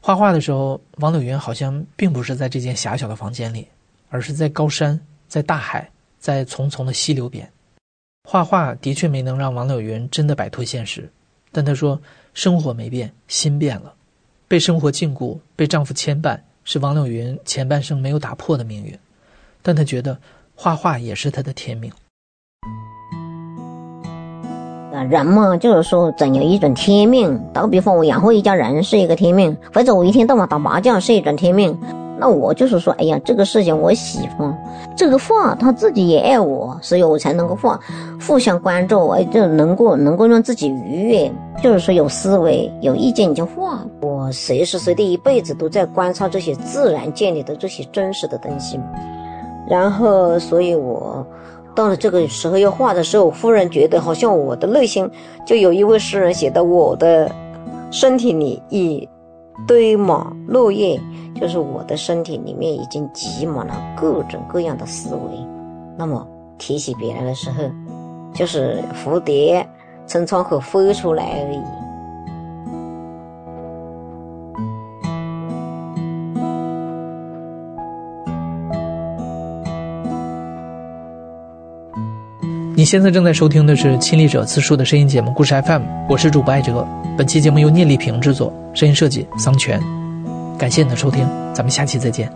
[0.03, 3.67] 画画的时候，王柳云好像并不是在这间狭小的房间里，
[4.11, 7.51] 而是在高山，在大海，在丛丛的溪流边。
[8.29, 11.11] 画画的确没能让王柳云真的摆脱现实，
[11.53, 11.99] 但她说，
[12.35, 13.95] 生活没变，心变了。
[14.47, 18.95] 被生活禁锢，被丈夫牵绊，是王柳云前半生没有打破的命运。
[19.63, 20.19] 但她觉得。
[20.59, 21.93] 画画也是她的天命。
[25.05, 27.41] 人嘛，就是说总有一种天命。
[27.53, 31.77] 打个比方，我养活一家人是一个天命，或者我一天到晚打麻将是一种天命。
[32.19, 34.57] 那我就是说，哎呀，这个事情我喜欢，
[34.97, 37.79] 这个画他自己也爱我，所以我才能够画，
[38.27, 41.31] 互相关注，哎，就能够能够让自己愉悦。
[41.63, 43.81] 就是说有思维、有意见你就画。
[44.01, 48.81] 我随时随地一辈子都在观察这些自然界里的这些真实的东西。
[49.69, 51.27] 然后，所以我
[51.77, 55.09] 到了这个时候要画的时候，忽然觉得好像我的内心
[55.45, 57.31] 就有一位诗人写的：“我的
[57.93, 59.07] 身体里一
[59.69, 60.99] 堆满落叶，
[61.39, 65.21] 就是我的身体里面已经挤满了各种各样的思维。”
[65.99, 66.27] 那么
[66.59, 67.63] 提起别人的时候，
[68.35, 69.67] 就是蝴蝶
[70.07, 71.86] 从窗口飞出来而已。
[82.77, 86.87] 你现在正在收听的是亲历者自述的声音节目《故事 FM》，我是主播艾哲。
[87.17, 89.81] 本期节目由聂丽萍制作，声音设计桑泉。
[90.59, 92.31] 感谢你的收听，咱们下期再见。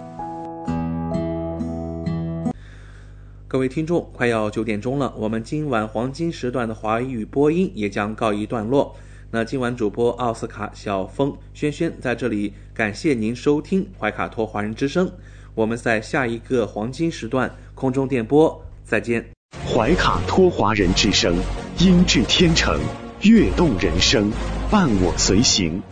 [3.47, 8.97] 各位听众，快要九点钟了，我们今晚黄金时段的华语播音也将告一段落。
[9.31, 15.13] 那今晚主播奥斯卡、小峰、轩轩在这里感谢您收听怀卡托华人之声。
[15.55, 19.23] 我们在下一个黄金时段空中电波再见。
[19.59, 21.35] 怀卡托华人之声，
[21.79, 22.79] 音质天成，
[23.23, 24.31] 悦动人生，
[24.71, 25.83] 伴我随行。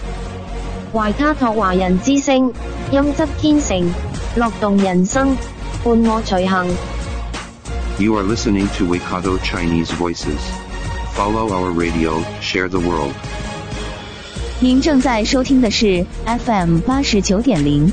[0.92, 2.52] 怀卡托华人之声，
[2.92, 3.92] 音质天成，
[4.36, 5.36] 乐动人生，
[5.84, 6.66] 伴我随行。
[7.98, 10.38] You are listening to Waikato Chinese Voices.
[11.16, 13.12] Follow our radio, share the world.
[14.60, 16.04] 您正在收听的是
[16.44, 17.92] FM 八十九点零